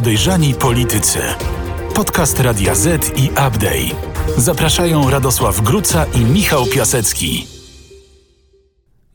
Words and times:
Podejrzani 0.00 0.54
Politycy. 0.54 1.18
Podcast 1.94 2.40
Radia 2.40 2.74
Z 2.74 3.18
i 3.18 3.30
Update. 3.30 3.96
Zapraszają 4.36 5.10
Radosław 5.10 5.60
Gruca 5.60 6.04
i 6.04 6.24
Michał 6.24 6.66
Piasecki. 6.66 7.46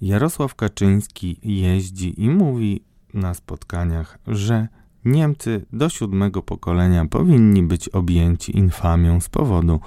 Jarosław 0.02 0.56
Kaczyński 0.56 1.40
jeździ 1.44 2.24
i 2.24 2.29
mówi 2.29 2.84
na 3.13 3.34
spotkaniach, 3.34 4.20
że 4.28 4.68
Niemcy 5.05 5.66
do 5.73 5.89
siódmego 5.89 6.41
pokolenia 6.41 7.05
powinni 7.05 7.63
być 7.63 7.89
objęci 7.89 8.57
infamią 8.57 9.21
z 9.21 9.29
powodu 9.29 9.79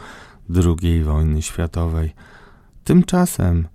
II 0.82 1.02
wojny 1.02 1.42
światowej. 1.42 2.14
Tymczasem 2.84 3.68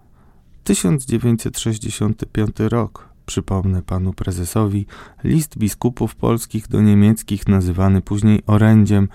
1965 0.63 2.55
rok 2.59 3.12
Przypomnę 3.25 3.81
panu 3.81 4.13
prezesowi, 4.13 4.85
list 5.23 5.57
biskupów 5.57 6.15
polskich 6.15 6.67
do 6.67 6.81
niemieckich, 6.81 7.47
nazywany 7.47 8.01
później 8.01 8.43
orędziem. 8.47 9.07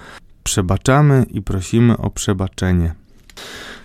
Przebaczamy 0.45 1.27
i 1.31 1.43
prosimy 1.43 1.97
o 1.97 2.11
przebaczenie. 2.11 2.95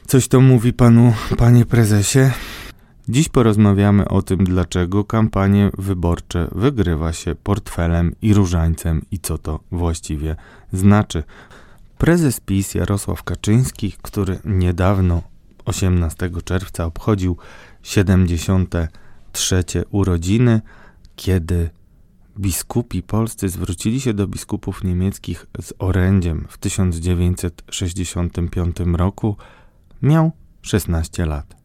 Coś 0.08 0.28
to 0.28 0.41
mówi 0.41 0.73
panu, 0.73 1.14
panie 1.38 1.66
prezesie? 1.66 2.31
Dziś 3.09 3.30
porozmawiamy 3.30 4.08
o 4.08 4.22
tym, 4.22 4.44
dlaczego 4.44 5.04
kampanie 5.04 5.70
wyborcze 5.78 6.48
wygrywa 6.52 7.14
się 7.14 7.36
portfelem 7.36 8.16
i 8.22 8.34
różańcem 8.34 9.05
i 9.12 9.20
co 9.20 9.38
to 9.38 9.59
właściwie 9.72 10.36
znaczy. 10.73 11.23
Prezes 11.98 12.40
PiS 12.40 12.76
Jarosław 12.76 13.23
Kaczyński, 13.23 13.94
który 14.02 14.40
niedawno, 14.45 15.22
18 15.66 16.30
czerwca, 16.45 16.86
obchodził 16.86 17.38
70 17.84 18.76
trzecie 19.34 19.84
urodziny, 19.92 20.62
kiedy 21.16 21.70
biskupi 22.40 23.04
polscy 23.04 23.50
zwrócili 23.50 24.02
się 24.02 24.14
do 24.14 24.28
biskupów 24.28 24.84
niemieckich 24.84 25.46
z 25.62 25.73
orędziem 25.80 26.45
w 26.50 26.58
1965 26.58 28.78
roku, 28.94 29.38
miał 30.02 30.31
16 30.61 31.26
lat. 31.26 31.56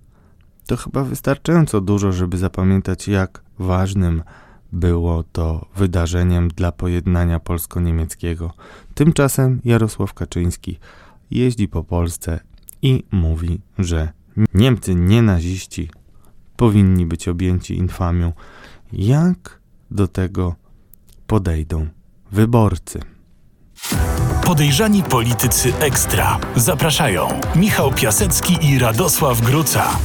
To 0.66 0.76
chyba 0.76 1.04
wystarczająco 1.04 1.80
dużo, 1.80 2.12
żeby 2.12 2.38
zapamiętać, 2.38 3.08
jak 3.08 3.42
ważnym 3.58 4.22
było 4.72 5.22
to 5.22 5.66
wydarzeniem 5.76 6.48
dla 6.48 6.72
pojednania 6.72 7.40
polsko-niemieckiego. 7.40 8.52
Tymczasem 8.94 9.60
Jarosław 9.64 10.14
Kaczyński 10.14 10.78
jeździ 11.30 11.68
po 11.68 11.84
Polsce 11.84 12.40
i 12.82 13.04
mówi, 13.10 13.60
że 13.78 14.12
Niemcy 14.54 14.94
nienaziści 14.94 15.90
powinni 16.58 17.06
być 17.06 17.28
objęci 17.28 17.76
infamią. 17.76 18.32
Jak 18.92 19.60
do 19.90 20.08
tego 20.08 20.54
podejdą 21.26 21.86
wyborcy? 22.32 23.00
Podejrzani 24.44 25.02
politycy 25.02 25.74
ekstra. 25.74 26.38
Zapraszają 26.56 27.28
Michał 27.56 27.92
Piasecki 27.92 28.58
i 28.62 28.78
Radosław 28.78 29.40
Gruca. 29.40 29.98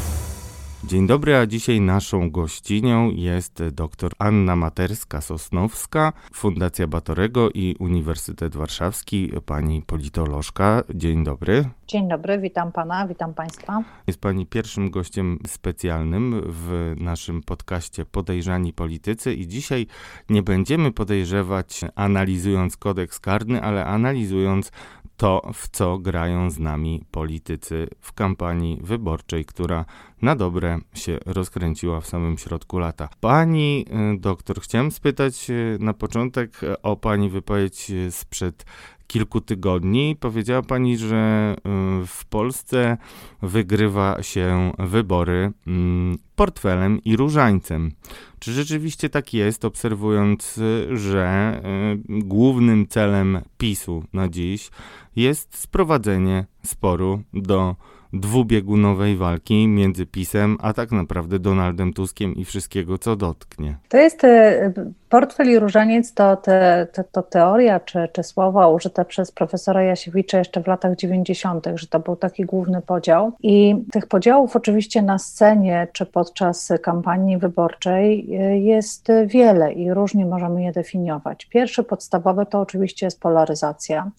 Dzień 0.88 1.08
dobry, 1.08 1.36
a 1.36 1.46
dzisiaj 1.46 1.82
naszą 1.82 2.32
gościnią 2.32 3.10
jest 3.10 3.64
dr 3.72 4.12
Anna 4.20 4.56
Materska-Sosnowska, 4.56 6.12
Fundacja 6.34 6.88
Batorego 6.88 7.50
i 7.50 7.76
Uniwersytet 7.80 8.56
Warszawski, 8.56 9.32
pani 9.46 9.82
politolożka. 9.82 10.84
Dzień 10.96 11.24
dobry. 11.24 11.70
Dzień 11.88 12.10
dobry, 12.10 12.40
witam 12.40 12.72
pana, 12.72 13.08
witam 13.08 13.34
państwa. 13.34 13.84
Jest 14.08 14.22
pani 14.22 14.46
pierwszym 14.46 14.90
gościem 14.90 15.40
specjalnym 15.48 16.42
w 16.46 16.94
naszym 16.98 17.42
podcaście 17.42 18.06
Podejrzani 18.06 18.74
Politycy 18.74 19.34
i 19.34 19.48
dzisiaj 19.48 19.88
nie 20.30 20.44
będziemy 20.44 20.92
podejrzewać 20.92 21.82
analizując 21.96 22.78
kodeks 22.78 23.20
karny, 23.20 23.62
ale 23.62 23.86
analizując 23.86 24.72
to, 25.18 25.52
w 25.54 25.70
co 25.70 25.98
grają 25.98 26.50
z 26.50 26.60
nami 26.60 27.06
politycy 27.12 27.88
w 28.00 28.14
kampanii 28.14 28.80
wyborczej, 28.82 29.46
która 29.46 29.86
na 30.22 30.36
dobre 30.36 30.80
się 30.94 31.18
rozkręciła 31.26 32.02
w 32.02 32.08
samym 32.08 32.38
środku 32.38 32.80
lata. 32.80 33.10
Pani 33.20 33.86
y, 34.16 34.20
doktor, 34.20 34.62
chciałem 34.62 34.92
spytać 34.92 35.50
y, 35.50 35.78
na 35.80 35.94
początek 35.94 36.62
o 36.84 36.96
pani 36.96 37.30
wypowiedź 37.30 37.92
sprzed 38.10 38.66
kilku 39.14 39.42
tygodni. 39.42 40.16
Powiedziała 40.20 40.62
pani, 40.62 40.98
że 40.98 41.56
y, 41.58 42.08
w 42.08 42.26
Polsce 42.26 42.98
wygrywa 43.42 44.24
się 44.24 44.72
wybory 44.80 45.52
mm, 45.68 46.18
portfelem 46.36 47.04
i 47.06 47.16
różańcem. 47.16 47.92
Czy 48.40 48.54
rzeczywiście 48.54 49.10
tak 49.10 49.34
jest, 49.34 49.66
obserwując, 49.66 50.60
że 50.94 51.62
głównym 52.10 52.88
celem 52.88 53.42
PiSu 53.58 54.04
na 54.14 54.28
dziś 54.28 54.70
jest 55.16 55.58
sprowadzenie 55.58 56.46
sporu 56.64 57.22
do 57.34 57.76
dwubiegunowej 58.14 59.18
walki 59.18 59.68
między 59.68 60.06
PiSem, 60.06 60.58
a 60.62 60.74
tak 60.74 60.92
naprawdę 60.92 61.40
Donaldem 61.40 61.94
Tuskiem 61.94 62.36
i 62.36 62.46
wszystkiego, 62.46 62.98
co 62.98 63.16
dotknie. 63.16 63.76
To 63.90 63.98
jest 63.98 64.24
e, 64.24 64.72
portfel 65.10 65.50
i 65.50 65.60
różaniec, 65.60 66.14
to, 66.14 66.36
te, 66.36 66.88
to, 66.94 67.04
to 67.04 67.24
teoria 67.24 67.80
czy, 67.80 68.10
czy 68.14 68.24
słowa 68.24 68.68
użyte 68.68 69.06
przez 69.06 69.32
profesora 69.32 69.84
Jasiewicza 69.84 70.38
jeszcze 70.38 70.62
w 70.62 70.68
latach 70.68 70.96
90., 70.96 71.68
że 71.76 71.88
to 71.88 72.00
był 72.00 72.16
taki 72.16 72.46
główny 72.46 72.82
podział. 72.82 73.32
I 73.44 73.76
tych 73.92 74.08
podziałów 74.08 74.56
oczywiście 74.56 75.02
na 75.02 75.20
scenie 75.20 75.88
czy 75.94 76.06
podczas 76.06 76.74
kampanii 76.82 77.38
wyborczej 77.38 78.36
e, 78.36 78.60
jest 78.60 79.08
wiele 79.26 79.74
i 79.74 79.94
różnie 79.94 80.26
możemy 80.26 80.64
je 80.64 80.72
definiować. 80.72 81.46
Pierwszy 81.46 81.84
podstawowy 81.84 82.46
to 82.46 82.60
oczywiście 82.60 83.06
jest 83.06 83.22
polaryzacja. 83.22 84.12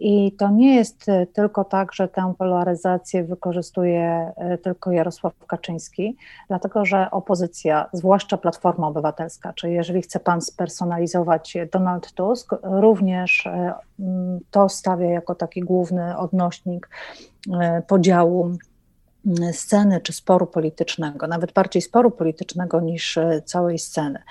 I 0.00 0.32
to 0.32 0.50
nie 0.50 0.74
jest 0.74 1.08
e, 1.08 1.26
tylko 1.26 1.64
tak, 1.64 1.92
że 1.92 2.08
tę 2.08 2.34
polaryzację 2.38 3.24
wykorzystuje 3.24 4.32
e, 4.36 4.58
tylko 4.58 4.92
Jarosław 4.92 5.46
Kaczyński, 5.46 6.16
dlatego 6.48 6.84
że 6.84 7.10
opozycja, 7.10 7.88
zwłaszcza 7.92 8.36
Platforma 8.36 8.86
Obywatelska, 8.86 9.52
czyli 9.52 9.74
jeżeli 9.74 10.02
chce 10.02 10.20
pan 10.20 10.40
spersonalizować 10.40 11.56
Donald 11.72 12.12
Tusk, 12.12 12.54
również 12.62 13.46
e, 13.46 13.74
to 14.50 14.68
stawia 14.68 15.10
jako 15.10 15.34
taki 15.34 15.60
główny 15.60 16.18
odnośnik 16.18 16.88
podziału 17.86 18.50
sceny 19.52 20.00
czy 20.00 20.12
sporu 20.12 20.46
politycznego, 20.46 21.26
nawet 21.26 21.52
bardziej 21.52 21.82
sporu 21.82 22.10
politycznego 22.10 22.80
niż 22.80 23.16
e, 23.16 23.42
całej 23.44 23.78
sceny. 23.78 24.22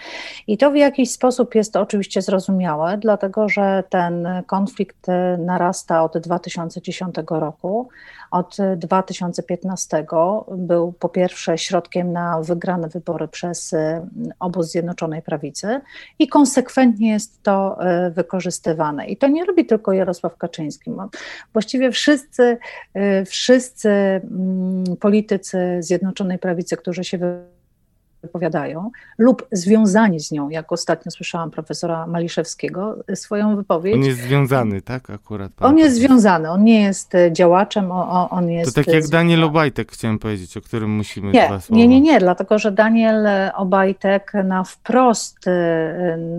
I 0.48 0.58
to 0.58 0.72
w 0.72 0.76
jakiś 0.76 1.12
sposób 1.12 1.56
jest 1.56 1.76
oczywiście 1.76 2.22
zrozumiałe, 2.22 2.98
dlatego 2.98 3.50
że 3.50 3.84
ten 3.90 4.28
konflikt 4.48 5.10
e, 5.10 5.38
narasta 5.38 6.04
od 6.04 6.18
2010 6.18 7.16
roku. 7.30 7.90
Od 8.32 8.58
2015 8.78 10.06
był 10.58 10.92
po 10.92 11.10
pierwsze 11.10 11.58
środkiem 11.58 12.14
na 12.14 12.42
wygrane 12.42 12.88
wybory 12.88 13.28
przez 13.28 13.74
e, 13.74 14.08
obóz 14.40 14.72
Zjednoczonej 14.72 15.22
Prawicy 15.22 15.82
i 16.20 16.28
konsekwentnie 16.28 17.10
jest 17.10 17.44
to 17.44 17.78
wykorzystywane. 18.12 19.08
I 19.08 19.18
to 19.18 19.28
nie 19.28 19.46
robi 19.46 19.66
tylko 19.66 19.94
Jarosław 19.94 20.38
Kaczyński. 20.38 20.92
Właściwie 21.54 21.92
wszyscy, 21.92 22.58
wszyscy 23.26 23.90
mm, 23.90 24.98
politycy 25.00 25.78
Zjednoczonej 25.80 26.40
Prawicy, 26.40 26.78
którzy 26.78 27.04
się 27.04 27.18
wypowiadają, 28.22 28.92
lub 29.18 29.48
związani 29.52 30.20
z 30.20 30.32
nią, 30.32 30.50
jak 30.50 30.72
ostatnio 30.72 31.12
słyszałam 31.12 31.52
profesora 31.52 32.08
Maliszewskiego, 32.08 32.98
swoją 33.16 33.56
wypowiedź. 33.56 33.96
On 33.96 34.04
jest 34.04 34.20
związany, 34.20 34.82
tak? 34.82 35.10
Akurat. 35.10 35.52
On 35.60 35.78
jest 35.78 35.96
związany, 35.96 36.50
on 36.50 36.64
nie 36.64 36.82
jest 36.82 37.14
działaczem, 37.32 37.92
on 37.92 38.50
jest. 38.50 38.76
To 38.76 38.84
tak 38.84 38.94
jak 38.94 39.08
Daniel 39.08 39.44
Obajtek, 39.44 39.92
chciałem 39.92 40.20
powiedzieć, 40.20 40.58
o 40.58 40.62
którym 40.62 40.90
musimy 40.92 41.32
nie, 41.32 41.48
dwa 41.48 41.60
słowa. 41.60 41.78
Nie, 41.78 41.88
nie, 41.88 42.02
nie, 42.02 42.20
dlatego 42.20 42.60
że 42.60 42.72
Daniel 42.72 43.28
Obajtek 43.56 44.32
na 44.44 44.64
wprost, 44.64 45.38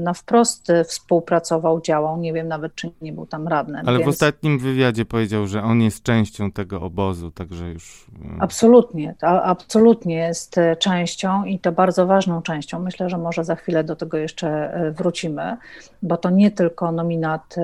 na 0.02 0.14
wprost 0.14 0.68
współpracował, 0.86 1.80
działał, 1.80 2.20
nie 2.20 2.32
wiem 2.32 2.48
nawet, 2.48 2.74
czy 2.74 2.90
nie 3.02 3.12
był 3.12 3.26
tam 3.26 3.48
radnym. 3.48 3.88
Ale 3.88 3.98
więc... 3.98 4.06
w 4.06 4.08
ostatnim 4.08 4.58
wywiadzie 4.58 5.04
powiedział, 5.04 5.46
że 5.46 5.62
on 5.62 5.82
jest 5.82 6.02
częścią 6.02 6.52
tego 6.52 6.80
obozu, 6.80 7.30
także 7.30 7.68
już... 7.68 8.06
Absolutnie, 8.40 9.14
absolutnie 9.42 10.14
jest 10.16 10.56
częścią 10.78 11.44
i 11.44 11.58
to 11.58 11.67
bardzo 11.72 12.06
ważną 12.06 12.42
częścią. 12.42 12.78
Myślę, 12.78 13.10
że 13.10 13.18
może 13.18 13.44
za 13.44 13.54
chwilę 13.54 13.84
do 13.84 13.96
tego 13.96 14.16
jeszcze 14.16 14.74
e, 14.74 14.90
wrócimy, 14.90 15.56
bo 16.02 16.16
to 16.16 16.30
nie 16.30 16.50
tylko 16.50 16.92
nominat 16.92 17.56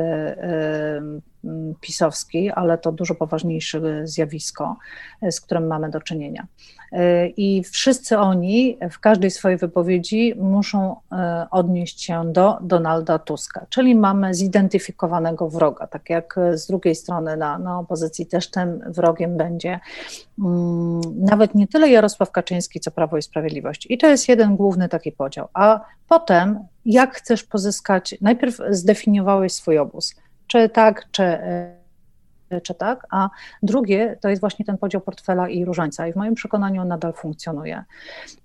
e, 1.47 1.75
pisowski, 1.81 2.51
ale 2.51 2.79
to 2.79 2.93
dużo 2.93 3.15
poważniejsze 3.15 4.07
zjawisko, 4.07 4.77
z 5.31 5.41
którym 5.41 5.67
mamy 5.67 5.91
do 5.91 6.01
czynienia. 6.01 6.47
I 7.37 7.65
wszyscy 7.65 8.19
oni 8.19 8.79
w 8.91 9.01
każdej 9.01 9.31
swojej 9.31 9.59
wypowiedzi 9.59 10.35
muszą 10.37 10.97
odnieść 11.51 12.03
się 12.03 12.33
do 12.33 12.59
Donalda 12.63 13.19
Tuska, 13.19 13.67
czyli 13.69 13.95
mamy 13.95 14.35
zidentyfikowanego 14.35 15.49
wroga, 15.49 15.87
tak 15.87 16.11
jak 16.11 16.37
z 16.53 16.67
drugiej 16.67 16.95
strony 16.95 17.37
na, 17.37 17.59
na 17.59 17.79
opozycji 17.79 18.27
też 18.27 18.51
tym 18.51 18.81
wrogiem 18.87 19.37
będzie 19.37 19.81
mm, 20.39 21.01
nawet 21.17 21.55
nie 21.55 21.69
tyle 21.69 21.91
Jarosław 21.91 22.31
Kaczyński, 22.31 22.81
co 22.81 22.91
Prawo 22.91 23.17
i 23.17 23.23
Sprawiedliwość. 23.23 23.87
I 23.91 23.99
to 23.99 24.07
jest 24.07 24.29
jeden 24.29 24.57
główny 24.57 24.89
taki 24.89 25.13
podział. 25.13 25.49
A 25.55 25.81
potem, 26.09 26.59
jak 26.85 27.15
chcesz 27.15 27.45
pozyskać, 27.45 28.15
najpierw 28.21 28.59
zdefiniowałeś 28.71 29.53
swój 29.53 29.79
obóz, 29.79 30.15
czy 30.47 30.69
tak, 30.69 31.07
czy 31.11 31.23
e, 31.23 31.85
czy 32.63 32.75
tak, 32.75 33.07
a 33.11 33.29
drugie 33.63 34.17
to 34.21 34.29
jest 34.29 34.41
właśnie 34.41 34.65
ten 34.65 34.79
podział 34.79 35.01
portfela 35.01 35.49
i 35.49 35.65
różańca. 35.65 36.07
I 36.07 36.13
w 36.13 36.17
moim 36.17 36.35
przekonaniu 36.35 36.83
on 36.83 36.89
nadal 36.89 37.13
funkcjonuje, 37.13 37.85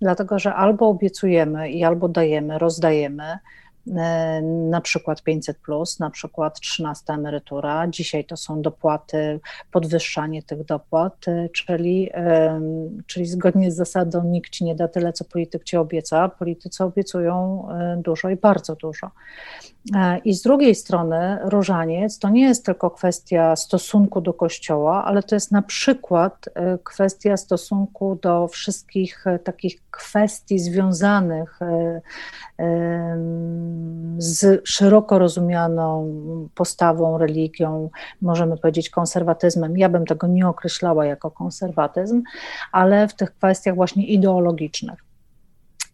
dlatego 0.01 0.39
że 0.39 0.53
albo 0.53 0.87
obiecujemy 0.87 1.69
i 1.69 1.83
albo 1.83 2.07
dajemy, 2.07 2.59
rozdajemy, 2.59 3.39
na 4.69 4.81
przykład 4.81 5.23
500, 5.23 5.57
na 5.99 6.09
przykład 6.09 6.59
13 6.59 7.13
emerytura. 7.13 7.87
Dzisiaj 7.87 8.25
to 8.25 8.37
są 8.37 8.61
dopłaty, 8.61 9.39
podwyższanie 9.71 10.43
tych 10.43 10.65
dopłat, 10.65 11.27
e, 11.27 11.49
czyli, 11.49 12.09
czyli 13.07 13.25
zgodnie 13.25 13.71
z 13.71 13.75
zasadą 13.75 14.23
nikt 14.23 14.51
ci 14.51 14.63
nie 14.65 14.75
da 14.75 14.87
tyle, 14.87 15.13
co 15.13 15.25
polityk 15.25 15.63
ci 15.63 15.77
obieca. 15.77 16.29
Politycy 16.29 16.83
obiecują 16.83 17.67
e, 17.69 18.01
dużo 18.03 18.29
i 18.29 18.35
bardzo 18.35 18.75
dużo. 18.75 19.11
I 20.25 20.33
z 20.33 20.41
drugiej 20.41 20.75
strony 20.75 21.39
różaniec 21.43 22.19
to 22.19 22.29
nie 22.29 22.41
jest 22.41 22.65
tylko 22.65 22.91
kwestia 22.91 23.55
stosunku 23.55 24.21
do 24.21 24.33
kościoła, 24.33 25.05
ale 25.05 25.23
to 25.23 25.35
jest 25.35 25.51
na 25.51 25.61
przykład 25.61 26.49
kwestia 26.83 27.37
stosunku 27.37 28.19
do 28.21 28.47
wszystkich 28.47 29.25
takich 29.43 29.81
kwestii 29.91 30.59
związanych 30.59 31.59
z 34.17 34.61
szeroko 34.69 35.19
rozumianą 35.19 36.09
postawą, 36.55 37.17
religią, 37.17 37.89
możemy 38.21 38.57
powiedzieć 38.57 38.89
konserwatyzmem. 38.89 39.77
Ja 39.77 39.89
bym 39.89 40.05
tego 40.05 40.27
nie 40.27 40.47
określała 40.47 41.05
jako 41.05 41.31
konserwatyzm, 41.31 42.23
ale 42.71 43.07
w 43.07 43.13
tych 43.13 43.31
kwestiach 43.35 43.75
właśnie 43.75 44.07
ideologicznych. 44.07 45.08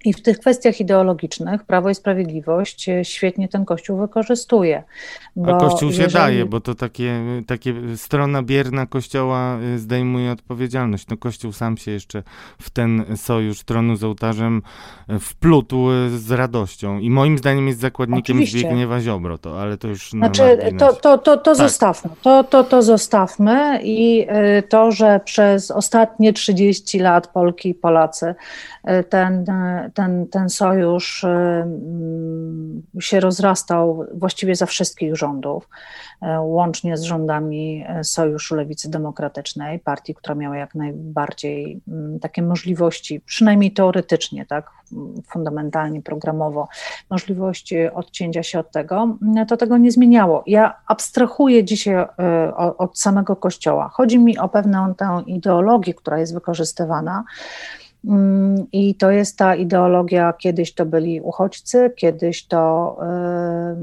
I 0.05 0.13
w 0.13 0.21
tych 0.21 0.39
kwestiach 0.39 0.79
ideologicznych 0.79 1.63
Prawo 1.63 1.89
i 1.89 1.95
Sprawiedliwość 1.95 2.89
e, 2.89 3.05
świetnie 3.05 3.47
ten 3.47 3.65
Kościół 3.65 3.97
wykorzystuje. 3.97 4.83
A 5.47 5.57
Kościół 5.57 5.91
się 5.91 6.03
jeżeli... 6.03 6.13
daje, 6.13 6.45
bo 6.45 6.59
to 6.59 6.75
takie, 6.75 7.21
takie 7.47 7.73
strona 7.95 8.43
bierna 8.43 8.85
Kościoła 8.85 9.57
e, 9.75 9.77
zdejmuje 9.77 10.31
odpowiedzialność. 10.31 11.07
No 11.07 11.17
Kościół 11.17 11.51
sam 11.51 11.77
się 11.77 11.91
jeszcze 11.91 12.23
w 12.61 12.69
ten 12.69 13.05
sojusz 13.15 13.63
tronu 13.63 13.95
z 13.95 14.03
ołtarzem 14.03 14.61
e, 15.07 15.19
wplótł 15.19 15.87
z 16.17 16.31
radością 16.31 16.99
i 16.99 17.09
moim 17.09 17.37
zdaniem 17.37 17.67
jest 17.67 17.79
zakładnikiem 17.79 18.37
Oczywiście. 18.37 18.59
Zbigniewa 18.59 19.01
Ziobro, 19.01 19.37
to, 19.37 19.61
ale 19.61 19.77
to 19.77 19.87
już 19.87 20.09
Znaczy, 20.09 20.57
to, 20.79 20.93
to, 20.93 21.17
to, 21.17 21.37
to 21.37 21.55
tak. 21.55 21.55
zostawmy, 21.55 22.11
to, 22.21 22.43
to, 22.43 22.63
to 22.63 22.81
zostawmy 22.81 23.79
i 23.83 24.27
to, 24.69 24.91
że 24.91 25.19
przez 25.25 25.71
ostatnie 25.71 26.33
30 26.33 26.99
lat 26.99 27.27
Polki 27.27 27.69
i 27.69 27.73
Polacy 27.73 28.35
ten 29.09 29.45
ten, 29.95 30.27
ten 30.27 30.49
sojusz 30.49 31.23
y, 31.23 31.27
mm, 31.27 32.83
się 32.99 33.19
rozrastał 33.19 34.05
właściwie 34.13 34.55
za 34.55 34.65
wszystkich 34.65 35.15
rządów, 35.15 35.69
y, 36.23 36.25
łącznie 36.39 36.97
z 36.97 37.01
rządami 37.01 37.85
y, 37.99 38.03
Sojuszu 38.03 38.55
Lewicy 38.55 38.89
Demokratycznej, 38.89 39.79
partii, 39.79 40.15
która 40.15 40.35
miała 40.35 40.57
jak 40.57 40.75
najbardziej 40.75 41.81
mm, 41.87 42.19
takie 42.19 42.41
możliwości, 42.41 43.21
przynajmniej 43.21 43.71
teoretycznie, 43.71 44.45
tak, 44.45 44.69
fundamentalnie, 45.27 46.01
programowo, 46.01 46.67
możliwość 47.09 47.73
odcięcia 47.93 48.43
się 48.43 48.59
od 48.59 48.71
tego, 48.71 49.17
to 49.47 49.57
tego 49.57 49.77
nie 49.77 49.91
zmieniało. 49.91 50.43
Ja 50.47 50.77
abstrahuję 50.87 51.63
dzisiaj 51.63 52.05
od 52.77 52.99
samego 52.99 53.35
Kościoła. 53.35 53.89
Chodzi 53.93 54.19
mi 54.19 54.37
o 54.37 54.49
pewną 54.49 54.95
tę 54.95 55.23
ideologię, 55.27 55.93
która 55.93 56.19
jest 56.19 56.33
wykorzystywana 56.33 57.23
Mm, 57.23 57.84
I 58.71 58.95
to 58.95 59.11
jest 59.11 59.37
ta 59.37 59.55
ideologia, 59.55 60.33
kiedyś 60.33 60.73
to 60.73 60.85
byli 60.85 61.21
uchodźcy, 61.21 61.91
kiedyś 61.95 62.47
to 62.47 62.97
y, 63.01 63.75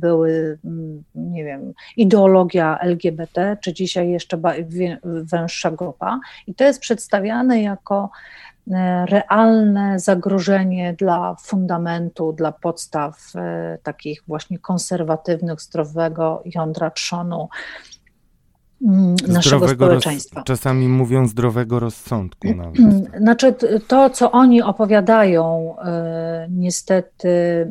były, 0.00 0.58
mm, 0.64 1.02
nie 1.14 1.44
wiem, 1.44 1.72
ideologia 1.96 2.78
LGBT, 2.78 3.56
czy 3.60 3.72
dzisiaj 3.72 4.10
jeszcze 4.10 4.40
węższa 5.04 5.70
grupa. 5.70 6.20
I 6.46 6.54
to 6.54 6.64
jest 6.64 6.80
przedstawiane 6.80 7.62
jako 7.62 8.10
y, 8.68 8.72
realne 9.06 9.98
zagrożenie 9.98 10.94
dla 10.94 11.36
fundamentu, 11.42 12.32
dla 12.32 12.52
podstaw 12.52 13.32
y, 13.34 13.78
takich 13.82 14.22
właśnie 14.26 14.58
konserwatywnych, 14.58 15.60
zdrowego 15.60 16.42
jądra 16.54 16.90
trzonu 16.90 17.48
Mm, 18.82 19.16
naszego 19.28 19.68
społeczeństwa. 19.68 20.42
czasami 20.42 20.88
mówią 20.88 21.26
zdrowego 21.26 21.78
rozsądku. 21.78 22.48
Nawet. 22.54 22.76
Znaczy, 23.20 23.54
to, 23.88 24.10
co 24.10 24.32
oni 24.32 24.62
opowiadają, 24.62 25.74
e, 25.78 26.48
niestety 26.50 27.28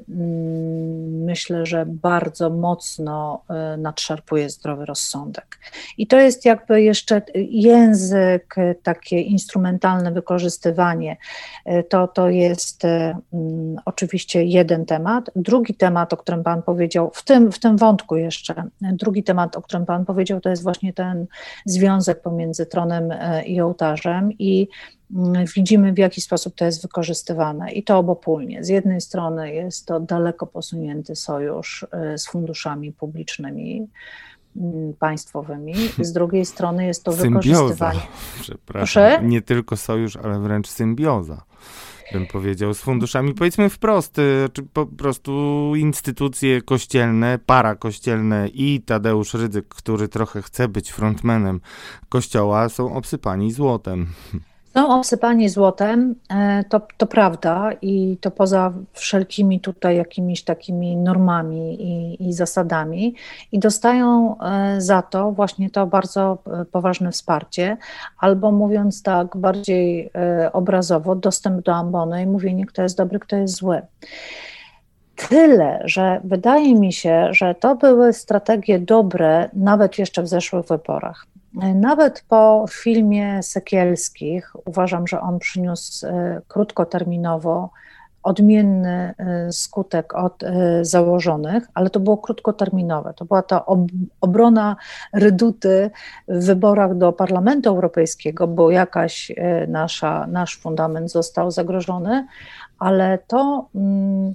mm, 0.09 1.23
myślę, 1.23 1.65
że 1.65 1.85
bardzo 1.85 2.49
mocno 2.49 3.41
e, 3.49 3.77
nadszarpuje 3.77 4.49
zdrowy 4.49 4.85
rozsądek. 4.85 5.59
I 5.97 6.07
to 6.07 6.17
jest 6.17 6.45
jakby 6.45 6.81
jeszcze 6.81 7.21
język, 7.49 8.55
takie 8.83 9.21
instrumentalne 9.21 10.11
wykorzystywanie. 10.11 11.17
E, 11.65 11.83
to, 11.83 12.07
to 12.07 12.29
jest 12.29 12.85
mm, 12.85 13.75
oczywiście 13.85 14.43
jeden 14.43 14.85
temat. 14.85 15.31
Drugi 15.35 15.73
temat, 15.73 16.13
o 16.13 16.17
którym 16.17 16.43
Pan 16.43 16.63
powiedział, 16.63 17.11
w 17.13 17.23
tym, 17.23 17.51
w 17.51 17.59
tym 17.59 17.77
wątku 17.77 18.15
jeszcze, 18.15 18.63
drugi 18.81 19.23
temat, 19.23 19.55
o 19.55 19.61
którym 19.61 19.85
Pan 19.85 20.05
powiedział, 20.05 20.41
to 20.41 20.49
jest 20.49 20.63
właśnie 20.63 20.93
ten 20.97 21.27
związek 21.65 22.21
pomiędzy 22.21 22.65
tronem 22.65 23.11
e, 23.11 23.43
i 23.45 23.61
ołtarzem 23.61 24.31
i 24.31 24.67
mm, 25.15 25.45
widzimy, 25.55 25.93
w 25.93 25.97
jaki 25.97 26.21
sposób 26.21 26.55
to 26.55 26.65
jest 26.65 26.81
wykorzystywane 26.81 27.71
i 27.71 27.83
to 27.83 27.97
obopólnie. 27.97 28.63
Z 28.63 28.69
jednej 28.69 29.01
strony 29.01 29.53
jest 29.53 29.85
to 29.85 29.99
daleko 29.99 30.47
posunięty 30.47 31.15
sojusz 31.15 31.85
e, 31.91 32.17
z 32.17 32.27
funduszami 32.27 32.91
publicznymi, 32.91 33.87
mm, 34.57 34.93
państwowymi, 34.93 35.75
z 35.99 36.13
drugiej 36.13 36.45
strony 36.45 36.85
jest 36.85 37.03
to 37.03 37.11
symbioza. 37.11 37.41
wykorzystywanie. 37.41 37.99
Przepraszam, 38.41 38.63
Proszę? 38.65 39.19
nie 39.23 39.41
tylko 39.41 39.77
sojusz, 39.77 40.17
ale 40.17 40.39
wręcz 40.39 40.67
symbioza 40.67 41.47
bym 42.13 42.27
powiedział, 42.27 42.73
z 42.73 42.81
funduszami, 42.81 43.33
powiedzmy 43.33 43.69
wprost, 43.69 44.19
y, 44.19 44.49
czy 44.53 44.63
po 44.63 44.85
prostu 44.85 45.31
instytucje 45.75 46.61
kościelne, 46.61 47.39
parakościelne 47.45 48.47
i 48.53 48.81
Tadeusz 48.81 49.33
Rydzyk, 49.33 49.67
który 49.67 50.07
trochę 50.07 50.41
chce 50.41 50.67
być 50.67 50.91
frontmanem 50.91 51.61
kościoła, 52.09 52.69
są 52.69 52.93
obsypani 52.95 53.51
złotem. 53.51 54.07
Są 54.73 54.99
obsypani 54.99 55.49
złotem, 55.49 56.15
e, 56.29 56.63
to, 56.69 56.81
to 56.97 57.07
prawda 57.07 57.69
i 57.81 58.17
to 58.21 58.31
poza 58.31 58.73
wszelkimi 58.93 59.59
tutaj 59.59 59.97
jakimiś 59.97 60.43
takimi 60.43 60.97
normami 60.97 61.81
i, 61.81 62.27
i, 62.27 62.33
zasadami 62.33 63.15
i 63.51 63.59
dostają 63.59 64.35
e, 64.39 64.81
za 64.81 65.01
to 65.01 65.31
właśnie 65.31 65.69
to 65.69 65.87
bardzo 65.87 66.37
e, 66.47 66.65
poważne 66.65 67.11
wsparcie, 67.11 67.77
albo 68.19 68.51
mówiąc 68.51 69.03
tak 69.03 69.37
bardziej 69.37 70.11
obrazowo, 70.53 71.15
dostęp 71.15 71.65
do 71.65 71.73
ambony 71.73 72.23
i 72.23 72.25
mówienie, 72.25 72.65
kto 72.65 72.81
jest 72.81 72.97
dobry, 72.97 73.19
kto 73.19 73.35
jest 73.35 73.55
zły. 73.55 73.81
Tyle, 75.29 75.81
że 75.85 76.21
wydaje 76.23 76.75
mi 76.75 76.93
się, 76.93 77.27
że 77.31 77.55
to 77.55 77.75
były 77.75 78.13
strategie 78.13 78.79
dobre 78.79 79.49
nawet 79.53 79.97
jeszcze 79.97 80.23
w 80.23 80.27
zeszłych 80.27 80.65
wyborach. 80.65 81.25
Nawet 81.75 82.23
po 82.27 82.65
filmie 82.69 83.43
Sekielskich 83.43 84.55
uważam, 84.65 85.07
że 85.07 85.21
on 85.21 85.39
przyniósł 85.39 86.07
e, 86.07 86.41
krótkoterminowo 86.47 87.69
odmienny 88.23 89.13
e, 89.17 89.51
skutek 89.51 90.15
od 90.15 90.43
e, 90.43 90.85
założonych, 90.85 91.67
ale 91.73 91.89
to 91.89 91.99
było 91.99 92.17
krótkoterminowe. 92.17 93.13
To 93.13 93.25
była 93.25 93.41
ta 93.41 93.65
obrona 94.21 94.75
reduty 95.13 95.91
w 96.27 96.45
wyborach 96.45 96.97
do 96.97 97.13
Parlamentu 97.13 97.69
Europejskiego, 97.69 98.47
bo 98.47 98.71
jakaś 98.71 99.31
nasza, 99.67 100.27
nasz 100.27 100.57
fundament 100.57 101.11
został 101.11 101.51
zagrożony, 101.51 102.27
ale 102.79 103.17
to, 103.27 103.69
mm, 103.75 104.33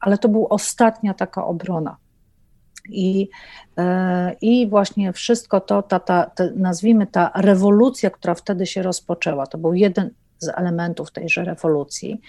ale 0.00 0.18
to 0.18 0.28
była 0.28 0.48
ostatnia 0.48 1.14
taka 1.14 1.46
obrona. 1.46 1.96
I, 2.88 3.28
e, 3.78 4.36
I 4.40 4.66
właśnie 4.66 5.12
wszystko 5.12 5.60
to, 5.60 5.82
ta, 5.82 6.00
ta, 6.00 6.30
ta, 6.34 6.44
nazwijmy 6.56 7.06
ta 7.06 7.30
rewolucja, 7.34 8.10
która 8.10 8.34
wtedy 8.34 8.66
się 8.66 8.82
rozpoczęła, 8.82 9.46
to 9.46 9.58
był 9.58 9.74
jeden 9.74 10.10
z 10.38 10.48
elementów 10.48 11.10
tejże 11.10 11.44
rewolucji, 11.44 12.20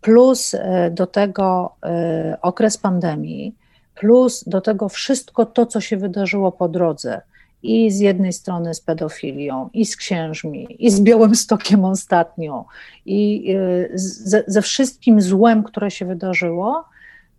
plus 0.00 0.54
e, 0.54 0.90
do 0.90 1.06
tego 1.06 1.74
e, 1.82 2.38
okres 2.42 2.78
pandemii, 2.78 3.54
plus 3.94 4.44
do 4.46 4.60
tego 4.60 4.88
wszystko 4.88 5.46
to, 5.46 5.66
co 5.66 5.80
się 5.80 5.96
wydarzyło 5.96 6.52
po 6.52 6.68
drodze. 6.68 7.20
I 7.62 7.90
z 7.90 8.00
jednej 8.00 8.32
strony 8.32 8.74
z 8.74 8.80
pedofilią, 8.80 9.70
i 9.72 9.86
z 9.86 9.96
księżmi, 9.96 10.76
i 10.78 10.90
z 10.90 11.00
Białymstokiem 11.00 11.84
ostatnio, 11.84 12.64
i 13.06 13.54
ze, 13.94 14.44
ze 14.46 14.62
wszystkim 14.62 15.20
złem, 15.20 15.62
które 15.62 15.90
się 15.90 16.06
wydarzyło, 16.06 16.84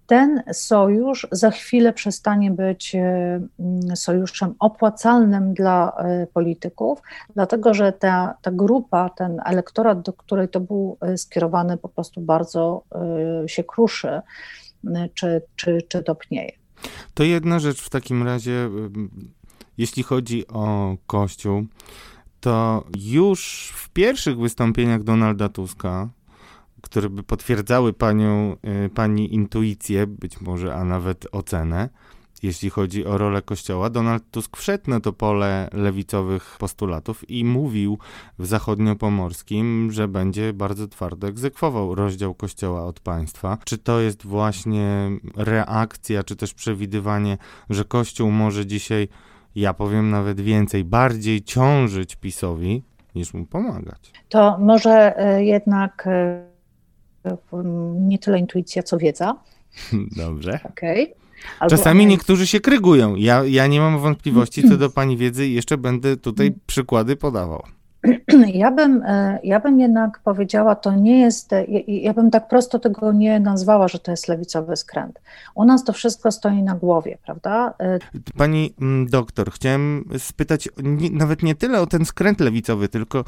ten 0.10 0.44
sojusz 0.54 1.28
za 1.32 1.52
chwilę 1.52 1.94
przestanie 1.94 2.52
być 2.52 2.96
y, 2.96 3.96
sojuszem 3.96 4.56
opłacalnym 4.60 5.54
dla 5.54 5.94
y, 6.24 6.28
polityków, 6.28 7.02
dlatego 7.36 7.74
że 7.74 7.94
ta, 7.94 8.38
ta 8.42 8.52
grupa, 8.52 9.10
ten 9.10 9.42
elektorat, 9.46 10.02
do 10.02 10.14
której 10.14 10.50
to 10.50 10.60
był 10.60 10.98
skierowany, 11.16 11.78
po 11.78 11.90
prostu 11.90 12.22
bardzo 12.22 12.84
się 13.48 13.64
kruszy 13.64 14.22
czy, 15.14 15.42
czy, 15.56 15.82
czy 15.88 16.04
topnieje. 16.04 16.52
To 17.14 17.24
jedna 17.24 17.60
rzecz 17.60 17.82
w 17.82 17.90
takim 17.90 18.24
razie, 18.24 18.70
jeśli 19.78 20.04
chodzi 20.04 20.48
o 20.48 20.96
Kościół, 21.08 21.66
to 22.40 22.84
już 22.98 23.72
w 23.76 23.90
pierwszych 23.90 24.38
wystąpieniach 24.40 25.04
Donalda 25.04 25.50
Tuska, 25.50 26.10
które 26.82 27.10
by 27.10 27.24
potwierdzały 27.24 27.94
panią, 27.94 28.56
y, 28.86 28.90
pani 28.90 29.34
intuicję, 29.34 30.08
być 30.08 30.42
może, 30.42 30.76
a 30.76 30.84
nawet 30.84 31.28
ocenę, 31.32 31.90
jeśli 32.44 32.70
chodzi 32.70 33.06
o 33.06 33.18
rolę 33.18 33.42
Kościoła. 33.42 33.90
Donald 33.90 34.24
Tusk 34.32 34.58
wszedł 34.58 34.90
na 34.90 35.00
to 35.00 35.14
pole 35.14 35.70
lewicowych 35.74 36.56
postulatów 36.60 37.30
i 37.30 37.46
mówił 37.46 37.98
w 38.40 38.46
zachodniopomorskim, 38.46 39.92
że 39.92 40.08
będzie 40.08 40.54
bardzo 40.54 40.88
twardo 40.88 41.28
egzekwował 41.28 41.96
rozdział 41.96 42.34
Kościoła 42.34 42.86
od 42.86 43.00
państwa. 43.00 43.58
Czy 43.66 43.78
to 43.78 44.00
jest 44.00 44.26
właśnie 44.26 45.12
reakcja, 45.36 46.24
czy 46.24 46.36
też 46.36 46.54
przewidywanie, 46.54 47.38
że 47.70 47.86
Kościół 47.86 48.32
może 48.32 48.66
dzisiaj, 48.66 49.08
ja 49.56 49.74
powiem 49.74 50.10
nawet 50.10 50.42
więcej, 50.42 50.84
bardziej 50.84 51.42
ciążyć 51.42 52.16
PiSowi, 52.16 52.84
niż 53.16 53.34
mu 53.34 53.46
pomagać? 53.46 54.12
To 54.30 54.58
może 54.58 55.18
e, 55.18 55.44
jednak 55.44 56.08
e, 56.08 56.49
nie 57.96 58.20
tyle 58.20 58.40
intuicja, 58.40 58.84
co 58.84 58.98
wiedza. 58.98 59.36
Dobrze. 60.26 60.60
Okej. 60.64 61.04
Okay. 61.04 61.20
Albo 61.60 61.76
Czasami 61.76 62.06
niektórzy 62.06 62.48
się 62.48 62.60
krygują. 62.60 63.16
Ja, 63.16 63.44
ja 63.44 63.68
nie 63.68 63.80
mam 63.80 64.00
wątpliwości 64.00 64.70
co 64.70 64.78
do 64.78 64.90
pani 64.90 65.18
wiedzy 65.18 65.48
i 65.48 65.54
jeszcze 65.54 65.78
będę 65.78 66.18
tutaj 66.18 66.54
przykłady 66.68 67.16
podawał. 67.16 67.64
Ja 68.54 68.72
bym, 68.72 69.04
e, 69.06 69.40
ja 69.44 69.60
bym 69.60 69.80
jednak 69.80 70.20
powiedziała, 70.24 70.76
to 70.76 70.92
nie 70.96 71.20
jest, 71.20 71.52
ja, 71.52 71.80
ja 71.88 72.14
bym 72.14 72.32
tak 72.32 72.48
prosto 72.48 72.80
tego 72.80 73.12
nie 73.12 73.40
nazwała, 73.40 73.88
że 73.88 74.00
to 74.00 74.12
jest 74.12 74.28
lewicowy 74.28 74.76
skręt. 74.76 75.20
U 75.56 75.66
nas 75.66 75.84
to 75.84 75.94
wszystko 75.94 76.32
stoi 76.32 76.64
na 76.64 76.76
głowie, 76.76 77.18
prawda? 77.26 77.74
E, 77.80 78.00
Pani 78.38 78.74
mm, 78.82 79.08
doktor, 79.08 79.52
chciałem 79.52 80.06
spytać 80.18 80.70
nawet 81.12 81.44
nie 81.44 81.56
tyle 81.56 81.82
o 81.82 81.88
ten 81.88 82.06
skręt 82.06 82.40
lewicowy, 82.40 82.90
tylko 82.90 83.20
e, 83.20 83.24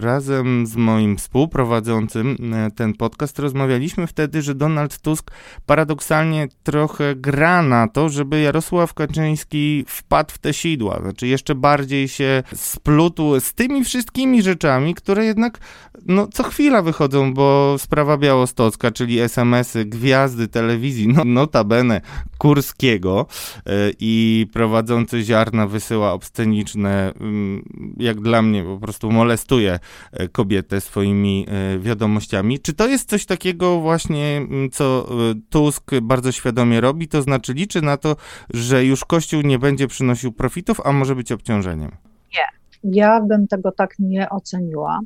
razem 0.00 0.66
z 0.66 0.76
moim 0.76 1.16
współprowadzącym 1.16 2.36
e, 2.54 2.70
ten 2.70 2.94
podcast 2.94 3.38
rozmawialiśmy 3.38 4.06
wtedy, 4.06 4.42
że 4.42 4.54
Donald 4.54 4.98
Tusk 4.98 5.30
paradoksalnie 5.66 6.48
trochę 6.62 7.14
gra 7.14 7.62
na 7.62 7.88
to, 7.88 8.08
żeby 8.08 8.40
Jarosław 8.40 8.94
Kaczyński 8.94 9.84
wpadł 9.88 10.34
w 10.34 10.38
te 10.38 10.52
sidła, 10.52 10.98
znaczy 11.02 11.26
jeszcze 11.26 11.54
bardziej 11.54 12.08
się 12.08 12.42
splótł 12.54 13.40
z 13.40 13.54
tymi 13.54 13.75
tymi 13.76 13.84
wszystkimi 13.84 14.42
rzeczami, 14.42 14.94
które 14.94 15.24
jednak 15.24 15.58
no, 16.06 16.26
co 16.26 16.42
chwila 16.42 16.82
wychodzą, 16.82 17.34
bo 17.34 17.76
sprawa 17.78 18.16
białostocka, 18.16 18.90
czyli 18.90 19.20
SMS-y, 19.20 19.84
gwiazdy 19.84 20.48
telewizji, 20.48 21.08
no, 21.08 21.24
notabene 21.24 22.00
Kurskiego 22.38 23.26
yy, 23.66 23.72
i 24.00 24.46
prowadzący 24.52 25.22
ziarna 25.22 25.66
wysyła 25.66 26.12
obsceniczne, 26.12 27.12
yy, 27.20 28.04
jak 28.04 28.20
dla 28.20 28.42
mnie 28.42 28.64
po 28.64 28.78
prostu 28.78 29.10
molestuje 29.10 29.78
e, 30.12 30.28
kobietę 30.28 30.80
swoimi 30.80 31.46
yy, 31.72 31.80
wiadomościami. 31.80 32.58
Czy 32.58 32.72
to 32.72 32.88
jest 32.88 33.08
coś 33.08 33.26
takiego 33.26 33.80
właśnie, 33.80 34.36
mm, 34.36 34.70
co 34.70 35.08
Tusk 35.50 35.90
bardzo 36.02 36.32
świadomie 36.32 36.80
robi, 36.80 37.08
to 37.08 37.22
znaczy 37.22 37.52
liczy 37.52 37.82
na 37.82 37.96
to, 37.96 38.16
że 38.50 38.84
już 38.84 39.04
Kościół 39.04 39.40
nie 39.42 39.58
będzie 39.58 39.88
przynosił 39.88 40.32
profitów, 40.32 40.80
a 40.84 40.92
może 40.92 41.14
być 41.14 41.32
obciążeniem? 41.32 41.90
Nie. 42.34 42.46
Ja 42.84 43.20
bym 43.20 43.48
tego 43.48 43.72
tak 43.72 43.98
nie 43.98 44.30
oceniła, 44.30 45.00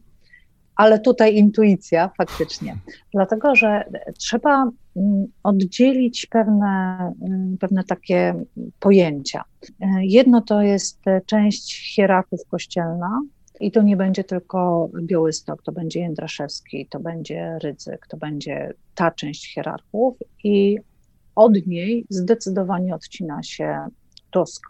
ale 0.77 0.99
tutaj 0.99 1.37
intuicja 1.37 2.11
faktycznie, 2.19 2.77
dlatego 3.15 3.57
że 3.57 3.85
trzeba 4.19 4.71
mm, 4.97 5.27
oddzielić 5.43 6.27
pewne, 6.27 6.99
mm, 7.23 7.57
pewne 7.61 7.85
takie 7.85 8.35
pojęcia. 8.81 9.45
Jedno 10.00 10.41
to 10.41 10.62
jest 10.62 11.00
część 11.27 11.95
hierarchów 11.95 12.41
kościelna, 12.50 13.21
i 13.61 13.71
to 13.73 13.83
nie 13.83 13.97
będzie 13.97 14.25
tylko 14.25 14.91
Białystok, 15.03 15.62
to 15.62 15.73
będzie 15.73 16.00
Jędraszewski, 16.00 16.87
to 16.87 17.00
będzie 17.00 17.59
Rydzyk, 17.62 18.07
to 18.07 18.17
będzie 18.17 18.73
ta 18.95 19.11
część 19.11 19.55
hierarchów 19.55 20.17
i 20.45 20.79
od 21.35 21.67
niej 21.67 22.07
zdecydowanie 22.09 22.95
odcina 22.95 23.43
się 23.43 23.87
Tusk 24.31 24.62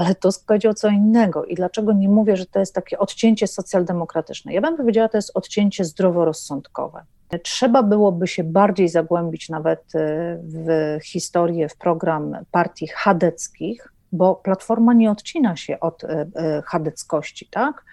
ale 0.00 0.14
Tusk 0.14 0.46
powiedział 0.46 0.74
co 0.74 0.88
innego. 0.88 1.44
I 1.44 1.54
dlaczego 1.54 1.92
nie 1.92 2.08
mówię, 2.08 2.36
że 2.36 2.46
to 2.46 2.60
jest 2.60 2.74
takie 2.74 2.98
odcięcie 2.98 3.46
socjaldemokratyczne? 3.46 4.52
Ja 4.52 4.60
bym 4.60 4.76
powiedziała, 4.76 5.08
to 5.08 5.18
jest 5.18 5.30
odcięcie 5.34 5.84
zdroworozsądkowe. 5.84 7.04
Trzeba 7.42 7.82
byłoby 7.82 8.26
się 8.26 8.44
bardziej 8.44 8.88
zagłębić 8.88 9.48
nawet 9.48 9.80
y, 9.94 9.98
w 10.42 10.98
historię, 11.04 11.68
w 11.68 11.76
program 11.76 12.36
partii 12.50 12.86
chadeckich, 12.86 13.92
bo 14.12 14.34
Platforma 14.34 14.94
nie 14.94 15.10
odcina 15.10 15.56
się 15.56 15.80
od 15.80 16.04
y, 16.04 16.06
y, 16.08 16.62
chadeckości, 16.64 17.48
tak? 17.50 17.84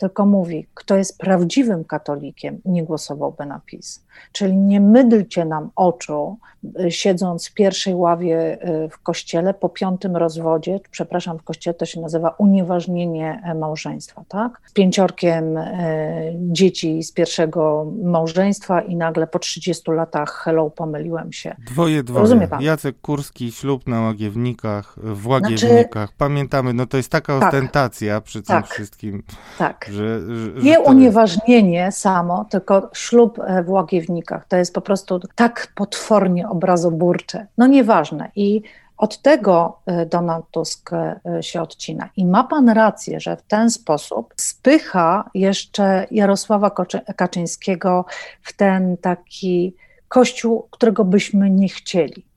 Tylko 0.00 0.26
mówi, 0.26 0.66
kto 0.74 0.96
jest 0.96 1.18
prawdziwym 1.18 1.84
katolikiem, 1.84 2.60
nie 2.64 2.84
głosowałby 2.84 3.46
na 3.46 3.60
PiS. 3.66 4.04
Czyli 4.32 4.56
nie 4.56 4.80
mydlcie 4.80 5.44
nam 5.44 5.70
oczu, 5.76 6.38
y, 6.80 6.90
siedząc 6.90 7.48
w 7.48 7.54
pierwszej 7.54 7.94
ławie 7.94 8.58
y, 8.84 8.88
w 8.88 8.98
kościele 8.98 9.54
po 9.54 9.68
piątym 9.68 10.16
rozwodzie, 10.16 10.80
przepraszam, 10.90 11.38
w 11.38 11.42
kościele 11.42 11.74
to 11.74 11.86
się 11.86 12.00
nazywa 12.00 12.34
unieważnienie 12.38 13.42
e, 13.44 13.54
małżeństwa, 13.54 14.24
tak? 14.28 14.60
Z 14.66 14.72
pięciorkiem 14.72 15.56
e, 15.56 16.32
dzieci 16.34 17.02
z 17.02 17.12
pierwszego 17.12 17.92
małżeństwa 18.02 18.80
i 18.80 18.96
nagle 18.96 19.26
po 19.26 19.38
30 19.38 19.90
latach, 19.90 20.42
hello, 20.44 20.70
pomyliłem 20.70 21.32
się. 21.32 21.56
Dwoje, 21.66 22.02
dwoje. 22.02 22.20
Rozumie 22.20 22.48
pan? 22.48 22.62
Jacek 22.62 23.00
Kurski, 23.00 23.52
ślub 23.52 23.86
na 23.86 24.00
Łagiewnikach, 24.00 24.96
w 24.96 25.26
Łagiewnikach. 25.26 25.92
Znaczy, 25.92 26.14
Pamiętamy, 26.18 26.72
no 26.72 26.86
to 26.86 26.96
jest 26.96 27.10
taka 27.10 27.40
tak, 27.40 27.48
ostentacja 27.48 28.20
przy 28.20 28.42
tym 28.42 28.56
tak, 28.56 28.66
wszystkim. 28.66 29.22
Tak. 29.58 29.89
Że, 29.90 30.20
że, 30.20 30.62
nie 30.62 30.80
unieważnienie 30.80 31.92
samo, 31.92 32.44
tylko 32.50 32.90
ślub 32.92 33.38
e, 33.38 33.62
w 33.62 33.70
Łagiewnikach. 33.70 34.46
To 34.48 34.56
jest 34.56 34.74
po 34.74 34.80
prostu 34.80 35.20
tak 35.34 35.72
potwornie 35.74 36.48
obrazoburcze. 36.48 37.46
No 37.58 37.66
nieważne. 37.66 38.30
I 38.36 38.62
od 38.96 39.22
tego 39.22 39.80
e, 39.86 40.06
Donald 40.06 40.44
Tusk 40.50 40.90
e, 40.92 41.20
się 41.40 41.62
odcina. 41.62 42.08
I 42.16 42.26
ma 42.26 42.44
pan 42.44 42.68
rację, 42.68 43.20
że 43.20 43.36
w 43.36 43.42
ten 43.42 43.70
sposób 43.70 44.34
spycha 44.36 45.30
jeszcze 45.34 46.06
Jarosława 46.10 46.70
Kaczyńskiego 47.16 48.04
w 48.42 48.52
ten 48.52 48.96
taki 48.96 49.74
kościół, 50.08 50.68
którego 50.70 51.04
byśmy 51.04 51.50
nie 51.50 51.68
chcieli 51.68 52.29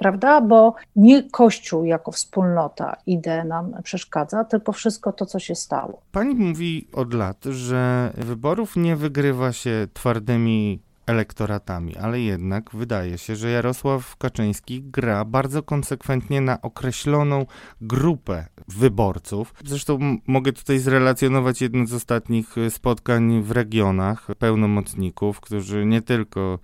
prawda? 0.00 0.40
Bo 0.40 0.74
nie 0.96 1.22
Kościół 1.30 1.84
jako 1.84 2.12
wspólnota, 2.12 2.96
idea 3.06 3.44
nam 3.44 3.72
przeszkadza, 3.82 4.44
tylko 4.44 4.72
wszystko 4.72 5.12
to, 5.12 5.26
co 5.26 5.38
się 5.38 5.54
stało. 5.54 6.02
Pani 6.12 6.34
mówi 6.34 6.88
od 6.92 7.14
lat, 7.14 7.44
że 7.44 8.12
wyborów 8.16 8.76
nie 8.76 8.96
wygrywa 8.96 9.52
się 9.52 9.88
twardymi 9.92 10.82
elektoratami, 11.06 11.96
ale 11.96 12.20
jednak 12.20 12.70
wydaje 12.72 13.18
się, 13.18 13.36
że 13.36 13.50
Jarosław 13.50 14.16
Kaczyński 14.16 14.82
gra 14.82 15.24
bardzo 15.24 15.62
konsekwentnie 15.62 16.40
na 16.40 16.60
określoną 16.62 17.46
grupę 17.80 18.46
wyborców. 18.68 19.54
Zresztą 19.64 19.98
mogę 20.26 20.52
tutaj 20.52 20.78
zrelacjonować 20.78 21.62
jedno 21.62 21.86
z 21.86 21.94
ostatnich 21.94 22.58
e, 22.58 22.70
spotkań 22.70 23.42
w 23.42 23.50
regionach 23.50 24.26
pełnomocników, 24.38 25.40
którzy 25.40 25.86
nie 25.86 26.02
tylko 26.02 26.58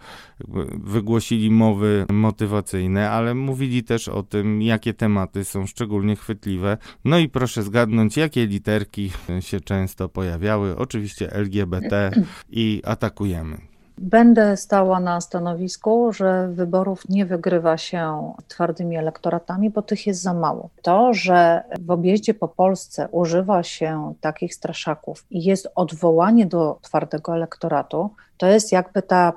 wygłosili 0.85 1.51
mowy 1.51 2.07
motywacyjne, 2.13 3.11
ale 3.11 3.35
mówili 3.35 3.85
też 3.85 4.09
o 4.09 4.23
tym, 4.23 4.63
jakie 4.63 4.95
tematy 4.95 5.45
są 5.45 5.67
szczególnie 5.67 6.17
chwytliwe. 6.17 6.79
No 7.05 7.19
i 7.19 7.29
proszę 7.29 7.63
zgadnąć, 7.63 8.17
jakie 8.17 8.47
literki 8.47 9.13
się 9.41 9.61
często 9.61 10.09
pojawiały. 10.09 10.77
Oczywiście 10.77 11.33
LGBT 11.33 12.11
i 12.51 12.83
atakujemy. 12.85 13.76
Będę 13.99 14.57
stała 14.57 15.01
na 15.01 15.21
stanowisku, 15.21 16.13
że 16.13 16.49
wyborów 16.49 17.09
nie 17.09 17.27
wygrywa 17.27 17.79
się 17.79 18.33
twardymi 18.49 18.97
elektoratami, 18.97 19.71
bo 19.71 19.83
tych 19.83 20.07
jest 20.07 20.23
za 20.23 20.35
mało. 20.35 20.71
To, 20.83 21.15
że 21.15 21.63
w 21.81 21.91
objeździe 21.91 22.35
po 22.35 22.49
Polsce 22.49 23.09
używa 23.09 23.63
się 23.63 24.15
takich 24.21 24.55
straszaków 24.55 25.27
i 25.31 25.45
jest 25.45 25.69
odwołanie 25.75 26.47
do 26.47 26.79
twardego 26.83 27.35
elektoratu, 27.35 28.11
to 28.37 28.47
jest 28.47 28.73
jakby 28.73 29.03
ta, 29.03 29.33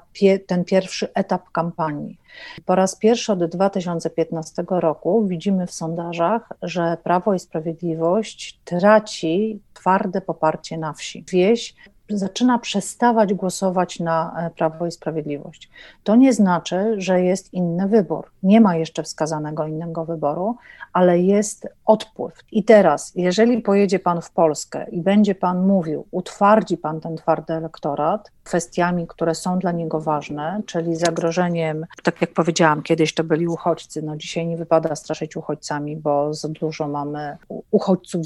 ten 0.48 0.66
pierwszy 0.66 1.14
etap 1.14 1.52
kampanii. 1.52 2.18
Po 2.66 2.76
raz 2.76 2.96
pierwszy 2.96 3.32
od 3.32 3.46
2015 3.46 4.64
roku 4.70 5.28
widzimy 5.28 5.68
w 5.68 5.72
sondażach, 5.72 6.50
że 6.62 6.98
Prawo 7.04 7.34
i 7.34 7.40
Sprawiedliwość 7.40 8.60
traci 8.66 9.60
twarde 9.74 10.22
poparcie 10.22 10.78
na 10.78 10.94
wsi. 10.94 11.26
Wieś 11.32 11.76
zaczyna 12.10 12.60
przestawać 12.60 13.34
głosować 13.34 14.00
na 14.00 14.34
e, 14.38 14.50
Prawo 14.50 14.86
i 14.86 14.92
Sprawiedliwość. 14.92 15.70
To 16.04 16.16
nie 16.16 16.34
znaczy, 16.34 16.96
że 16.98 17.22
jest 17.22 17.54
inny 17.54 17.88
wybór. 17.88 18.32
Nie 18.44 18.62
ma 18.62 18.76
jeszcze 18.76 19.04
wskazanego 19.04 19.68
innego 19.68 20.06
wyboru, 20.06 20.56
ale 20.94 21.20
jest 21.20 21.68
odpływ. 21.86 22.34
I 22.52 22.64
teraz, 22.64 23.12
jeżeli 23.16 23.62
pojedzie 23.62 24.00
Pan 24.00 24.22
w 24.22 24.32
Polskę 24.32 24.90
i 24.92 25.02
będzie 25.02 25.36
Pan 25.36 25.68
mówił, 25.68 26.06
utwardzi 26.12 26.78
Pan 26.78 27.02
ten 27.02 27.18
twardy 27.18 27.54
elektorat 27.54 28.32
kwestiami, 28.44 29.08
które 29.08 29.36
są 29.36 29.60
dla 29.60 29.72
niego 29.72 30.02
ważne, 30.02 30.62
czyli 30.66 30.96
zagrożeniem, 30.96 31.86
tak 32.04 32.22
jak 32.22 32.34
powiedziałam, 32.34 32.82
kiedyś 32.82 33.14
to 33.14 33.24
byli 33.24 33.48
uchodźcy, 33.48 34.02
no 34.02 34.18
dzisiaj 34.18 34.48
nie 34.48 34.58
wypada 34.58 34.96
straszyć 34.96 35.36
uchodźcami, 35.36 35.98
bo 35.98 36.34
za 36.34 36.48
dużo 36.48 36.88
mamy 36.88 37.38
uchodźców 37.72 38.26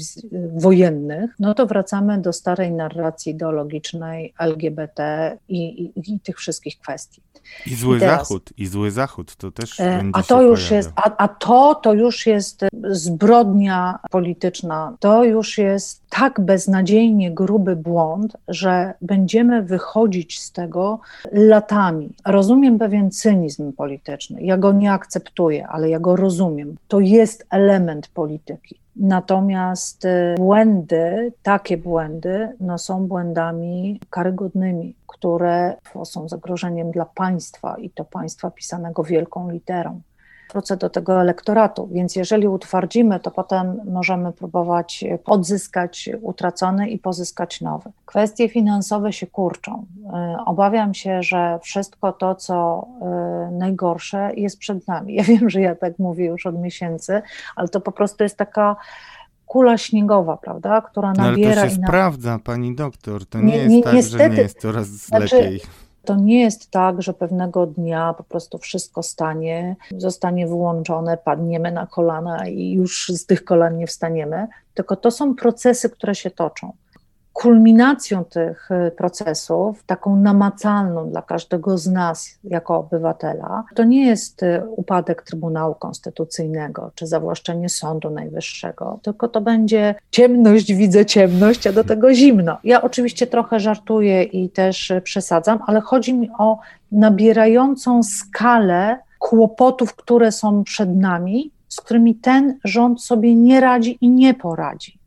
wojennych, 0.54 1.30
no 1.38 1.54
to 1.54 1.66
wracamy 1.66 2.20
do 2.20 2.32
starej 2.32 2.72
narracji 2.72 3.34
ideologicznej 3.74 4.34
LGBT 4.38 5.38
i, 5.48 5.58
i, 5.58 6.14
i 6.14 6.20
tych 6.20 6.38
wszystkich 6.38 6.78
kwestii. 6.78 7.22
I 7.66 7.74
zły 7.74 7.96
I 7.96 8.00
teraz, 8.00 8.18
zachód, 8.18 8.50
i 8.56 8.66
zły 8.66 8.90
zachód, 8.90 9.36
to 9.36 9.50
też 9.50 9.80
e, 9.80 10.02
a 10.12 10.22
to 10.22 10.42
już 10.42 10.70
jest, 10.70 10.92
a, 10.96 11.16
a 11.16 11.28
to 11.28 11.74
to 11.74 11.92
już 11.92 12.26
jest 12.26 12.64
zbrodnia 12.90 13.98
polityczna, 14.10 14.96
to 15.00 15.24
już 15.24 15.58
jest 15.58 16.02
tak 16.10 16.40
beznadziejnie 16.40 17.30
gruby 17.30 17.76
błąd, 17.76 18.36
że 18.48 18.94
będziemy 19.00 19.62
wychodzić 19.62 20.40
z 20.40 20.52
tego 20.52 21.00
latami. 21.32 22.10
Rozumiem 22.26 22.78
pewien 22.78 23.10
cynizm 23.10 23.72
polityczny, 23.72 24.42
ja 24.42 24.56
go 24.56 24.72
nie 24.72 24.92
akceptuję, 24.92 25.66
ale 25.68 25.88
ja 25.88 26.00
go 26.00 26.16
rozumiem. 26.16 26.76
To 26.88 27.00
jest 27.00 27.46
element 27.50 28.08
polityki. 28.08 28.83
Natomiast 28.96 30.04
y, 30.04 30.34
błędy, 30.38 31.32
takie 31.42 31.76
błędy, 31.76 32.56
no 32.60 32.78
są 32.78 33.06
błędami 33.06 34.00
karygodnymi, 34.10 34.94
które 35.06 35.76
są 36.04 36.28
zagrożeniem 36.28 36.90
dla 36.90 37.04
państwa 37.04 37.76
i 37.78 37.90
to 37.90 38.04
państwa 38.04 38.50
pisanego 38.50 39.02
wielką 39.02 39.50
literą 39.50 40.00
wrócę 40.54 40.76
do 40.76 40.90
tego 40.90 41.20
elektoratu. 41.20 41.88
Więc 41.92 42.16
jeżeli 42.16 42.48
utwardzimy, 42.48 43.20
to 43.20 43.30
potem 43.30 43.80
możemy 43.84 44.32
próbować 44.32 45.04
odzyskać 45.24 46.10
utracony 46.22 46.88
i 46.88 46.98
pozyskać 46.98 47.60
nowy. 47.60 47.90
Kwestie 48.06 48.48
finansowe 48.48 49.12
się 49.12 49.26
kurczą. 49.26 49.86
Y, 50.06 50.44
obawiam 50.44 50.94
się, 50.94 51.22
że 51.22 51.58
wszystko 51.62 52.12
to, 52.12 52.34
co 52.34 52.86
y, 53.48 53.52
najgorsze, 53.52 54.30
jest 54.36 54.58
przed 54.58 54.88
nami. 54.88 55.14
Ja 55.14 55.24
wiem, 55.34 55.50
że 55.50 55.60
ja 55.60 55.74
tak 55.74 55.98
mówię 55.98 56.26
już 56.26 56.46
od 56.46 56.58
miesięcy, 56.58 57.22
ale 57.56 57.68
to 57.68 57.80
po 57.80 57.92
prostu 57.92 58.22
jest 58.22 58.36
taka 58.36 58.76
kula 59.46 59.78
śniegowa, 59.78 60.36
prawda, 60.36 60.80
która 60.80 61.12
nabiera. 61.12 61.54
No 61.54 61.60
ale 61.60 61.68
to 61.68 61.68
się 61.68 61.76
i 61.76 61.80
na... 61.80 61.86
sprawdza, 61.86 62.38
pani 62.44 62.74
doktor. 62.74 63.26
To 63.26 63.38
nie, 63.38 63.66
nie 63.66 63.74
jest 63.74 63.84
tak, 63.84 63.94
niestety, 63.94 64.24
że 64.24 64.30
nie 64.30 64.42
jest 64.42 64.60
coraz 64.60 64.86
znaczy, 64.86 65.36
lepiej. 65.36 65.60
To 66.04 66.16
nie 66.16 66.40
jest 66.40 66.70
tak, 66.70 67.02
że 67.02 67.14
pewnego 67.14 67.66
dnia 67.66 68.14
po 68.14 68.24
prostu 68.24 68.58
wszystko 68.58 69.02
stanie, 69.02 69.76
zostanie 69.98 70.46
wyłączone, 70.46 71.16
padniemy 71.16 71.72
na 71.72 71.86
kolana 71.86 72.48
i 72.48 72.72
już 72.72 73.08
z 73.08 73.26
tych 73.26 73.44
kolan 73.44 73.76
nie 73.76 73.86
wstaniemy, 73.86 74.46
tylko 74.74 74.96
to 74.96 75.10
są 75.10 75.34
procesy, 75.34 75.90
które 75.90 76.14
się 76.14 76.30
toczą 76.30 76.72
kulminacją 77.34 78.24
tych 78.24 78.68
y, 78.70 78.90
procesów, 78.90 79.84
taką 79.84 80.16
namacalną 80.16 81.10
dla 81.10 81.22
każdego 81.22 81.78
z 81.78 81.86
nas 81.86 82.38
jako 82.44 82.78
obywatela, 82.78 83.64
to 83.74 83.84
nie 83.84 84.06
jest 84.06 84.42
y, 84.42 84.62
upadek 84.76 85.22
Trybunału 85.22 85.74
Konstytucyjnego 85.74 86.90
czy 86.94 87.06
zawłaszczenie 87.06 87.68
Sądu 87.68 88.10
Najwyższego, 88.10 88.98
tylko 89.02 89.28
to 89.28 89.40
będzie 89.40 89.94
ciemność, 90.10 90.74
widzę 90.74 91.06
ciemność, 91.06 91.66
a 91.66 91.72
do 91.72 91.84
tego 91.84 92.14
zimno. 92.14 92.56
Ja 92.64 92.82
oczywiście 92.82 93.26
trochę 93.26 93.60
żartuję 93.60 94.22
i 94.22 94.50
też 94.50 94.92
przesadzam, 95.04 95.58
ale 95.66 95.80
chodzi 95.80 96.14
mi 96.14 96.30
o 96.38 96.58
nabierającą 96.92 98.02
skalę 98.02 98.98
kłopotów, 99.18 99.94
które 99.94 100.32
są 100.32 100.64
przed 100.64 100.96
nami, 100.96 101.50
z 101.68 101.80
którymi 101.80 102.14
ten 102.14 102.58
rząd 102.64 103.02
sobie 103.02 103.34
nie 103.34 103.60
radzi 103.60 103.98
i 104.00 104.08
nie 104.08 104.34
poradzi. 104.34 105.03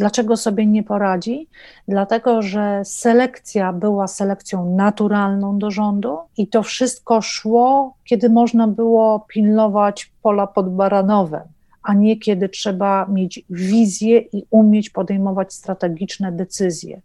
Dlaczego 0.00 0.36
sobie 0.36 0.66
nie 0.66 0.82
poradzi? 0.82 1.48
Dlatego, 1.88 2.42
że 2.42 2.82
selekcja 2.84 3.72
była 3.72 4.06
selekcją 4.06 4.76
naturalną 4.76 5.58
do 5.58 5.70
rządu 5.70 6.18
i 6.36 6.48
to 6.48 6.62
wszystko 6.62 7.22
szło, 7.22 7.94
kiedy 8.04 8.30
można 8.30 8.68
było 8.68 9.26
pilnować 9.28 10.12
pola 10.22 10.46
pod 10.46 10.74
Baranowem, 10.74 11.42
a 11.82 11.94
nie 11.94 12.16
kiedy 12.16 12.48
trzeba 12.48 13.06
mieć 13.06 13.44
wizję 13.50 14.18
i 14.18 14.44
umieć 14.50 14.90
podejmować 14.90 15.54
strategiczne 15.54 16.32
decyzje. 16.32 17.00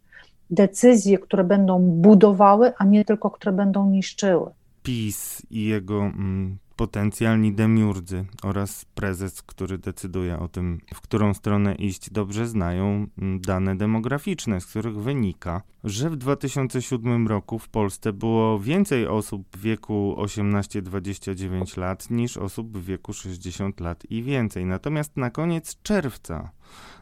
Decyzje, 0.49 1.17
które 1.17 1.43
będą 1.43 1.79
budowały, 1.79 2.73
a 2.77 2.85
nie 2.85 3.05
tylko 3.05 3.31
które 3.31 3.51
będą 3.51 3.89
niszczyły. 3.89 4.51
PiS 4.83 5.41
i 5.49 5.63
jego 5.63 5.99
mm, 5.99 6.57
potencjalni 6.75 7.53
demiurdzy 7.53 8.25
oraz 8.43 8.85
prezes, 8.85 9.41
który 9.41 9.77
decyduje 9.77 10.39
o 10.39 10.47
tym, 10.47 10.81
w 10.93 11.01
którą 11.01 11.33
stronę 11.33 11.75
iść, 11.75 12.09
dobrze 12.09 12.47
znają 12.47 13.07
mm, 13.17 13.41
dane 13.41 13.75
demograficzne, 13.75 14.61
z 14.61 14.65
których 14.65 14.97
wynika, 14.97 15.61
że 15.83 16.09
w 16.09 16.15
2007 16.15 17.27
roku 17.27 17.59
w 17.59 17.69
Polsce 17.69 18.13
było 18.13 18.59
więcej 18.59 19.07
osób 19.07 19.57
w 19.57 19.61
wieku 19.61 20.15
18-29 20.17 21.77
lat 21.77 22.09
niż 22.09 22.37
osób 22.37 22.77
w 22.77 22.85
wieku 22.85 23.13
60 23.13 23.79
lat 23.79 24.03
i 24.09 24.23
więcej. 24.23 24.65
Natomiast 24.65 25.17
na 25.17 25.29
koniec 25.29 25.81
czerwca 25.83 26.51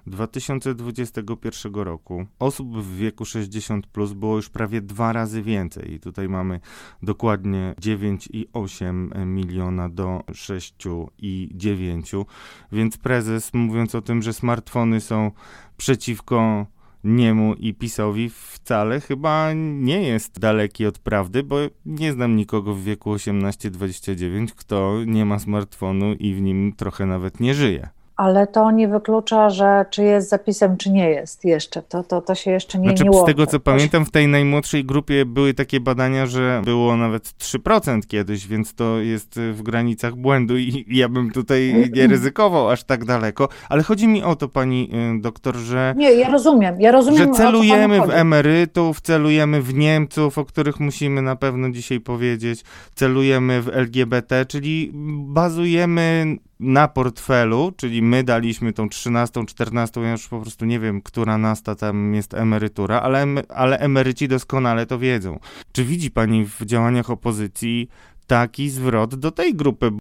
2021 0.07 1.75
roku 1.75 2.25
osób 2.39 2.77
w 2.77 2.97
wieku 2.97 3.25
60 3.25 3.87
plus 3.87 4.13
było 4.13 4.35
już 4.35 4.49
prawie 4.49 4.81
dwa 4.81 5.13
razy 5.13 5.41
więcej. 5.41 5.93
I 5.93 5.99
tutaj 5.99 6.29
mamy 6.29 6.59
dokładnie 7.03 7.75
9,8 7.81 9.25
miliona 9.25 9.89
do 9.89 10.23
6,9. 10.29 12.25
Więc 12.71 12.97
prezes, 12.97 13.53
mówiąc 13.53 13.95
o 13.95 14.01
tym, 14.01 14.21
że 14.21 14.33
smartfony 14.33 15.01
są 15.01 15.31
przeciwko 15.77 16.65
niemu 17.03 17.53
i 17.53 17.73
PiSowi 17.73 18.29
wcale 18.29 19.01
chyba 19.01 19.53
nie 19.53 20.01
jest 20.01 20.39
daleki 20.39 20.85
od 20.85 20.99
prawdy, 20.99 21.43
bo 21.43 21.55
nie 21.85 22.13
znam 22.13 22.35
nikogo 22.35 22.73
w 22.73 22.83
wieku 22.83 23.13
18-29, 23.13 24.47
kto 24.55 24.97
nie 25.05 25.25
ma 25.25 25.39
smartfonu 25.39 26.13
i 26.13 26.33
w 26.33 26.41
nim 26.41 26.73
trochę 26.77 27.05
nawet 27.05 27.39
nie 27.39 27.53
żyje 27.53 27.89
ale 28.17 28.47
to 28.47 28.71
nie 28.71 28.87
wyklucza, 28.87 29.49
że 29.49 29.85
czy 29.89 30.03
jest 30.03 30.29
zapisem, 30.29 30.77
czy 30.77 30.91
nie 30.91 31.09
jest 31.09 31.45
jeszcze. 31.45 31.81
To, 31.81 32.03
to, 32.03 32.21
to 32.21 32.35
się 32.35 32.51
jeszcze 32.51 32.79
nie, 32.79 32.89
znaczy, 32.89 33.03
nie 33.03 33.19
Z 33.19 33.25
tego 33.25 33.47
co 33.47 33.59
pamiętam, 33.59 34.05
w 34.05 34.11
tej 34.11 34.27
najmłodszej 34.27 34.85
grupie 34.85 35.25
były 35.25 35.53
takie 35.53 35.79
badania, 35.79 36.25
że 36.25 36.61
było 36.65 36.97
nawet 36.97 37.23
3% 37.23 38.01
kiedyś, 38.07 38.47
więc 38.47 38.73
to 38.73 38.99
jest 38.99 39.39
w 39.39 39.61
granicach 39.61 40.15
błędu 40.15 40.57
i 40.57 40.85
ja 41.01 41.09
bym 41.09 41.31
tutaj 41.31 41.91
nie 41.93 42.07
ryzykował 42.07 42.69
aż 42.69 42.83
tak 42.83 43.05
daleko. 43.05 43.49
Ale 43.69 43.83
chodzi 43.83 44.07
mi 44.07 44.23
o 44.23 44.35
to, 44.35 44.47
pani 44.47 44.89
y, 45.17 45.21
doktor, 45.21 45.55
że. 45.55 45.93
Nie, 45.97 46.11
ja 46.11 46.29
rozumiem. 46.29 46.81
Ja 46.81 46.91
rozumiem 46.91 47.33
że 47.33 47.37
celujemy 47.37 48.01
w 48.01 48.09
emerytów, 48.09 49.01
celujemy 49.01 49.61
w 49.61 49.73
Niemców, 49.73 50.37
o 50.37 50.45
których 50.45 50.79
musimy 50.79 51.21
na 51.21 51.35
pewno 51.35 51.69
dzisiaj 51.69 51.99
powiedzieć, 51.99 52.63
celujemy 52.95 53.61
w 53.61 53.69
LGBT, 53.69 54.45
czyli 54.45 54.91
bazujemy 55.27 56.37
na 56.63 56.87
portfelu, 56.87 57.71
czyli 57.77 58.01
my 58.01 58.23
daliśmy 58.23 58.73
tą 58.73 58.89
13, 58.89 59.45
14, 59.45 60.01
ja 60.01 60.11
już 60.11 60.27
po 60.27 60.39
prostu 60.39 60.65
nie 60.65 60.79
wiem, 60.79 61.01
która 61.01 61.37
nasta 61.37 61.75
tam 61.75 62.13
jest 62.13 62.33
emerytura, 62.33 63.01
ale, 63.01 63.25
ale 63.49 63.79
emeryci 63.79 64.27
doskonale 64.27 64.85
to 64.85 64.99
wiedzą. 64.99 65.39
Czy 65.71 65.83
widzi 65.83 66.11
pani 66.11 66.45
w 66.45 66.65
działaniach 66.65 67.09
opozycji 67.09 67.89
taki 68.27 68.69
zwrot 68.69 69.15
do 69.15 69.31
tej 69.31 69.55
grupy? 69.55 69.91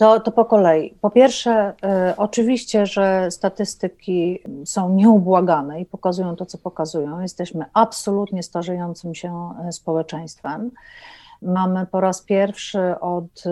To, 0.00 0.20
to 0.20 0.32
po 0.32 0.44
kolei. 0.44 0.94
Po 1.00 1.10
pierwsze, 1.10 1.72
y, 2.12 2.16
oczywiście, 2.16 2.86
że 2.86 3.30
statystyki 3.30 4.38
są 4.64 4.94
nieubłagane 4.94 5.80
i 5.80 5.86
pokazują 5.86 6.36
to, 6.36 6.46
co 6.46 6.58
pokazują. 6.58 7.20
Jesteśmy 7.20 7.64
absolutnie 7.74 8.42
starzejącym 8.42 9.14
się 9.14 9.52
y, 9.68 9.72
społeczeństwem. 9.72 10.70
Mamy 11.42 11.86
po 11.86 12.00
raz 12.00 12.22
pierwszy 12.22 13.00
od 13.00 13.46
y, 13.46 13.50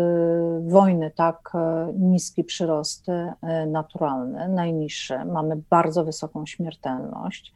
wojny 0.68 1.10
tak 1.10 1.52
y, 1.54 1.92
niski 1.92 2.44
przyrost 2.44 3.08
y, 3.08 3.66
naturalny, 3.66 4.48
najniższy. 4.48 5.24
Mamy 5.24 5.56
bardzo 5.70 6.04
wysoką 6.04 6.46
śmiertelność. 6.46 7.52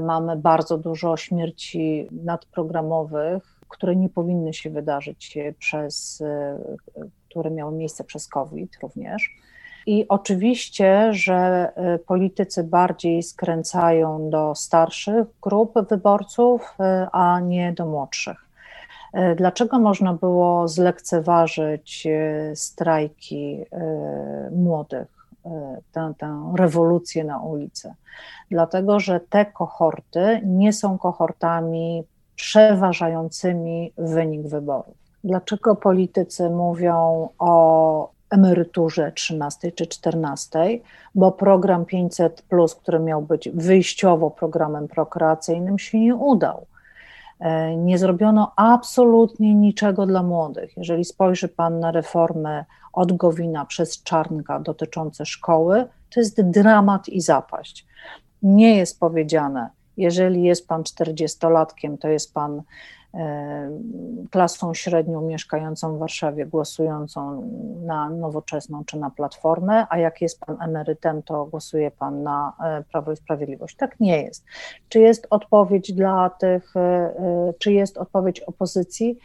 Mamy 0.00 0.36
bardzo 0.36 0.78
dużo 0.78 1.16
śmierci 1.16 2.08
nadprogramowych, 2.12 3.60
które 3.68 3.96
nie 3.96 4.08
powinny 4.08 4.54
się 4.54 4.70
wydarzyć 4.70 5.38
przez, 5.58 6.22
które 7.28 7.50
miały 7.50 7.72
miejsce 7.72 8.04
przez 8.04 8.28
COVID 8.28 8.78
również. 8.82 9.36
I 9.86 10.08
oczywiście, 10.08 11.12
że 11.12 11.72
politycy 12.06 12.64
bardziej 12.64 13.22
skręcają 13.22 14.30
do 14.30 14.54
starszych 14.54 15.26
grup 15.42 15.74
wyborców, 15.88 16.76
a 17.12 17.40
nie 17.40 17.72
do 17.72 17.86
młodszych. 17.86 18.47
E, 19.12 19.34
dlaczego 19.34 19.78
można 19.78 20.14
było 20.14 20.68
zlekceważyć 20.68 22.06
e, 22.06 22.56
strajki 22.56 23.64
e, 23.72 24.50
młodych, 24.50 25.08
tę, 25.92 26.12
tę 26.18 26.52
rewolucję 26.58 27.24
na 27.24 27.40
ulicy? 27.40 27.92
Dlatego, 28.50 29.00
że 29.00 29.20
te 29.20 29.46
kohorty 29.46 30.40
nie 30.44 30.72
są 30.72 30.98
kohortami 30.98 32.04
przeważającymi 32.36 33.92
wynik 33.98 34.42
wyborów. 34.42 34.94
Dlaczego 35.24 35.76
politycy 35.76 36.50
mówią 36.50 37.28
o 37.38 38.10
emeryturze 38.30 39.12
13 39.12 39.72
czy 39.72 39.86
14? 39.86 40.58
Bo 41.14 41.32
program 41.32 41.84
500, 41.84 42.44
który 42.80 42.98
miał 42.98 43.22
być 43.22 43.48
wyjściowo 43.48 44.30
programem 44.30 44.88
prokreacyjnym, 44.88 45.78
się 45.78 46.00
nie 46.00 46.14
udał 46.14 46.66
nie 47.76 47.98
zrobiono 47.98 48.52
absolutnie 48.56 49.54
niczego 49.54 50.06
dla 50.06 50.22
młodych. 50.22 50.76
Jeżeli 50.76 51.04
spojrzy 51.04 51.48
Pan 51.48 51.80
na 51.80 51.90
reformę 51.90 52.64
od 52.92 53.12
Gowina 53.12 53.64
przez 53.64 54.02
Czarnka 54.02 54.60
dotyczące 54.60 55.26
szkoły, 55.26 55.86
to 56.10 56.20
jest 56.20 56.42
dramat 56.42 57.08
i 57.08 57.20
zapaść. 57.20 57.86
Nie 58.42 58.76
jest 58.76 59.00
powiedziane, 59.00 59.70
jeżeli 59.96 60.42
jest 60.42 60.68
Pan 60.68 60.82
40-latkiem, 60.82 61.98
to 61.98 62.08
jest 62.08 62.34
Pan 62.34 62.62
E, 62.62 62.62
klasą 64.30 64.74
średnią 64.74 65.20
mieszkającą 65.20 65.96
w 65.96 65.98
Warszawie, 65.98 66.46
głosującą 66.46 67.50
na 67.86 68.10
nowoczesną 68.10 68.84
czy 68.84 68.98
na 68.98 69.10
platformę, 69.10 69.86
a 69.90 69.98
jak 69.98 70.20
jest 70.20 70.40
pan 70.40 70.62
emerytem, 70.62 71.22
to 71.22 71.44
głosuje 71.44 71.90
pan 71.90 72.22
na 72.22 72.52
e, 72.64 72.84
Prawo 72.92 73.12
i 73.12 73.16
Sprawiedliwość. 73.16 73.76
Tak 73.76 74.00
nie 74.00 74.22
jest. 74.22 74.44
Czy 74.88 75.00
jest 75.00 75.26
odpowiedź 75.30 75.92
dla 75.92 76.30
tych, 76.30 76.76
e, 76.76 77.12
czy 77.58 77.72
jest 77.72 77.98
odpowiedź 77.98 78.40
opozycji? 78.40 79.18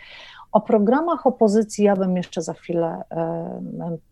O 0.52 0.62
programach 0.62 1.28
opozycji 1.28 1.84
ja 1.84 1.96
bym 1.96 2.18
jeszcze 2.18 2.42
za 2.42 2.54
chwilę 2.54 3.02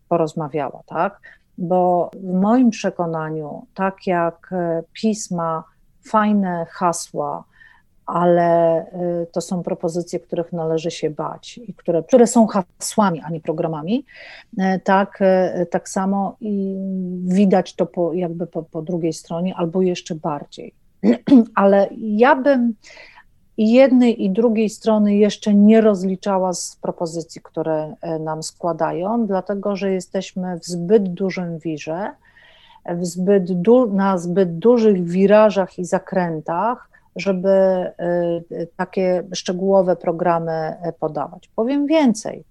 porozmawiała, 0.08 0.82
tak? 0.86 1.20
Bo 1.58 2.10
w 2.14 2.32
moim 2.32 2.70
przekonaniu, 2.70 3.66
tak 3.74 4.06
jak 4.06 4.54
pisma, 4.92 5.64
fajne 6.04 6.66
hasła, 6.70 7.44
ale 8.06 8.82
y, 9.22 9.26
to 9.32 9.40
są 9.40 9.62
propozycje, 9.62 10.20
których 10.20 10.52
należy 10.52 10.90
się 10.90 11.10
bać 11.10 11.58
i 11.58 11.74
które, 11.74 12.02
które 12.02 12.26
są 12.26 12.46
hasłami, 12.46 13.20
a 13.24 13.30
nie 13.30 13.40
programami. 13.40 14.04
Y, 14.58 14.80
tak, 14.84 15.20
y, 15.62 15.66
tak 15.66 15.88
samo 15.88 16.36
i 16.40 16.76
widać 17.24 17.74
to 17.74 17.86
po, 17.86 18.12
jakby 18.12 18.46
po, 18.46 18.62
po 18.62 18.82
drugiej 18.82 19.12
stronie, 19.12 19.54
albo 19.56 19.82
jeszcze 19.82 20.14
bardziej. 20.14 20.74
Ale 21.54 21.88
ja 21.96 22.36
bym 22.36 22.74
jednej, 23.58 24.24
i 24.24 24.30
drugiej 24.30 24.70
strony 24.70 25.16
jeszcze 25.16 25.54
nie 25.54 25.80
rozliczała 25.80 26.52
z 26.52 26.76
propozycji, 26.76 27.40
które 27.40 27.94
nam 28.20 28.42
składają, 28.42 29.26
dlatego 29.26 29.76
że 29.76 29.92
jesteśmy 29.92 30.58
w 30.58 30.64
zbyt 30.64 31.08
dużym 31.08 31.58
wirze, 31.58 32.10
w 32.86 33.06
zbyt 33.06 33.52
du- 33.62 33.94
na 33.94 34.18
zbyt 34.18 34.58
dużych 34.58 35.04
wirażach 35.04 35.78
i 35.78 35.84
zakrętach, 35.84 36.91
żeby 37.16 37.48
y, 38.52 38.68
takie 38.76 39.24
szczegółowe 39.34 39.96
programy 39.96 40.76
y, 40.88 40.92
podawać. 40.92 41.50
Powiem 41.56 41.86
więcej. 41.86 42.44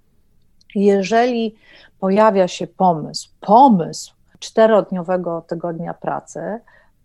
Jeżeli 0.75 1.55
pojawia 1.99 2.47
się 2.47 2.67
pomysł, 2.67 3.29
pomysł 3.41 4.13
czterodniowego 4.39 5.41
tygodnia 5.47 5.93
pracy, 5.93 6.59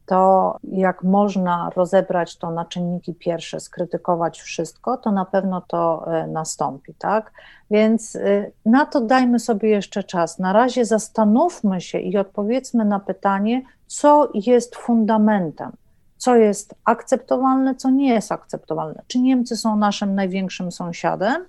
to 0.06 0.56
jak 0.64 1.02
można 1.02 1.70
rozebrać 1.76 2.36
to 2.36 2.50
na 2.50 2.64
czynniki 2.64 3.14
pierwsze, 3.14 3.60
skrytykować 3.60 4.40
wszystko, 4.40 4.96
to 4.96 5.12
na 5.12 5.24
pewno 5.24 5.60
to 5.60 6.06
y, 6.24 6.26
nastąpi, 6.26 6.94
tak? 6.94 7.32
Więc 7.70 8.18
na 8.66 8.86
to 8.86 9.00
dajmy 9.00 9.38
sobie 9.38 9.68
jeszcze 9.68 10.04
czas. 10.04 10.38
Na 10.38 10.52
razie 10.52 10.84
zastanówmy 10.84 11.80
się 11.80 11.98
i 11.98 12.16
odpowiedzmy 12.16 12.84
na 12.84 13.00
pytanie, 13.00 13.62
co 13.86 14.30
jest 14.34 14.76
fundamentem 14.76 15.72
co 16.16 16.36
jest 16.36 16.74
akceptowalne, 16.84 17.74
co 17.74 17.90
nie 17.90 18.08
jest 18.08 18.32
akceptowalne. 18.32 19.02
Czy 19.06 19.18
Niemcy 19.18 19.56
są 19.56 19.76
naszym 19.76 20.14
największym 20.14 20.72
sąsiadem, 20.72 21.44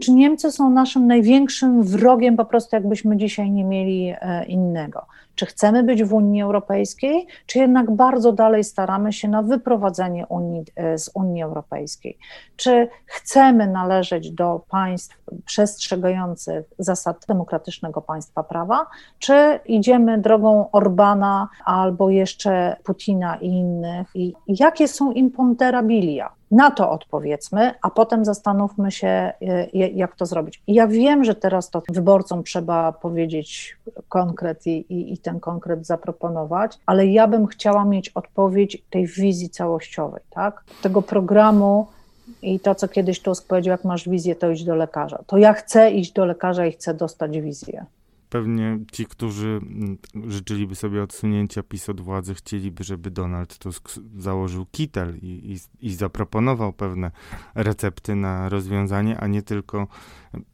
czy 0.00 0.12
Niemcy 0.12 0.52
są 0.52 0.70
naszym 0.70 1.06
największym 1.06 1.82
wrogiem, 1.82 2.36
po 2.36 2.44
prostu 2.44 2.76
jakbyśmy 2.76 3.16
dzisiaj 3.16 3.50
nie 3.50 3.64
mieli 3.64 4.14
e, 4.20 4.44
innego? 4.44 5.06
Czy 5.34 5.46
chcemy 5.46 5.82
być 5.82 6.04
w 6.04 6.12
Unii 6.12 6.42
Europejskiej, 6.42 7.26
czy 7.46 7.58
jednak 7.58 7.90
bardzo 7.90 8.32
dalej 8.32 8.64
staramy 8.64 9.12
się 9.12 9.28
na 9.28 9.42
wyprowadzenie 9.42 10.26
Unii, 10.26 10.64
e, 10.76 10.98
z 10.98 11.10
Unii 11.14 11.42
Europejskiej? 11.42 12.18
Czy 12.56 12.88
chcemy 13.06 13.66
należeć 13.66 14.30
do 14.30 14.64
państw 14.68 15.18
przestrzegających 15.44 16.64
zasad 16.78 17.24
demokratycznego 17.28 18.00
państwa 18.00 18.42
prawa, 18.42 18.86
czy 19.18 19.60
idziemy 19.66 20.18
drogą 20.18 20.70
Orbana 20.72 21.48
albo 21.64 22.10
jeszcze 22.10 22.76
Putina 22.84 23.36
i 23.36 23.46
innych? 23.46 24.08
I 24.14 24.34
jakie 24.48 24.88
są 24.88 25.12
imponderabilia? 25.12 26.32
Na 26.54 26.70
to 26.70 26.90
odpowiedzmy, 26.90 27.74
a 27.82 27.90
potem 27.90 28.24
zastanówmy 28.24 28.92
się, 28.92 29.32
y, 29.74 29.88
jak 29.94 30.16
to 30.16 30.26
zrobić. 30.26 30.62
ja 30.66 30.86
wiem, 30.86 31.24
że 31.24 31.34
teraz 31.34 31.70
to 31.70 31.82
wyborcom 31.88 32.44
trzeba 32.44 32.92
powiedzieć 32.92 33.76
konkret 34.08 34.66
i, 34.66 34.70
i, 34.70 35.12
i 35.12 35.18
ten 35.18 35.40
konkret 35.40 35.86
zaproponować, 35.86 36.78
ale 36.86 37.06
ja 37.06 37.28
bym 37.28 37.46
chciała 37.46 37.84
mieć 37.84 38.08
odpowiedź 38.08 38.82
tej 38.90 39.06
wizji 39.06 39.50
całościowej, 39.50 40.22
tak? 40.30 40.64
Tego 40.82 41.02
programu 41.02 41.86
i 42.42 42.60
to, 42.60 42.74
co 42.74 42.88
kiedyś 42.88 43.20
Tusk 43.20 43.46
powiedział, 43.46 43.72
jak 43.72 43.84
masz 43.84 44.08
wizję, 44.08 44.36
to 44.36 44.50
idź 44.50 44.64
do 44.64 44.74
lekarza. 44.74 45.18
To 45.26 45.38
ja 45.38 45.52
chcę 45.52 45.90
iść 45.90 46.12
do 46.12 46.24
lekarza 46.24 46.66
i 46.66 46.72
chcę 46.72 46.94
dostać 46.94 47.40
wizję 47.40 47.84
pewnie 48.28 48.78
ci, 48.92 49.06
którzy 49.06 49.60
mm, 49.62 49.98
życzyliby 50.30 50.74
sobie 50.74 51.02
odsunięcia 51.02 51.62
PiS 51.62 51.88
od 51.88 52.00
władzy, 52.00 52.34
chcieliby, 52.34 52.84
żeby 52.84 53.10
Donald 53.10 53.58
Tusk 53.58 53.88
założył 54.16 54.66
kitel 54.66 55.18
i, 55.22 55.26
i, 55.26 55.86
i 55.88 55.94
zaproponował 55.94 56.72
pewne 56.72 57.10
recepty 57.54 58.14
na 58.14 58.48
rozwiązanie, 58.48 59.20
a 59.20 59.26
nie 59.26 59.42
tylko, 59.42 59.86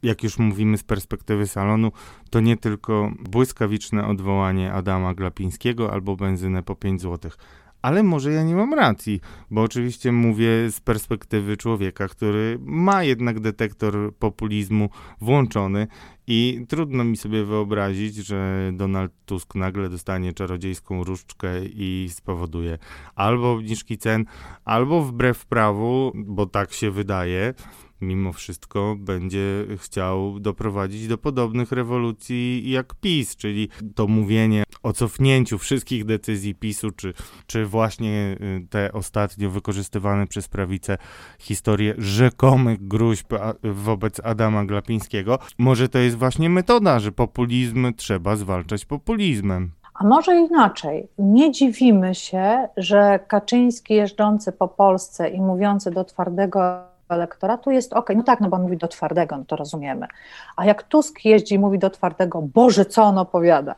jak 0.03 0.23
już 0.23 0.39
mówimy 0.39 0.77
z 0.77 0.83
perspektywy 0.83 1.47
salonu, 1.47 1.91
to 2.29 2.39
nie 2.39 2.57
tylko 2.57 3.11
błyskawiczne 3.29 4.07
odwołanie 4.07 4.73
Adama 4.73 5.13
Glapińskiego 5.13 5.93
albo 5.93 6.15
benzynę 6.15 6.63
po 6.63 6.75
5 6.75 7.01
złotych. 7.01 7.37
Ale 7.81 8.03
może 8.03 8.31
ja 8.31 8.43
nie 8.43 8.55
mam 8.55 8.73
racji, 8.73 9.21
bo 9.51 9.61
oczywiście 9.61 10.11
mówię 10.11 10.71
z 10.71 10.79
perspektywy 10.79 11.57
człowieka, 11.57 12.07
który 12.07 12.59
ma 12.61 13.03
jednak 13.03 13.39
detektor 13.39 14.15
populizmu 14.19 14.89
włączony 15.21 15.87
i 16.33 16.65
trudno 16.67 17.03
mi 17.03 17.17
sobie 17.17 17.45
wyobrazić, 17.45 18.15
że 18.15 18.71
Donald 18.73 19.11
Tusk 19.25 19.55
nagle 19.55 19.89
dostanie 19.89 20.33
czarodziejską 20.33 21.03
różdżkę 21.03 21.65
i 21.65 22.09
spowoduje 22.11 22.77
albo 23.15 23.51
obniżki 23.51 23.97
cen, 23.97 24.25
albo 24.65 25.01
wbrew 25.01 25.45
prawu, 25.45 26.11
bo 26.15 26.45
tak 26.45 26.73
się 26.73 26.91
wydaje, 26.91 27.53
mimo 28.01 28.33
wszystko 28.33 28.95
będzie 28.99 29.65
chciał 29.77 30.39
doprowadzić 30.39 31.07
do 31.07 31.17
podobnych 31.17 31.71
rewolucji 31.71 32.71
jak 32.71 32.93
PiS, 32.95 33.35
czyli 33.35 33.69
to 33.95 34.07
mówienie 34.07 34.63
o 34.83 34.93
cofnięciu 34.93 35.57
wszystkich 35.57 36.05
decyzji 36.05 36.55
PiSu, 36.55 36.91
czy, 36.91 37.13
czy 37.47 37.65
właśnie 37.65 38.37
y, 38.41 38.67
te 38.69 38.93
ostatnio 38.93 39.49
wykorzystywane 39.49 40.27
przez 40.27 40.47
prawicę 40.47 40.97
historie 41.39 41.93
rzekomych 41.97 42.87
gruźb 42.87 43.33
wobec 43.63 44.19
Adama 44.23 44.65
Glapińskiego. 44.65 45.39
Może 45.57 45.89
to 45.89 45.97
jest 45.97 46.17
właśnie 46.17 46.49
metoda, 46.49 46.99
że 46.99 47.11
populizm 47.11 47.93
trzeba 47.93 48.35
zwalczać 48.35 48.85
populizmem. 48.85 49.71
A 49.93 50.03
może 50.03 50.35
inaczej. 50.35 51.07
Nie 51.17 51.51
dziwimy 51.51 52.15
się, 52.15 52.67
że 52.77 53.19
Kaczyński 53.27 53.93
jeżdżący 53.93 54.51
po 54.51 54.67
Polsce 54.67 55.29
i 55.29 55.41
mówiący 55.41 55.91
do 55.91 56.03
twardego 56.03 56.90
elektoratu 57.11 57.71
jest 57.71 57.93
ok, 57.93 58.09
no 58.15 58.23
tak, 58.23 58.39
no 58.39 58.49
bo 58.49 58.55
on 58.55 58.61
mówi 58.61 58.77
do 58.77 58.87
twardego, 58.87 59.37
no 59.37 59.45
to 59.45 59.55
rozumiemy. 59.55 60.07
A 60.55 60.65
jak 60.65 60.83
Tusk 60.83 61.25
jeździ 61.25 61.55
i 61.55 61.59
mówi 61.59 61.79
do 61.79 61.89
twardego, 61.89 62.41
Boże, 62.41 62.85
co 62.85 63.03
on 63.03 63.17
opowiada? 63.17 63.75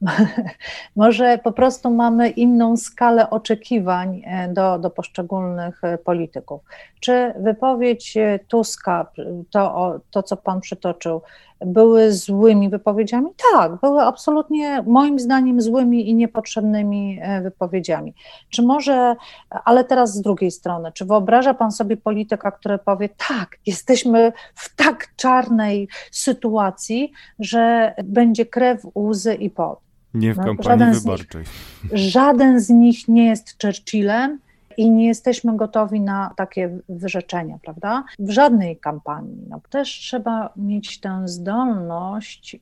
Może 0.96 1.38
po 1.38 1.52
prostu 1.52 1.90
mamy 1.90 2.30
inną 2.30 2.76
skalę 2.76 3.30
oczekiwań 3.30 4.22
e, 4.24 4.48
do, 4.48 4.78
do 4.78 4.90
poszczególnych 4.90 5.84
e, 5.84 5.98
polityków. 5.98 6.60
Czy 7.00 7.34
wypowiedź 7.38 8.16
e, 8.16 8.38
Tuska, 8.48 9.06
to, 9.50 10.00
to 10.10 10.22
co 10.22 10.36
Pan 10.36 10.60
przytoczył, 10.60 11.22
były 11.66 12.12
złymi 12.12 12.68
wypowiedziami? 12.68 13.26
Tak, 13.52 13.80
były 13.80 14.02
absolutnie 14.02 14.82
moim 14.86 15.18
zdaniem 15.18 15.60
złymi 15.60 16.10
i 16.10 16.14
niepotrzebnymi 16.14 17.20
wypowiedziami. 17.42 18.14
Czy 18.50 18.62
może, 18.62 19.16
ale 19.64 19.84
teraz 19.84 20.14
z 20.14 20.20
drugiej 20.20 20.50
strony, 20.50 20.92
czy 20.92 21.04
wyobraża 21.04 21.54
Pan 21.54 21.72
sobie 21.72 21.96
polityka, 21.96 22.50
który 22.50 22.78
powie, 22.78 23.08
tak, 23.28 23.56
jesteśmy 23.66 24.32
w 24.54 24.76
tak 24.76 25.06
czarnej 25.16 25.88
sytuacji, 26.10 27.12
że 27.38 27.94
będzie 28.04 28.46
krew, 28.46 28.86
łzy 28.94 29.34
i 29.34 29.50
pot. 29.50 29.73
Nie 30.14 30.34
w 30.34 30.36
no, 30.36 30.44
kampanii 30.44 30.94
wyborczej. 30.94 31.44
Z 31.44 31.92
nich, 31.92 31.98
żaden 31.98 32.60
z 32.60 32.70
nich 32.70 33.08
nie 33.08 33.26
jest 33.26 33.62
Churchillem 33.62 34.38
i 34.76 34.90
nie 34.90 35.06
jesteśmy 35.06 35.56
gotowi 35.56 36.00
na 36.00 36.32
takie 36.36 36.78
wyrzeczenia, 36.88 37.58
prawda? 37.62 38.04
W 38.18 38.30
żadnej 38.30 38.76
kampanii. 38.76 39.46
No, 39.48 39.60
też 39.70 39.88
trzeba 39.88 40.52
mieć 40.56 41.00
tę 41.00 41.22
zdolność 41.24 42.54
y, 42.54 42.58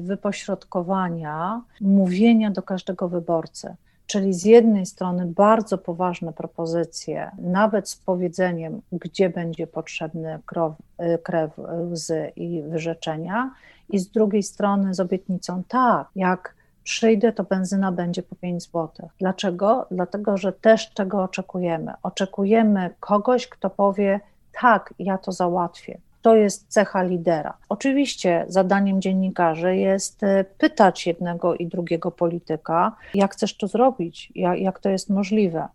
wypośrodkowania, 0.00 1.62
mówienia 1.80 2.50
do 2.50 2.62
każdego 2.62 3.08
wyborcy. 3.08 3.74
Czyli 4.06 4.34
z 4.34 4.44
jednej 4.44 4.86
strony 4.86 5.26
bardzo 5.26 5.78
poważne 5.78 6.32
propozycje, 6.32 7.30
nawet 7.38 7.88
z 7.88 7.96
powiedzeniem, 7.96 8.80
gdzie 8.92 9.30
będzie 9.30 9.66
potrzebny 9.66 10.38
krew, 10.46 10.72
y, 11.00 11.18
krew, 11.18 11.50
łzy 11.90 12.32
i 12.36 12.62
wyrzeczenia, 12.62 13.50
i 13.88 13.98
z 13.98 14.08
drugiej 14.08 14.42
strony 14.42 14.94
z 14.94 15.00
obietnicą, 15.00 15.62
tak, 15.68 16.08
jak 16.16 16.54
przyjdę, 16.84 17.32
to 17.32 17.44
benzyna 17.44 17.92
będzie 17.92 18.22
po 18.22 18.36
5 18.36 18.62
zł. 18.62 18.90
Dlaczego? 19.18 19.86
Dlatego, 19.90 20.36
że 20.36 20.52
też 20.52 20.90
tego 20.90 21.22
oczekujemy. 21.22 21.92
Oczekujemy 22.02 22.90
kogoś, 23.00 23.48
kto 23.48 23.70
powie: 23.70 24.20
Tak, 24.60 24.94
ja 24.98 25.18
to 25.18 25.32
załatwię. 25.32 25.98
To 26.22 26.36
jest 26.36 26.68
cecha 26.68 27.02
lidera. 27.02 27.56
Oczywiście 27.68 28.44
zadaniem 28.48 29.02
dziennikarzy 29.02 29.76
jest 29.76 30.22
e, 30.22 30.44
pytać 30.44 31.06
jednego 31.06 31.54
i 31.54 31.66
drugiego 31.66 32.10
polityka, 32.10 32.96
jak 33.14 33.32
chcesz 33.32 33.56
to 33.56 33.66
zrobić, 33.68 34.32
jak, 34.34 34.58
jak 34.58 34.78
to 34.78 34.88
jest 34.88 35.10
możliwe. 35.10 35.68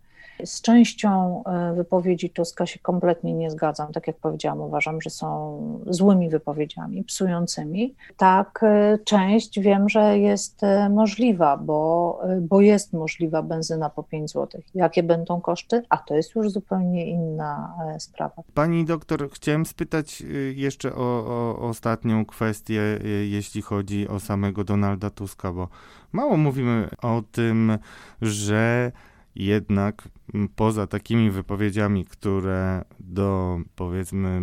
Z 0.45 0.61
częścią 0.61 1.43
e, 1.43 1.73
wypowiedzi 1.73 2.29
Tuska 2.29 2.65
się 2.65 2.79
kompletnie 2.79 3.33
nie 3.33 3.51
zgadzam. 3.51 3.91
Tak 3.91 4.07
jak 4.07 4.17
powiedziałam, 4.17 4.61
uważam, 4.61 5.01
że 5.01 5.09
są 5.09 5.59
złymi 5.87 6.29
wypowiedziami, 6.29 7.03
psującymi. 7.03 7.95
Tak, 8.17 8.59
e, 8.63 8.99
część 9.05 9.59
wiem, 9.59 9.89
że 9.89 10.19
jest 10.19 10.63
e, 10.63 10.89
możliwa, 10.89 11.57
bo, 11.57 12.21
bo 12.41 12.61
jest 12.61 12.93
możliwa 12.93 13.41
benzyna 13.43 13.89
po 13.89 14.03
5 14.03 14.31
zł. 14.31 14.61
Jakie 14.75 15.03
będą 15.03 15.41
koszty? 15.41 15.83
A 15.89 15.97
to 15.97 16.15
jest 16.15 16.35
już 16.35 16.51
zupełnie 16.51 17.07
inna 17.07 17.75
sprawa. 17.99 18.43
Pani 18.53 18.85
doktor, 18.85 19.29
chciałem 19.31 19.65
spytać 19.65 20.23
jeszcze 20.55 20.95
o, 20.95 21.25
o 21.27 21.59
ostatnią 21.69 22.25
kwestię, 22.25 22.81
jeśli 23.29 23.61
chodzi 23.61 24.07
o 24.07 24.19
samego 24.19 24.63
Donalda 24.63 25.09
Tuska, 25.09 25.51
bo 25.51 25.67
mało 26.11 26.37
mówimy 26.37 26.89
o 27.01 27.23
tym, 27.31 27.77
że 28.21 28.91
jednak 29.39 30.09
poza 30.55 30.87
takimi 30.87 31.31
wypowiedziami, 31.31 32.05
które 32.05 32.85
do 33.13 33.59
powiedzmy 33.75 34.41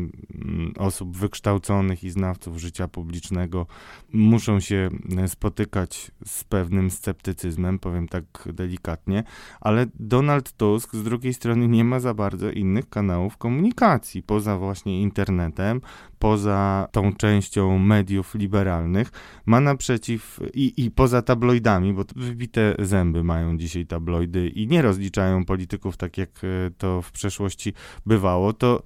osób 0.79 1.17
wykształconych 1.17 2.05
i 2.05 2.11
znawców 2.11 2.59
życia 2.59 2.89
publicznego 2.89 3.67
muszą 4.13 4.61
się 4.61 4.91
spotykać 5.27 6.11
z 6.25 6.45
pewnym 6.45 6.91
sceptycyzmem, 6.91 7.79
powiem 7.79 8.09
tak 8.09 8.25
delikatnie, 8.53 9.25
ale 9.61 9.87
Donald 9.95 10.53
Tusk 10.53 10.95
z 10.95 11.03
drugiej 11.03 11.35
strony 11.35 11.69
nie 11.69 11.85
ma 11.85 12.01
za 12.01 12.15
bardzo 12.15 12.51
innych 12.51 12.89
kanałów 12.89 13.37
komunikacji 13.37 14.23
poza 14.23 14.59
właśnie 14.59 15.03
internetem, 15.03 15.81
poza 16.19 16.89
tą 16.93 17.13
częścią 17.13 17.79
mediów 17.79 18.35
liberalnych, 18.35 19.11
ma 19.47 19.61
naprzeciw 19.61 20.41
i, 20.55 20.85
i 20.85 20.91
poza 20.91 21.23
tabloidami, 21.23 21.95
bo 21.95 22.05
wybite 22.17 22.75
zęby 22.79 23.25
mają 23.25 23.59
dzisiaj 23.59 23.87
tabloidy 23.87 24.49
i 24.49 24.67
nie 24.67 24.83
rozliczają 24.83 25.45
polityków 25.45 25.97
tak 25.97 26.19
jak 26.19 26.31
e, 26.45 26.71
to 26.79 27.03
w 27.03 27.13
przeszłości 27.13 27.73
bywało, 28.07 28.53
to 28.57 28.83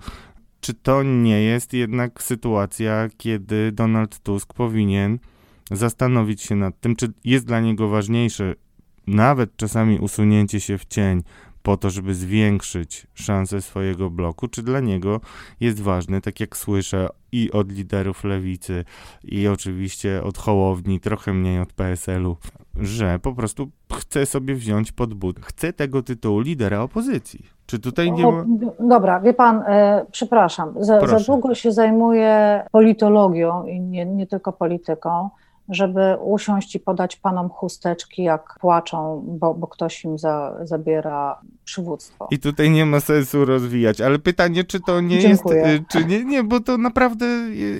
czy 0.61 0.75
to 0.75 1.03
nie 1.03 1.43
jest 1.43 1.73
jednak 1.73 2.23
sytuacja, 2.23 3.09
kiedy 3.17 3.73
Donald 3.73 4.19
Tusk 4.19 4.55
powinien 4.55 5.19
zastanowić 5.71 6.43
się 6.43 6.57
nad 6.57 6.81
tym, 6.81 6.97
czy 6.97 7.13
jest 7.25 7.47
dla 7.47 7.61
niego 7.61 7.89
ważniejsze 7.89 8.55
nawet 9.07 9.57
czasami 9.57 9.99
usunięcie 9.99 10.61
się 10.61 10.79
w 10.79 10.85
cień 10.85 11.23
po 11.63 11.77
to, 11.77 11.91
żeby 11.91 12.15
zwiększyć 12.15 13.07
szanse 13.15 13.63
swojego 13.63 14.11
bloku, 14.11 14.49
czy 14.49 14.63
dla 14.63 14.81
niego 14.81 15.21
jest 15.61 15.81
ważne, 15.81 16.21
tak 16.21 16.41
jak 16.41 16.57
słyszę 16.57 17.09
i 17.33 17.51
od 17.53 17.73
liderów 17.73 18.25
lewicy, 18.25 18.85
i 19.25 19.49
oczywiście 19.49 20.23
od 20.23 20.39
Hołowni, 20.39 21.01
trochę 21.01 21.33
mniej 21.33 21.61
od 21.61 21.73
PSL-u, 21.73 22.37
że 22.77 23.19
po 23.19 23.33
prostu 23.33 23.71
chce 23.93 24.27
sobie 24.27 24.55
wziąć 24.55 24.93
pod 24.93 25.15
but, 25.15 25.41
chce 25.41 25.73
tego 25.73 26.03
tytułu 26.03 26.41
lidera 26.41 26.81
opozycji. 26.81 27.47
Czy 27.67 27.79
tutaj 27.79 28.13
nie 28.13 28.27
ma... 28.27 28.45
Dobra, 28.81 29.21
wie 29.21 29.35
pan, 29.35 29.63
e, 29.67 30.07
przepraszam, 30.11 30.75
za, 30.81 31.07
za, 31.07 31.21
długo 31.21 31.55
się 31.55 31.73
zajmuję 31.73 32.63
politologią 32.73 33.67
i 33.67 33.81
nie, 33.81 34.07
nie 34.07 34.27
tylko 34.27 34.53
polityką 34.53 35.31
żeby 35.71 36.17
usiąść 36.25 36.75
i 36.75 36.81
podać 36.81 37.17
panom 37.17 37.49
chusteczki, 37.49 38.23
jak 38.23 38.57
płaczą, 38.61 39.25
bo, 39.27 39.55
bo 39.55 39.67
ktoś 39.67 40.05
im 40.05 40.19
za, 40.19 40.57
zabiera 40.63 41.41
przywództwo. 41.65 42.29
I 42.31 42.39
tutaj 42.39 42.71
nie 42.71 42.87
ma 42.87 43.01
sensu 43.01 43.45
rozwijać, 43.45 44.01
ale 44.01 44.19
pytanie, 44.19 44.65
czy 44.65 44.81
to 44.81 45.01
nie 45.01 45.21
Dziękuję. 45.21 45.61
jest, 45.61 45.83
czy 45.89 46.05
nie, 46.05 46.25
nie, 46.25 46.45
bo 46.45 46.61
to 46.61 46.79
naprawdę 46.79 47.27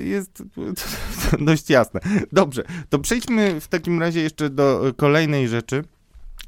jest 0.05 0.43
dość 1.49 1.71
jasne. 1.71 2.01
Dobrze, 2.33 2.65
to 2.89 2.99
przejdźmy 2.99 3.61
w 3.61 3.69
takim 3.69 4.01
razie 4.01 4.21
jeszcze 4.21 4.51
do 4.51 4.93
kolejnej 4.97 5.49
rzeczy 5.49 5.85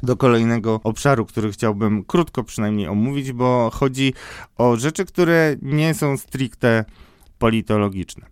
do 0.03 0.17
kolejnego 0.17 0.81
obszaru, 0.85 1.27
który 1.27 1.53
chciałbym 1.53 2.05
krótko 2.05 2.45
przynajmniej 2.45 2.89
omówić, 2.89 3.33
bo 3.33 3.71
chodzi 3.75 4.15
o 4.59 4.77
rzeczy, 4.77 5.05
które 5.05 5.57
nie 5.63 5.95
są 5.95 6.17
stricte 6.17 6.85
politologiczne. 7.39 8.27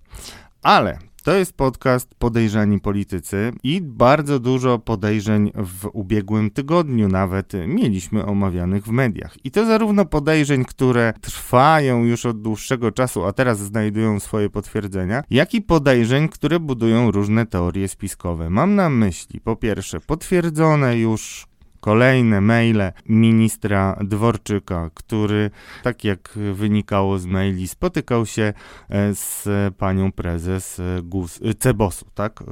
Ale 0.63 0.99
to 1.23 1.35
jest 1.35 1.53
podcast 1.53 2.15
Podejrzani 2.15 2.81
Politycy 2.81 3.53
i 3.63 3.81
bardzo 3.81 4.39
dużo 4.39 4.79
podejrzeń 4.79 5.53
w 5.55 5.89
ubiegłym 5.93 6.51
tygodniu 6.51 7.09
nawet 7.09 7.53
mieliśmy 7.67 8.27
omawianych 8.27 8.85
w 8.85 8.91
mediach. 8.91 9.37
I 9.45 9.51
to 9.51 9.67
zarówno 9.67 10.05
podejrzeń, 10.05 10.65
które 10.65 11.13
trwają 11.21 12.05
już 12.05 12.27
od 12.27 12.43
dłuższego 12.43 12.93
czasu, 12.93 13.25
a 13.25 13.33
teraz 13.33 13.59
znajdują 13.59 14.21
swoje 14.21 14.51
potwierdzenia, 14.51 15.23
jak 15.31 15.55
i 15.55 15.63
podejrzeń, 15.63 16.29
które 16.29 16.61
budują 16.61 17.11
różne 17.11 17.47
teorie 17.47 17.89
spiskowe. 17.89 18.51
Mam 18.51 18.75
na 18.75 18.91
myśli 18.91 19.41
po 19.41 19.57
pierwsze 19.57 20.01
potwierdzone 20.01 20.99
już 20.99 21.50
kolejne 21.81 22.41
maile 22.41 22.93
ministra 23.09 23.97
Dworczyka, 24.01 24.91
który, 24.95 25.51
tak 25.83 26.05
jak 26.05 26.39
wynikało 26.53 27.19
z 27.19 27.27
maili, 27.27 27.69
spotykał 27.69 28.27
się 28.27 28.53
e, 28.89 29.15
z 29.15 29.49
panią 29.75 30.13
prezes 30.13 30.81
e, 30.81 31.03
GUS, 31.03 31.41
e, 31.45 31.55
Cebosu, 31.55 32.07
tak? 32.15 32.43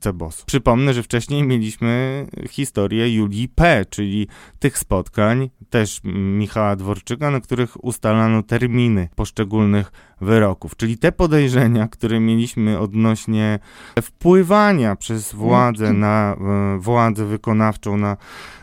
Cebosu. 0.00 0.46
Przypomnę, 0.46 0.94
że 0.94 1.02
wcześniej 1.02 1.42
mieliśmy 1.42 2.26
historię 2.50 3.14
Julii 3.14 3.48
P., 3.48 3.84
czyli 3.90 4.28
tych 4.58 4.78
spotkań, 4.78 5.50
też 5.70 6.00
Michała 6.14 6.76
Dworczyka, 6.76 7.30
na 7.30 7.40
których 7.40 7.84
ustalano 7.84 8.42
terminy 8.42 9.08
poszczególnych 9.16 9.92
wyroków. 10.20 10.76
Czyli 10.76 10.98
te 10.98 11.12
podejrzenia, 11.12 11.88
które 11.88 12.20
mieliśmy 12.20 12.78
odnośnie 12.78 13.58
wpływania 14.02 14.96
przez 14.96 15.32
władzę 15.34 15.92
na 15.92 16.36
władzę 16.78 17.26
wykonawczą, 17.26 17.96
na 17.96 18.16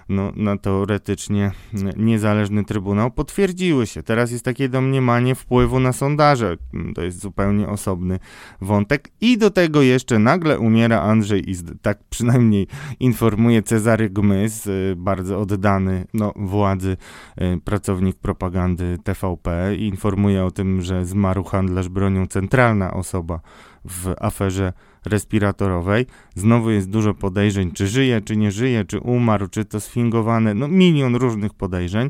no, 0.09 0.31
na 0.35 0.57
teoretycznie 0.57 1.51
niezależny 1.97 2.65
trybunał, 2.65 3.11
potwierdziły 3.11 3.87
się. 3.87 4.03
Teraz 4.03 4.31
jest 4.31 4.45
takie 4.45 4.69
domniemanie 4.69 5.35
wpływu 5.35 5.79
na 5.79 5.93
sondaże. 5.93 6.57
To 6.95 7.01
jest 7.01 7.19
zupełnie 7.19 7.67
osobny 7.67 8.19
wątek. 8.61 9.09
I 9.21 9.37
do 9.37 9.51
tego 9.51 9.81
jeszcze 9.81 10.19
nagle 10.19 10.59
umiera 10.59 11.01
Andrzej 11.01 11.49
Izd, 11.49 11.71
tak 11.81 11.99
przynajmniej 12.09 12.67
informuje 12.99 13.63
Cezary 13.63 14.09
Gmys, 14.09 14.67
y, 14.67 14.93
bardzo 14.97 15.39
oddany 15.39 16.05
no, 16.13 16.33
władzy 16.35 16.97
y, 17.41 17.61
pracownik 17.61 18.15
propagandy 18.15 18.97
TVP. 19.03 19.75
Informuje 19.75 20.45
o 20.45 20.51
tym, 20.51 20.81
że 20.81 21.05
zmarł 21.05 21.43
handlarz 21.43 21.89
bronią 21.89 22.27
centralna 22.27 22.93
osoba 22.93 23.39
w 23.85 24.13
aferze 24.19 24.73
respiratorowej. 25.05 26.05
Znowu 26.35 26.69
jest 26.69 26.89
dużo 26.89 27.13
podejrzeń, 27.13 27.71
czy 27.71 27.87
żyje, 27.87 28.21
czy 28.21 28.37
nie 28.37 28.51
żyje, 28.51 28.85
czy 28.85 28.99
umarł, 28.99 29.47
czy 29.47 29.65
to 29.65 29.79
sfingowane, 29.79 30.53
no 30.53 30.67
milion 30.67 31.15
różnych 31.15 31.53
podejrzeń, 31.53 32.09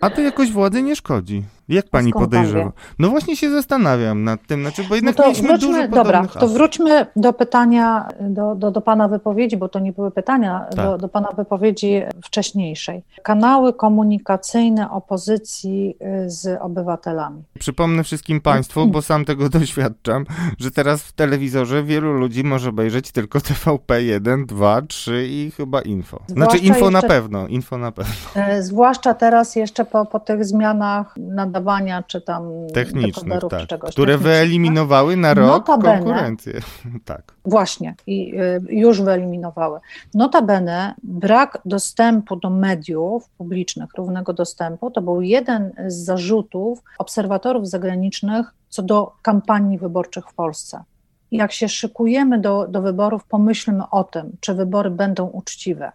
a 0.00 0.10
to 0.10 0.20
jakoś 0.20 0.52
władzy 0.52 0.82
nie 0.82 0.96
szkodzi. 0.96 1.42
Jak 1.68 1.88
pani 1.90 2.10
Skąd 2.10 2.24
podejrzewa? 2.24 2.72
No 2.98 3.08
właśnie 3.08 3.36
się 3.36 3.50
zastanawiam 3.50 4.24
nad 4.24 4.46
tym, 4.46 4.60
znaczy, 4.60 4.84
bo 4.88 4.94
jednak 4.94 5.16
no 5.18 5.24
to 5.24 5.28
mieliśmy 5.28 5.48
dużo 5.48 5.66
wróćmy, 5.66 5.88
podobnych 5.88 6.24
dobra, 6.32 6.40
to 6.40 6.48
wróćmy 6.48 7.06
do 7.16 7.32
pytania, 7.32 8.08
do, 8.20 8.54
do, 8.54 8.70
do 8.70 8.80
Pana 8.80 9.08
wypowiedzi, 9.08 9.56
bo 9.56 9.68
to 9.68 9.78
nie 9.78 9.92
były 9.92 10.10
pytania, 10.10 10.66
Tak. 10.70 10.84
do, 10.84 10.98
do 10.98 11.08
Pana 11.08 11.28
wypowiedzi 11.36 12.02
wcześniejszej. 12.24 13.02
Kanały 13.22 13.72
komunikacyjne 13.72 14.90
opozycji 14.90 15.96
y, 16.24 16.30
z 16.30 16.58
obywatelami. 16.60 17.42
Przypomnę 17.58 18.04
wszystkim 18.04 18.40
Państwu, 18.40 18.86
bo 18.86 19.02
sam 19.02 19.24
tego 19.24 19.48
doświadczam, 19.58 20.26
że 20.58 20.70
teraz 20.70 21.02
w 21.02 21.12
telewizorze 21.12 21.82
wielu 21.82 22.12
ludzi 22.12 22.44
może 22.44 22.70
obejrzeć 22.70 23.12
tylko 23.12 23.40
TVP 23.40 24.02
1, 24.02 24.46
2, 24.46 24.82
3 24.82 25.26
i 25.30 25.50
chyba 25.56 25.80
info. 25.82 26.16
Znaczy 26.26 26.58
Zwłaszcza 26.58 26.74
info 26.74 26.90
na 26.90 26.98
jeszcze- 26.98 27.08
pewno, 27.08 27.46
info 27.46 27.78
na 27.78 27.92
pewno. 27.92 28.12
E, 28.34 28.62
Zwłaszcza 28.62 29.14
teraz 29.14 29.56
jeszcze 29.56 29.84
po, 29.84 30.04
po 30.06 30.20
tych 30.20 30.44
zmianach 30.44 31.14
nadawania, 31.56 32.02
czy 32.02 32.20
tam 32.20 32.50
Technicznych, 32.74 33.14
dekoderów, 33.14 33.50
czy 33.50 33.56
tak. 33.58 33.68
czegoś. 33.68 33.90
Które 33.90 34.12
technicznych, 34.12 34.34
tak? 34.34 34.42
wyeliminowały 34.42 35.16
na 35.16 35.34
rok 35.34 35.66
Notabene- 35.66 35.98
konkurencję. 35.98 36.52
Tak. 37.04 37.22
Właśnie, 37.44 37.94
i 38.06 38.34
y, 38.40 38.62
już 38.68 39.02
wyeliminowały. 39.02 39.80
Notabene 40.14 40.94
brak 41.02 41.58
dostępu 41.64 42.36
do 42.36 42.50
mediów 42.50 43.28
publicznych, 43.28 43.90
równego 43.96 44.32
dostępu, 44.32 44.90
to 44.90 45.02
był 45.02 45.20
jeden 45.22 45.72
z 45.86 45.94
zarzutów 46.04 46.82
obserwatorów 46.98 47.68
zagranicznych 47.68 48.54
co 48.68 48.82
do 48.82 49.12
kampanii 49.22 49.78
wyborczych 49.78 50.24
w 50.28 50.34
Polsce. 50.34 50.82
Jak 51.30 51.52
się 51.52 51.68
szykujemy 51.68 52.40
do, 52.40 52.66
do 52.68 52.82
wyborów, 52.82 53.24
pomyślmy 53.24 53.82
o 53.90 54.04
tym, 54.04 54.36
czy 54.40 54.54
wybory 54.54 54.90
będą 54.90 55.26
uczciwe. 55.26 55.92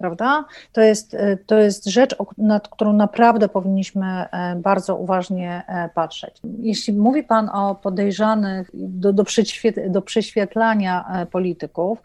Prawda? 0.00 0.44
To 0.72 0.80
jest, 0.80 1.14
y, 1.14 1.38
to 1.46 1.58
jest 1.58 1.86
rzecz, 1.86 2.16
nad 2.38 2.68
którą 2.68 2.92
naprawdę 2.92 3.48
powinniśmy 3.48 4.06
e, 4.06 4.56
bardzo 4.56 4.96
uważnie 4.96 5.62
e, 5.66 5.88
patrzeć. 5.88 6.40
Jeśli 6.58 6.92
mówi 6.94 7.22
Pan 7.22 7.50
o 7.52 7.74
podejrzanych 7.74 8.70
do, 8.74 9.12
do, 9.12 9.24
przyświet, 9.24 9.92
do 9.92 10.02
prześwietlania 10.02 11.04
e, 11.08 11.26
polityków, 11.26 12.02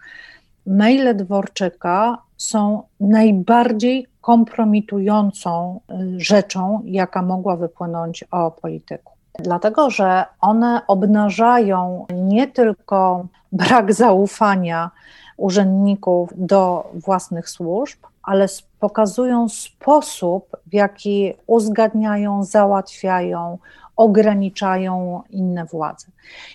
maile 0.68 1.16
Dworczyka 1.16 2.18
są 2.38 2.84
najbardziej 3.00 4.08
kompromitującą 4.22 5.80
rzeczą, 6.18 6.82
jaka 6.86 7.22
mogła 7.22 7.56
wypłynąć 7.56 8.24
o 8.32 8.52
polityku. 8.52 9.14
Dlatego, 9.40 9.90
że 9.90 10.26
one 10.42 10.82
obnażają 10.88 12.06
nie 12.14 12.48
tylko 12.48 13.28
brak 13.52 13.94
zaufania 13.94 14.92
urzędników 15.38 16.30
do 16.36 16.92
własnych 16.94 17.50
służb, 17.50 18.00
ale 18.24 18.48
pokazują 18.80 19.50
sposób, 19.50 20.58
w 20.68 20.74
jaki 20.74 21.34
uzgadniają, 21.48 22.44
załatwiają, 22.44 23.58
ograniczają 23.96 25.22
inne 25.30 25.66
władze. 25.66 26.08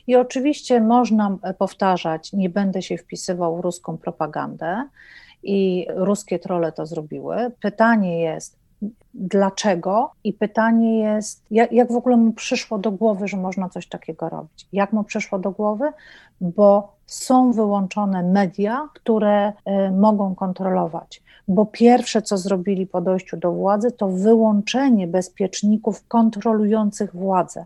I 0.06 0.16
oczywiście 0.16 0.80
można 0.80 1.36
e, 1.42 1.54
powtarzać, 1.54 2.32
nie 2.32 2.50
będę 2.50 2.82
się 2.82 2.98
wpisywał 2.98 3.56
w 3.56 3.60
ruską 3.60 3.98
propagandę 3.98 4.88
i 5.42 5.86
ruskie 5.94 6.38
trole 6.38 6.72
to 6.72 6.86
zrobiły. 6.86 7.36
Pytanie 7.60 8.20
jest, 8.20 8.60
dlaczego? 9.14 10.10
I 10.24 10.32
pytanie 10.32 10.98
jest, 10.98 11.42
jak, 11.50 11.72
jak 11.72 11.92
w 11.92 11.96
ogóle 11.96 12.16
mu 12.16 12.32
przyszło 12.32 12.78
do 12.78 12.90
głowy, 12.90 13.28
że 13.28 13.36
można 13.36 13.68
coś 13.68 13.86
takiego 13.86 14.28
robić? 14.28 14.68
Jak 14.72 14.92
mu 14.92 15.04
przyszło 15.04 15.38
do 15.38 15.50
głowy? 15.50 15.92
Bo 16.40 16.92
są 17.06 17.52
wyłączone 17.52 18.22
media, 18.22 18.88
które 18.94 19.48
y, 19.48 19.52
mogą 19.90 20.34
kontrolować. 20.34 21.22
Bo 21.48 21.66
pierwsze, 21.66 22.22
co 22.22 22.38
zrobili 22.38 22.86
po 22.86 23.00
dojściu 23.00 23.36
do 23.36 23.52
władzy, 23.52 23.92
to 23.92 24.08
wyłączenie 24.08 25.06
bezpieczników 25.06 26.08
kontrolujących 26.08 27.16
władzę. 27.16 27.64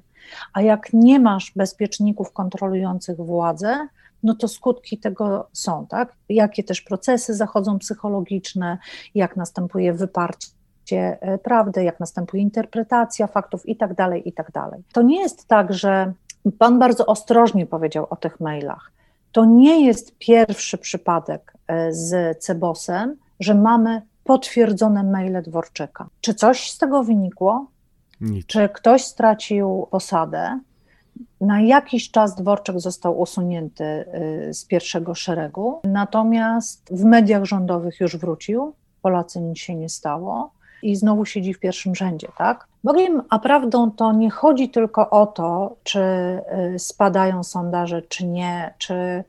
A 0.53 0.63
jak 0.63 0.93
nie 0.93 1.21
masz 1.21 1.53
bezpieczników 1.57 2.33
kontrolujących 2.33 3.17
władzę, 3.17 3.89
no 4.23 4.35
to 4.35 4.49
skutki 4.49 4.99
tego 4.99 5.49
są, 5.53 5.87
tak? 5.87 6.17
Jakie 6.29 6.65
też 6.65 6.81
procesy 6.81 7.35
zachodzą 7.35 7.79
psychologiczne, 7.79 8.79
jak 9.15 9.37
następuje 9.37 9.93
wyparcie 9.93 10.49
e, 10.93 11.39
prawdy, 11.39 11.85
jak 11.85 12.01
następuje 12.01 12.43
interpretacja 12.43 13.27
faktów 13.27 13.69
i 13.69 13.77
tak 13.77 13.95
dalej, 13.95 14.29
i 14.29 14.33
tak 14.33 14.51
dalej. 14.53 14.83
To 14.93 15.03
nie 15.03 15.21
jest 15.21 15.49
tak, 15.49 15.73
że 15.73 16.13
Pan 16.59 16.79
bardzo 16.79 17.07
ostrożnie 17.07 17.67
powiedział 17.67 18.07
o 18.11 18.17
tych 18.17 18.41
mailach. 18.41 18.93
To 19.33 19.45
nie 19.45 19.87
jest 19.87 20.19
pierwszy 20.19 20.79
przypadek 20.79 21.53
e, 21.67 21.93
z 21.93 22.39
Cebosem, 22.39 23.17
że 23.41 23.55
mamy 23.55 24.03
potwierdzone 24.25 25.05
maile 25.05 25.43
Dworczyka. 25.43 26.09
Czy 26.21 26.35
coś 26.35 26.71
z 26.71 26.79
tego 26.79 27.05
wynikło? 27.05 27.67
Nic. 28.21 28.47
Czy 28.47 28.69
ktoś 28.69 29.05
stracił 29.05 29.87
posadę? 29.91 30.61
Na 31.41 31.61
jakiś 31.61 32.11
czas 32.11 32.35
Dworczyk 32.35 32.81
został 32.81 33.21
usunięty 33.21 33.85
y, 33.85 34.55
z 34.55 34.65
pierwszego 34.65 35.15
szeregu, 35.15 35.81
natomiast 35.85 36.89
w 36.91 37.05
mediach 37.05 37.45
rządowych 37.45 38.01
już 38.01 38.17
wrócił, 38.17 38.75
Polacy 39.03 39.41
nic 39.41 39.59
się 39.59 39.75
nie 39.75 39.89
stało 39.89 40.51
i 40.85 40.97
znowu 40.97 41.25
siedzi 41.25 41.55
w 41.55 41.61
pierwszym 41.61 41.95
rzędzie, 41.95 42.29
tak? 42.39 42.67
Bowiem, 42.85 43.23
a 43.31 43.39
prawdą 43.39 43.91
to 43.91 44.13
nie 44.13 44.31
chodzi 44.31 44.69
tylko 44.69 45.11
o 45.11 45.27
to, 45.27 45.77
czy 45.83 46.01
y, 46.75 46.79
spadają 46.79 47.45
sondaże, 47.45 48.03
czy 48.03 48.27
nie, 48.27 48.75
czy 48.79 49.25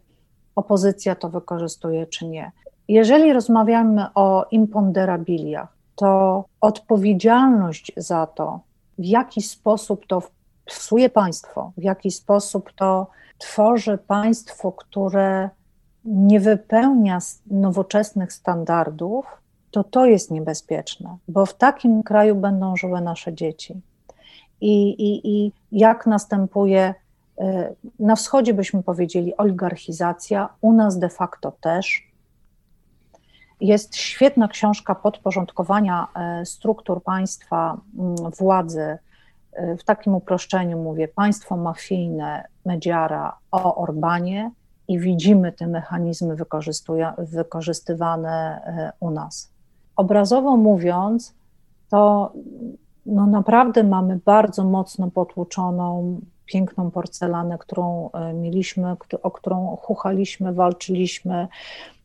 opozycja 0.56 1.16
to 1.16 1.30
wykorzystuje, 1.30 2.08
czy 2.08 2.26
nie. 2.26 2.52
Jeżeli 2.88 3.34
rozmawiamy 3.34 4.06
o 4.16 4.46
imponderabiliach, 4.52 5.76
to 5.96 6.44
odpowiedzialność 6.62 7.92
za 7.98 8.28
to, 8.28 8.60
w 8.98 9.06
jaki 9.06 9.42
sposób 9.42 10.06
to 10.08 10.22
psuje 10.66 11.10
państwo, 11.10 11.72
w 11.78 11.84
jaki 11.84 12.12
sposób 12.12 12.72
to 12.72 13.08
tworzy 13.38 13.98
państwo, 13.98 14.72
które 14.72 15.50
nie 16.06 16.40
wypełnia 16.40 17.20
nowoczesnych 17.48 18.34
standardów, 18.34 19.26
to 19.76 19.84
to 19.84 20.06
jest 20.06 20.32
niebezpieczne, 20.32 21.18
bo 21.28 21.46
w 21.46 21.54
takim 21.54 22.04
kraju 22.04 22.36
będą 22.36 22.76
żyły 22.76 23.02
nasze 23.02 23.34
dzieci. 23.34 23.82
I, 24.62 24.90
i, 24.90 25.30
i 25.30 25.52
jak 25.72 26.06
następuje, 26.06 26.94
y, 27.40 27.44
na 28.00 28.16
wschodzie 28.16 28.54
byśmy 28.54 28.84
powiedzieli 28.84 29.38
oligarchizacja, 29.38 30.50
u 30.62 30.74
nas 30.74 31.00
de 31.00 31.10
facto 31.10 31.52
też. 31.52 32.08
Jest 33.62 33.96
świetna 33.96 34.48
książka 34.48 34.96
podporządkowania 34.96 36.08
e, 36.16 36.46
struktur 36.46 37.04
państwa, 37.04 37.78
mm, 37.98 38.16
władzy, 38.16 38.98
e, 39.54 39.78
w 39.78 39.84
takim 39.84 40.16
uproszczeniu 40.16 40.78
mówię, 40.78 41.08
państwo 41.08 41.58
mafijne 41.58 42.48
Mediara 42.66 43.38
o 43.52 43.76
Orbanie 43.76 44.52
i 44.88 45.00
widzimy 45.00 45.52
te 45.52 45.68
mechanizmy 45.68 46.36
wykorzystywane 47.18 48.62
e, 48.66 48.92
u 49.00 49.12
nas. 49.12 49.55
Obrazowo 49.96 50.58
mówiąc, 50.58 51.34
to 51.90 52.32
no 53.06 53.26
naprawdę 53.26 53.84
mamy 53.84 54.20
bardzo 54.26 54.64
mocno 54.64 55.12
potłuczoną, 55.12 56.20
piękną 56.46 56.92
porcelanę, 56.92 57.58
którą 57.58 58.10
e, 58.12 58.34
mieliśmy, 58.34 58.96
o 59.24 59.32
którą 59.32 59.78
chuchaliśmy, 59.82 60.54
walczyliśmy. 60.54 61.48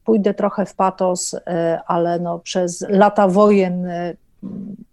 Pójdę 0.04 0.34
trochę 0.34 0.66
w 0.66 0.74
patos, 0.74 1.34
e, 1.34 1.80
ale 1.86 2.18
no 2.18 2.38
przez 2.38 2.86
lata 2.88 3.28
wojen 3.28 3.86
e, 3.86 4.14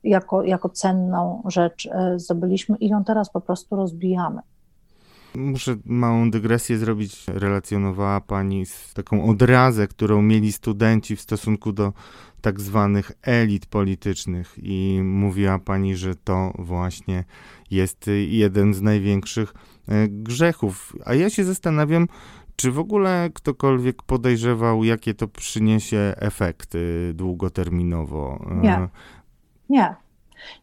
jako, 0.04 0.44
jako 0.44 0.70
cenną 0.70 1.42
rzecz 1.46 1.90
zdobyliśmy 2.16 2.78
i 2.78 2.88
ją 2.88 3.04
teraz 3.04 3.30
po 3.30 3.42
prostu 3.42 3.76
rozbijamy. 3.76 4.42
Muszę 5.38 5.76
małą 5.86 6.32
dygresję 6.32 6.78
zrobić. 6.78 7.26
Relacjonowała 7.28 8.22
Pani 8.22 8.66
z 8.66 8.94
taką 8.94 9.30
odrazę, 9.30 9.88
którą 9.88 10.22
mieli 10.22 10.52
studenci 10.52 11.16
w 11.16 11.22
stosunku 11.22 11.72
do 11.72 11.94
tak 12.42 12.62
zwanych 12.62 13.12
elit 13.22 13.66
politycznych 13.66 14.56
i 14.64 15.00
mówiła 15.04 15.60
Pani, 15.60 15.96
że 15.96 16.16
to 16.16 16.54
właśnie 16.60 17.24
jest 17.72 18.10
jeden 18.28 18.74
z 18.74 18.82
największych 18.82 19.54
e, 19.88 20.08
grzechów. 20.08 20.96
A 21.06 21.14
ja 21.14 21.30
się 21.30 21.44
zastanawiam, 21.44 22.08
czy 22.56 22.72
w 22.72 22.80
ogóle 22.80 23.30
ktokolwiek 23.34 24.04
podejrzewał, 24.04 24.84
jakie 24.84 25.14
to 25.14 25.28
przyniesie 25.28 26.14
efekty 26.18 27.12
długoterminowo? 27.14 28.46
E, 28.52 28.56
Nie. 28.56 28.90
Nie. 29.70 29.96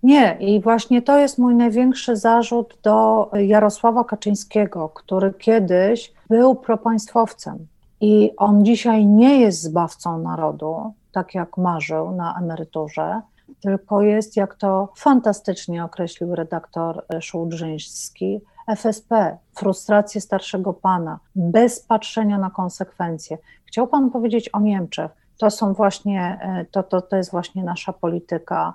Nie, 0.03 0.37
i 0.41 0.61
właśnie 0.61 1.03
to 1.03 1.19
jest 1.19 1.39
mój 1.39 1.55
największy 1.55 2.17
zarzut 2.17 2.79
do 2.83 3.31
Jarosława 3.33 4.05
Kaczyńskiego, 4.05 4.89
który 4.89 5.33
kiedyś 5.33 6.13
był 6.31 6.55
propaństwowcem 6.55 7.67
i 8.01 8.31
on 8.37 8.65
dzisiaj 8.65 9.07
nie 9.07 9.41
jest 9.41 9.63
zbawcą 9.63 10.19
narodu, 10.19 10.93
tak 11.13 11.35
jak 11.35 11.57
marzył 11.57 12.11
na 12.11 12.39
emeryturze, 12.39 13.21
tylko 13.61 14.03
jest, 14.03 14.37
jak 14.37 14.55
to 14.55 14.89
fantastycznie 14.97 15.85
określił 15.85 16.35
redaktor 16.35 17.05
Szułdrzyński, 17.21 18.41
FSP, 18.67 19.39
frustrację 19.55 20.21
starszego 20.21 20.73
pana, 20.73 21.19
bez 21.37 21.81
patrzenia 21.81 22.39
na 22.39 22.51
konsekwencje. 22.51 23.39
Chciał 23.65 23.87
pan 23.87 24.11
powiedzieć 24.11 24.49
o 24.49 24.61
Niemczech. 24.61 25.24
To 25.39 25.51
są 25.51 25.75
właśnie, 25.75 26.39
to, 26.71 26.83
to, 26.83 27.01
to 27.03 27.17
jest 27.17 27.31
właśnie 27.31 27.65
nasza 27.65 27.93
polityka 27.93 28.75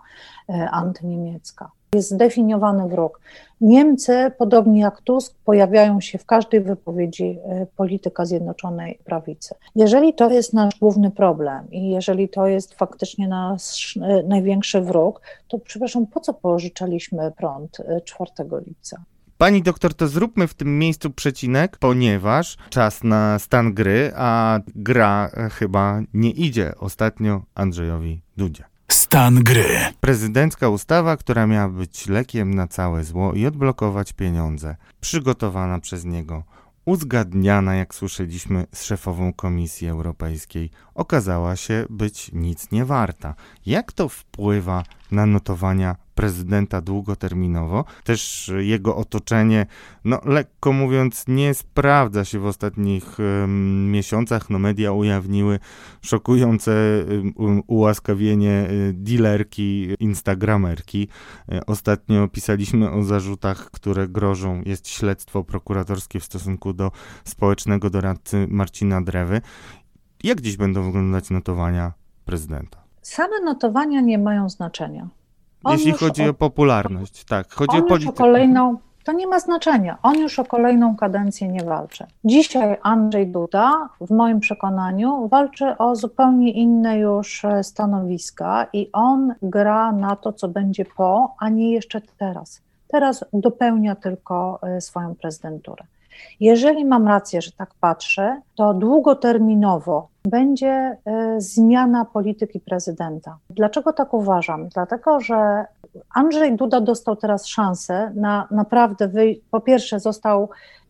e, 0.49 0.69
antyniemiecka. 0.71 1.71
jest 1.93 2.09
zdefiniowany 2.09 2.87
wróg. 2.87 3.21
Niemcy, 3.61 4.31
podobnie 4.37 4.81
jak 4.81 5.01
Tusk, 5.01 5.35
pojawiają 5.45 6.01
się 6.01 6.17
w 6.17 6.25
każdej 6.25 6.61
wypowiedzi 6.61 7.39
e, 7.43 7.65
polityka 7.75 8.25
Zjednoczonej 8.25 8.99
Prawicy. 9.05 9.55
Jeżeli 9.75 10.13
to 10.13 10.29
jest 10.29 10.53
nasz 10.53 10.79
główny 10.79 11.11
problem 11.11 11.71
i 11.71 11.89
jeżeli 11.89 12.29
to 12.29 12.47
jest 12.47 12.73
faktycznie 12.73 13.27
nasz 13.27 13.97
e, 13.97 14.23
największy 14.23 14.81
wróg, 14.81 15.21
to 15.47 15.59
przepraszam, 15.59 16.07
po 16.07 16.19
co 16.19 16.33
pożyczaliśmy 16.33 17.31
prąd 17.31 17.77
4 18.05 18.31
e, 18.39 18.61
lipca? 18.65 19.03
Pani 19.41 19.63
doktor, 19.63 19.93
to 19.93 20.07
zróbmy 20.07 20.47
w 20.47 20.53
tym 20.53 20.79
miejscu 20.79 21.09
przecinek, 21.11 21.77
ponieważ 21.77 22.57
czas 22.69 23.03
na 23.03 23.39
stan 23.39 23.73
gry, 23.73 24.11
a 24.15 24.59
gra 24.75 25.31
chyba 25.51 26.01
nie 26.13 26.31
idzie 26.31 26.75
ostatnio 26.77 27.41
Andrzejowi 27.55 28.21
Dudzie. 28.37 28.63
Stan 28.91 29.43
gry. 29.43 29.65
Prezydencka 29.99 30.69
ustawa, 30.69 31.17
która 31.17 31.47
miała 31.47 31.69
być 31.69 32.07
lekiem 32.07 32.53
na 32.53 32.67
całe 32.67 33.03
zło 33.03 33.33
i 33.33 33.45
odblokować 33.45 34.13
pieniądze, 34.13 34.75
przygotowana 35.01 35.79
przez 35.79 36.05
niego, 36.05 36.43
uzgadniana, 36.85 37.75
jak 37.75 37.95
słyszeliśmy, 37.95 38.65
z 38.73 38.83
szefową 38.83 39.33
Komisji 39.33 39.87
Europejskiej, 39.87 40.69
okazała 40.95 41.55
się 41.55 41.85
być 41.89 42.31
nic 42.33 42.71
nie 42.71 42.85
warta. 42.85 43.35
Jak 43.65 43.91
to 43.91 44.09
wpływa 44.09 44.83
na 45.11 45.25
notowania 45.25 45.95
prezydenta 46.15 46.81
długoterminowo. 46.81 47.85
Też 48.03 48.51
jego 48.57 48.95
otoczenie, 48.95 49.65
no 50.05 50.19
lekko 50.25 50.73
mówiąc, 50.73 51.25
nie 51.27 51.53
sprawdza 51.53 52.25
się 52.25 52.39
w 52.39 52.45
ostatnich 52.45 53.19
um, 53.19 53.91
miesiącach. 53.91 54.49
No 54.49 54.59
media 54.59 54.91
ujawniły 54.91 55.59
szokujące 56.01 56.71
um, 57.37 57.63
ułaskawienie 57.67 58.67
y, 58.71 58.93
dealerki, 58.93 59.87
instagramerki. 59.99 61.07
Y, 61.53 61.65
ostatnio 61.65 62.27
pisaliśmy 62.27 62.91
o 62.91 63.03
zarzutach, 63.03 63.71
które 63.71 64.07
grożą. 64.07 64.61
Jest 64.65 64.87
śledztwo 64.87 65.43
prokuratorskie 65.43 66.19
w 66.19 66.25
stosunku 66.25 66.73
do 66.73 66.91
społecznego 67.23 67.89
doradcy 67.89 68.47
Marcina 68.49 69.01
Drewy. 69.01 69.41
Jak 70.23 70.41
dziś 70.41 70.57
będą 70.57 70.85
wyglądać 70.85 71.29
notowania 71.29 71.93
prezydenta? 72.25 72.88
Same 73.09 73.39
notowania 73.43 74.01
nie 74.01 74.17
mają 74.17 74.49
znaczenia. 74.49 75.07
On 75.63 75.73
Jeśli 75.73 75.91
chodzi 75.91 76.27
o, 76.27 76.29
o, 76.29 76.33
popularność, 76.33 77.23
tak. 77.25 77.53
Chodzi 77.53 77.77
o 77.77 77.81
politykę. 77.83 78.13
o 78.13 78.17
kolejną, 78.17 78.77
to 79.03 79.11
nie 79.11 79.27
ma 79.27 79.39
znaczenia. 79.39 79.97
On 80.03 80.19
już 80.19 80.39
o 80.39 80.45
kolejną 80.45 80.95
kadencję 80.95 81.47
nie 81.47 81.63
walczy. 81.63 82.05
Dzisiaj 82.25 82.77
Andrzej 82.81 83.27
Duda, 83.27 83.89
w 84.01 84.11
moim 84.11 84.39
przekonaniu, 84.39 85.27
walczy 85.27 85.77
o 85.77 85.95
zupełnie 85.95 86.51
inne 86.51 86.99
już 86.99 87.45
e, 87.45 87.63
stanowiska 87.63 88.67
i 88.73 88.89
on 88.93 89.33
gra 89.41 89.91
na 89.91 90.15
to, 90.15 90.33
co 90.33 90.47
będzie 90.47 90.85
po, 90.85 91.35
a 91.39 91.49
nie 91.49 91.71
jeszcze 91.71 92.01
teraz. 92.17 92.61
Teraz 92.87 93.25
dopełnia 93.33 93.95
tylko 93.95 94.59
e, 94.61 94.81
swoją 94.81 95.15
prezydenturę. 95.15 95.85
Jeżeli 96.39 96.85
mam 96.85 97.07
rację, 97.07 97.41
że 97.41 97.51
tak 97.51 97.69
patrzę, 97.79 98.41
to 98.55 98.73
długoterminowo 98.73 100.07
będzie 100.25 100.67
e, 100.69 100.97
zmiana 101.37 102.05
polityki 102.05 102.59
prezydenta. 102.59 103.37
Dlaczego 103.49 103.93
tak 103.93 104.13
uważam? 104.13 104.67
Dlatego, 104.67 105.19
że 105.19 105.65
Andrzej 106.15 106.55
Duda 106.55 106.81
dostał 106.81 107.15
teraz 107.15 107.47
szansę 107.47 108.11
na 108.15 108.47
naprawdę, 108.51 109.09
po 109.51 109.61
pierwsze, 109.61 109.99
został 109.99 110.49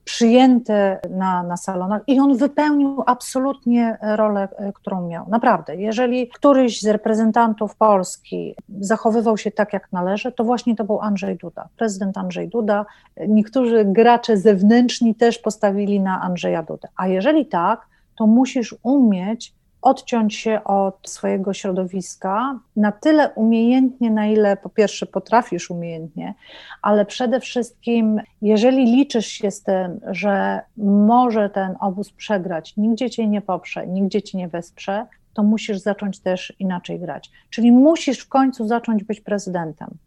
przyjęty 0.10 0.74
na, 1.10 1.44
na 1.44 1.58
salonach 1.58 2.02
i 2.08 2.20
on 2.20 2.38
wypełnił 2.38 3.04
absolutnie 3.06 3.98
rolę, 4.02 4.48
e, 4.58 4.74
którą 4.74 5.08
miał. 5.08 5.30
Naprawdę, 5.30 5.76
jeżeli 5.76 6.28
któryś 6.28 6.82
z 6.82 6.88
reprezentantów 6.88 7.76
Polski 7.76 8.56
zachowywał 8.80 9.38
się 9.38 9.52
tak, 9.52 9.74
jak 9.74 9.92
należy, 9.92 10.32
to 10.32 10.44
właśnie 10.44 10.76
to 10.76 10.84
był 10.84 11.00
Andrzej 11.02 11.38
Duda, 11.38 11.68
prezydent 11.78 12.18
Andrzej 12.18 12.48
Duda. 12.48 12.86
Niektórzy 13.28 13.86
gracze 13.86 14.38
zewnętrzni 14.38 15.16
też 15.16 15.40
postawili 15.40 16.00
na 16.00 16.22
Andrzeja 16.22 16.64
Dudę. 16.64 16.88
A 16.96 17.08
jeżeli 17.08 17.46
tak, 17.46 17.88
to 18.18 18.28
musisz 18.28 18.76
umieć 18.84 19.54
odciąć 19.82 20.36
się 20.36 20.64
od 20.64 21.10
swojego 21.10 21.54
środowiska 21.54 22.60
na 22.76 22.92
tyle 22.92 23.30
umiejętnie, 23.30 24.12
na 24.12 24.28
ile 24.28 24.58
po 24.58 24.70
pierwsze 24.70 25.06
potrafisz 25.06 25.70
umiejętnie, 25.70 26.34
ale 26.82 27.06
przede 27.06 27.40
wszystkim, 27.40 28.22
jeżeli 28.42 28.86
liczysz 28.86 29.28
się 29.28 29.52
z 29.52 29.64
tym, 29.64 30.00
że 30.08 30.62
może 30.78 31.50
ten 31.50 31.76
obóz 31.80 32.12
przegrać, 32.12 32.78
nigdzie 32.78 33.10
cię 33.10 33.28
nie 33.28 33.42
poprze, 33.42 33.88
nigdzie 33.88 34.22
cię 34.22 34.38
nie 34.38 34.48
wesprze, 34.48 35.06
to 35.34 35.44
musisz 35.44 35.78
zacząć 35.78 36.20
też 36.20 36.54
inaczej 36.60 37.00
grać. 37.00 37.32
Czyli 37.50 37.72
musisz 37.72 38.20
w 38.20 38.30
końcu 38.30 38.68
zacząć 38.68 39.04
być 39.04 39.22
prezydentem 39.22 39.98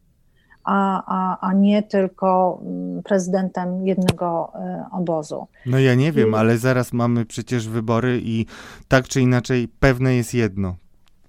a, 0.64 1.02
a, 1.06 1.48
a 1.48 1.52
nie 1.52 1.82
tylko 1.82 2.60
mm, 2.62 3.02
prezydentem 3.02 3.86
jednego 3.86 4.52
e, 4.54 4.84
obozu. 4.92 5.46
No 5.66 5.78
ja 5.78 5.94
nie 5.94 6.12
wiem, 6.12 6.34
ale 6.34 6.58
zaraz 6.58 6.92
mamy 6.92 7.26
przecież 7.26 7.68
wybory 7.68 8.20
i 8.24 8.46
tak 8.88 9.08
czy 9.08 9.20
inaczej 9.20 9.68
pewne 9.68 10.14
jest 10.14 10.34
jedno. 10.34 10.74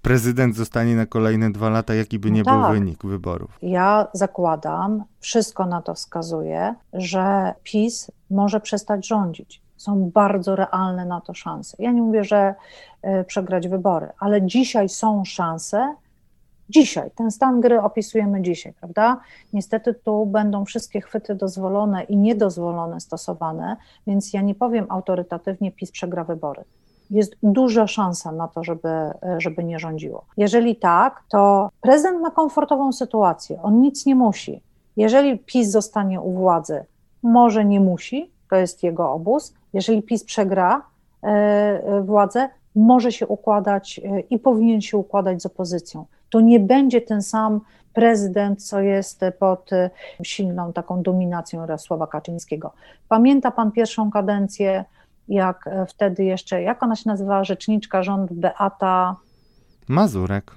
Prezydent 0.02 0.56
zostanie 0.56 0.96
na 0.96 1.06
kolejne 1.06 1.52
dwa 1.52 1.70
lata, 1.70 1.94
jaki 1.94 2.18
by 2.18 2.30
nie 2.30 2.42
no 2.42 2.44
tak. 2.44 2.60
był 2.60 2.72
wynik 2.72 3.02
wyborów. 3.04 3.58
Ja 3.62 4.06
zakładam, 4.12 5.04
wszystko 5.20 5.66
na 5.66 5.82
to 5.82 5.94
wskazuje, 5.94 6.74
że 6.92 7.54
PiS 7.62 8.10
może 8.30 8.60
przestać 8.60 9.06
rządzić. 9.06 9.62
Są 9.76 10.10
bardzo 10.10 10.56
realne 10.56 11.06
na 11.06 11.20
to 11.20 11.34
szanse. 11.34 11.76
Ja 11.80 11.92
nie 11.92 12.02
mówię, 12.02 12.24
że 12.24 12.54
y, 13.20 13.24
przegrać 13.24 13.68
wybory, 13.68 14.08
ale 14.18 14.46
dzisiaj 14.46 14.88
są 14.88 15.24
szanse, 15.24 15.94
dzisiaj, 16.74 17.10
ten 17.14 17.30
stan 17.30 17.60
gry 17.60 17.80
opisujemy 17.80 18.42
dzisiaj, 18.42 18.72
prawda? 18.72 19.20
Niestety 19.52 19.94
tu 19.94 20.26
będą 20.26 20.64
wszystkie 20.64 21.00
chwyty 21.00 21.34
dozwolone 21.34 22.04
i 22.04 22.16
niedozwolone 22.16 23.00
stosowane, 23.00 23.76
więc 24.06 24.32
ja 24.32 24.42
nie 24.42 24.54
powiem 24.54 24.86
autorytatywnie, 24.88 25.72
PiS 25.72 25.90
przegra 25.90 26.24
wybory. 26.24 26.64
Jest 27.10 27.32
duża 27.42 27.86
szansa 27.86 28.32
na 28.32 28.48
to, 28.48 28.64
żeby, 28.64 28.88
żeby 29.38 29.64
nie 29.64 29.78
rządziło. 29.78 30.24
Jeżeli 30.36 30.76
tak, 30.76 31.22
to 31.28 31.70
prezydent 31.80 32.20
ma 32.22 32.30
komfortową 32.30 32.92
sytuację, 32.92 33.62
on 33.62 33.80
nic 33.80 34.06
nie 34.06 34.14
musi. 34.14 34.62
Jeżeli 34.96 35.38
PiS 35.38 35.70
zostanie 35.70 36.20
u 36.20 36.32
władzy, 36.32 36.84
może 37.22 37.64
nie 37.64 37.80
musi, 37.80 38.30
to 38.50 38.56
jest 38.56 38.82
jego 38.82 39.12
obóz. 39.12 39.54
Jeżeli 39.72 40.02
PiS 40.02 40.24
przegra 40.24 40.82
e, 41.22 42.02
władzę, 42.02 42.48
może 42.74 43.12
się 43.12 43.26
układać 43.26 44.00
e, 44.04 44.20
i 44.20 44.38
powinien 44.38 44.80
się 44.80 44.96
układać 44.96 45.42
z 45.42 45.46
opozycją 45.46 46.06
to 46.34 46.40
nie 46.40 46.60
będzie 46.60 47.00
ten 47.00 47.22
sam 47.22 47.60
prezydent, 47.92 48.64
co 48.64 48.80
jest 48.80 49.20
pod 49.38 49.72
e, 49.72 49.90
silną 50.22 50.72
taką 50.72 51.02
dominacją 51.02 51.60
Jarosława 51.60 52.06
Kaczyńskiego. 52.06 52.72
Pamięta 53.08 53.50
pan 53.50 53.72
pierwszą 53.72 54.10
kadencję, 54.10 54.84
jak 55.28 55.66
e, 55.66 55.86
wtedy 55.86 56.24
jeszcze, 56.24 56.62
jak 56.62 56.82
ona 56.82 56.96
się 56.96 57.02
nazywała, 57.06 57.44
rzeczniczka 57.44 58.02
rządu 58.02 58.34
Beata 58.34 59.16
Mazurek. 59.88 60.52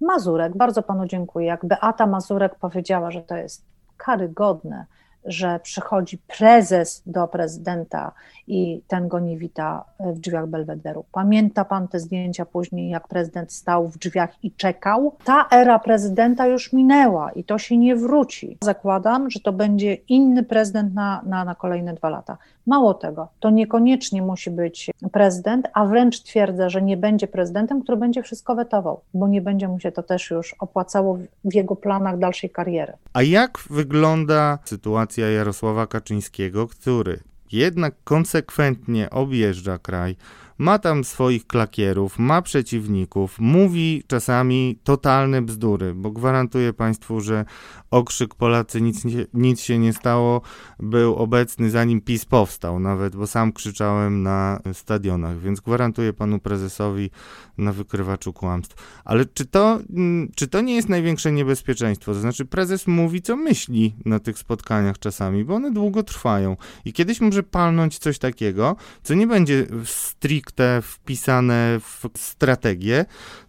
Mazurek, 0.00 0.56
bardzo 0.56 0.82
panu 0.82 1.06
dziękuję. 1.06 1.46
Jak 1.46 1.66
Beata 1.66 2.06
Mazurek 2.06 2.54
powiedziała, 2.54 3.10
że 3.10 3.22
to 3.22 3.36
jest 3.36 3.64
karygodne, 3.96 4.86
że 5.26 5.60
przychodzi 5.60 6.18
prezes 6.18 7.02
do 7.06 7.28
prezydenta 7.28 8.12
i 8.46 8.80
ten 8.88 9.08
go 9.08 9.18
nie 9.18 9.38
wita 9.38 9.84
w 10.00 10.18
drzwiach 10.18 10.46
Belwederu. 10.46 11.04
Pamięta 11.12 11.64
pan 11.64 11.88
te 11.88 12.00
zdjęcia 12.00 12.46
później, 12.46 12.90
jak 12.90 13.08
prezydent 13.08 13.52
stał 13.52 13.88
w 13.88 13.98
drzwiach 13.98 14.44
i 14.44 14.52
czekał? 14.52 15.16
Ta 15.24 15.46
era 15.50 15.78
prezydenta 15.78 16.46
już 16.46 16.72
minęła 16.72 17.32
i 17.32 17.44
to 17.44 17.58
się 17.58 17.76
nie 17.76 17.96
wróci. 17.96 18.58
Zakładam, 18.62 19.30
że 19.30 19.40
to 19.40 19.52
będzie 19.52 19.94
inny 19.94 20.42
prezydent 20.42 20.94
na, 20.94 21.22
na, 21.26 21.44
na 21.44 21.54
kolejne 21.54 21.94
dwa 21.94 22.08
lata. 22.08 22.38
Mało 22.66 22.94
tego, 22.94 23.28
to 23.40 23.50
niekoniecznie 23.50 24.22
musi 24.22 24.50
być 24.50 24.90
prezydent, 25.12 25.66
a 25.74 25.86
wręcz 25.86 26.22
twierdzę, 26.22 26.70
że 26.70 26.82
nie 26.82 26.96
będzie 26.96 27.26
prezydentem, 27.26 27.82
który 27.82 27.98
będzie 27.98 28.22
wszystko 28.22 28.54
wetował, 28.54 29.00
bo 29.14 29.28
nie 29.28 29.42
będzie 29.42 29.68
mu 29.68 29.80
się 29.80 29.92
to 29.92 30.02
też 30.02 30.30
już 30.30 30.54
opłacało 30.58 31.18
w 31.44 31.54
jego 31.54 31.76
planach 31.76 32.18
dalszej 32.18 32.50
kariery. 32.50 32.92
A 33.12 33.22
jak 33.22 33.58
wygląda 33.70 34.58
sytuacja 34.64 35.30
Jarosława 35.30 35.86
Kaczyńskiego, 35.86 36.66
który 36.66 37.20
jednak 37.52 37.94
konsekwentnie 38.04 39.10
objeżdża 39.10 39.78
kraj, 39.78 40.16
ma 40.58 40.78
tam 40.78 41.04
swoich 41.04 41.46
klakierów, 41.46 42.18
ma 42.18 42.42
przeciwników, 42.42 43.38
mówi 43.38 44.02
czasami 44.06 44.78
totalne 44.84 45.42
bzdury, 45.42 45.94
bo 45.94 46.10
gwarantuję 46.10 46.72
Państwu, 46.72 47.20
że 47.20 47.44
okrzyk 47.90 48.34
Polacy 48.34 48.80
nic, 48.80 49.02
nic 49.34 49.60
się 49.60 49.78
nie 49.78 49.92
stało 49.92 50.40
był 50.78 51.14
obecny 51.14 51.70
zanim 51.70 52.00
PiS 52.00 52.24
powstał 52.24 52.80
nawet, 52.80 53.16
bo 53.16 53.26
sam 53.26 53.52
krzyczałem 53.52 54.22
na 54.22 54.60
stadionach, 54.72 55.38
więc 55.38 55.60
gwarantuję 55.60 56.12
Panu 56.12 56.38
Prezesowi 56.38 57.10
na 57.58 57.72
wykrywaczu 57.72 58.32
kłamstw. 58.32 59.00
Ale 59.04 59.24
czy 59.26 59.46
to, 59.46 59.80
mm, 59.90 60.30
czy 60.34 60.48
to 60.48 60.60
nie 60.60 60.74
jest 60.74 60.88
największe 60.88 61.32
niebezpieczeństwo? 61.32 62.12
To 62.12 62.20
znaczy 62.20 62.44
prezes 62.44 62.86
mówi, 62.86 63.22
co 63.22 63.36
myśli 63.36 63.96
na 64.04 64.18
tych 64.18 64.38
spotkaniach 64.38 64.98
czasami, 64.98 65.44
bo 65.44 65.54
one 65.54 65.70
długo 65.70 66.02
trwają 66.02 66.56
i 66.84 66.92
kiedyś 66.92 67.20
może 67.20 67.42
palnąć 67.42 67.98
coś 67.98 68.18
takiego, 68.18 68.76
co 69.02 69.14
nie 69.14 69.26
będzie 69.26 69.66
stricte 69.84 70.45
stricte 70.46 70.82
wpisane 70.82 71.80
w 71.80 72.08
strategię, 72.18 73.04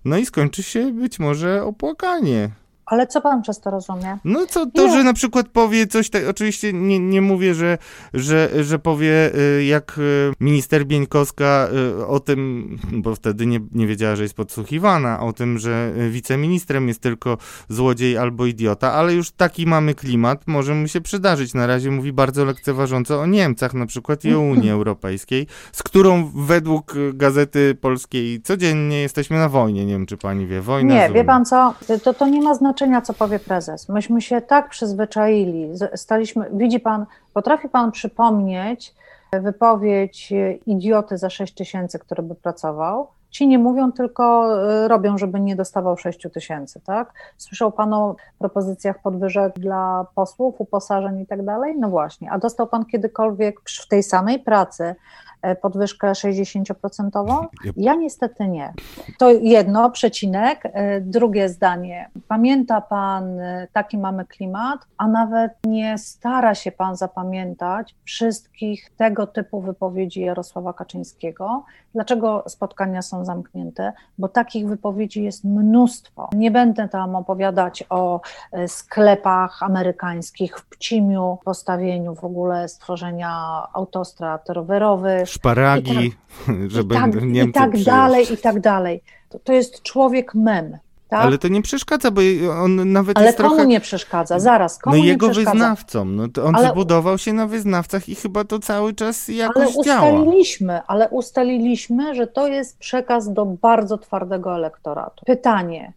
no 0.05 0.17
i 0.17 0.25
skończy 0.25 0.63
się 0.63 0.91
być 0.91 1.19
może 1.19 1.63
opłakanie. 1.63 2.49
Ale 2.87 3.07
co 3.07 3.21
pan 3.21 3.41
przez 3.41 3.59
to 3.59 3.71
rozumie? 3.71 4.17
No 4.25 4.45
co 4.45 4.65
to, 4.65 4.87
nie. 4.87 4.93
że 4.93 5.03
na 5.03 5.13
przykład 5.13 5.47
powie 5.47 5.87
coś, 5.87 6.09
tak, 6.09 6.23
oczywiście 6.29 6.73
nie, 6.73 6.99
nie 6.99 7.21
mówię, 7.21 7.53
że, 7.53 7.77
że, 8.13 8.63
że 8.63 8.79
powie 8.79 9.35
y, 9.35 9.63
jak 9.63 9.97
y, 9.97 10.33
minister 10.39 10.85
Bieńkowska 10.85 11.67
y, 11.99 12.05
o 12.07 12.19
tym, 12.19 12.69
bo 12.91 13.15
wtedy 13.15 13.45
nie, 13.45 13.59
nie 13.71 13.87
wiedziała, 13.87 14.15
że 14.15 14.23
jest 14.23 14.35
podsłuchiwana, 14.35 15.19
o 15.19 15.33
tym, 15.33 15.57
że 15.57 15.91
wiceministrem 16.09 16.87
jest 16.87 17.01
tylko 17.01 17.37
złodziej 17.69 18.17
albo 18.17 18.45
idiota, 18.45 18.93
ale 18.93 19.13
już 19.13 19.31
taki 19.31 19.65
mamy 19.65 19.95
klimat, 19.95 20.47
może 20.47 20.73
mu 20.73 20.87
się 20.87 21.01
przydarzyć. 21.01 21.53
Na 21.53 21.67
razie 21.67 21.91
mówi 21.91 22.13
bardzo 22.13 22.45
lekceważąco 22.45 23.21
o 23.21 23.25
Niemcach 23.25 23.73
na 23.73 23.85
przykład 23.85 24.25
i 24.25 24.33
o 24.33 24.39
Unii 24.57 24.69
Europejskiej, 24.69 25.47
z 25.71 25.83
którą 25.83 26.31
według 26.35 26.93
Gazety 27.13 27.77
Polskiej 27.81 28.41
codziennie 28.41 29.01
jesteśmy 29.01 29.37
na 29.37 29.49
wojnie. 29.49 29.85
Nie 29.85 29.93
wiem, 29.93 30.05
czy 30.05 30.17
pani 30.17 30.47
wie, 30.47 30.61
wojna 30.61 30.93
Nie, 30.93 31.09
wie 31.09 31.23
pan 31.23 31.45
co, 31.45 31.73
to, 32.03 32.13
to 32.13 32.27
nie 32.27 32.41
ma 32.41 32.53
znaczenia, 32.55 32.76
co 33.03 33.13
powie 33.13 33.39
prezes. 33.39 33.89
Myśmy 33.89 34.21
się 34.21 34.41
tak 34.41 34.69
przyzwyczaili, 34.69 35.69
staliśmy, 35.95 36.49
widzi 36.53 36.79
pan, 36.79 37.05
potrafi 37.33 37.69
pan 37.69 37.91
przypomnieć 37.91 38.95
wypowiedź 39.33 40.33
idioty 40.65 41.17
za 41.17 41.29
6 41.29 41.53
tysięcy, 41.53 41.99
który 41.99 42.23
by 42.23 42.35
pracował, 42.35 43.07
Ci 43.29 43.47
nie 43.47 43.59
mówią, 43.59 43.91
tylko 43.91 44.55
e, 44.63 44.87
robią, 44.87 45.17
żeby 45.17 45.39
nie 45.39 45.55
dostawał 45.55 45.97
6 45.97 46.27
tysięcy, 46.33 46.81
tak? 46.85 47.13
Słyszał 47.37 47.71
Pan 47.71 47.93
o 47.93 48.15
propozycjach 48.39 49.01
podwyżek 49.01 49.53
dla 49.53 50.05
posłów, 50.15 50.55
uposażeń 50.57 51.19
i 51.19 51.25
tak 51.25 51.45
dalej? 51.45 51.75
No 51.79 51.89
właśnie, 51.89 52.31
a 52.31 52.37
dostał 52.37 52.67
Pan 52.67 52.85
kiedykolwiek 52.85 53.59
w 53.83 53.87
tej 53.87 54.03
samej 54.03 54.39
pracy 54.39 54.95
E, 55.26 55.26
podwyżkę 55.61 56.11
60%? 56.11 57.45
Ja 57.77 57.95
niestety 57.95 58.47
nie. 58.47 58.73
To 59.17 59.31
jedno, 59.31 59.91
przecinek. 59.91 60.61
E, 60.63 61.01
drugie 61.01 61.49
zdanie. 61.49 62.09
Pamięta 62.27 62.81
Pan, 62.81 63.39
e, 63.39 63.67
taki 63.73 63.97
mamy 63.97 64.25
klimat, 64.25 64.79
a 64.97 65.07
nawet 65.07 65.51
nie 65.63 65.97
stara 65.97 66.55
się 66.55 66.71
Pan 66.71 66.95
zapamiętać 66.95 67.95
wszystkich 68.03 68.91
tego 68.97 69.27
typu 69.27 69.61
wypowiedzi 69.61 70.21
Jarosława 70.21 70.73
Kaczyńskiego. 70.73 71.63
Dlaczego 71.93 72.43
spotkania 72.47 73.01
są 73.01 73.25
zamknięte? 73.25 73.93
Bo 74.17 74.27
takich 74.27 74.67
wypowiedzi 74.67 75.23
jest 75.23 75.43
mnóstwo. 75.43 76.29
Nie 76.35 76.51
będę 76.51 76.89
tam 76.89 77.15
opowiadać 77.15 77.83
o 77.89 78.21
sklepach 78.67 79.63
amerykańskich 79.63 80.59
w 80.59 80.69
Pcimiu, 80.69 81.37
postawieniu 81.45 82.15
w 82.15 82.23
ogóle 82.23 82.69
stworzenia 82.69 83.63
autostrad 83.73 84.49
rowerowych, 84.49 85.26
szparagi, 85.29 86.11
tak, 86.45 86.55
żeby 86.75 86.95
i 86.95 86.97
tak, 86.97 87.21
Niemcy 87.21 87.49
I 87.49 87.53
tak 87.53 87.83
dalej, 87.83 88.33
i 88.33 88.37
tak 88.37 88.59
dalej. 88.59 89.01
To, 89.29 89.39
to 89.39 89.53
jest 89.53 89.81
człowiek 89.83 90.35
mem. 90.35 90.77
Tak? 91.07 91.21
Ale 91.21 91.37
to 91.37 91.47
nie 91.47 91.61
przeszkadza, 91.61 92.11
bo 92.11 92.21
on 92.63 92.91
nawet 92.91 93.17
Ale 93.17 93.25
jest 93.25 93.37
komu 93.37 93.49
trochę... 93.49 93.67
nie 93.67 93.79
przeszkadza? 93.79 94.39
Zaraz, 94.39 94.77
komu 94.77 94.97
No 94.97 95.03
jego 95.03 95.27
nie 95.27 95.31
przeszkadza? 95.33 95.51
wyznawcom. 95.51 96.15
No 96.15 96.27
to 96.27 96.45
on 96.45 96.55
ale... 96.55 96.69
zbudował 96.69 97.17
się 97.17 97.33
na 97.33 97.47
wyznawcach 97.47 98.09
i 98.09 98.15
chyba 98.15 98.43
to 98.43 98.59
cały 98.59 98.93
czas 98.93 99.27
jakoś 99.27 99.63
ale 99.63 99.75
ustaliliśmy, 99.75 100.67
działa. 100.67 100.83
Ale 100.87 101.09
ustaliliśmy, 101.09 102.15
że 102.15 102.27
to 102.27 102.47
jest 102.47 102.77
przekaz 102.77 103.33
do 103.33 103.45
bardzo 103.45 103.97
twardego 103.97 104.55
elektoratu. 104.55 105.25
Pytanie, 105.25 105.93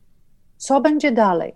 co 0.56 0.80
będzie 0.80 1.12
dalej? 1.12 1.54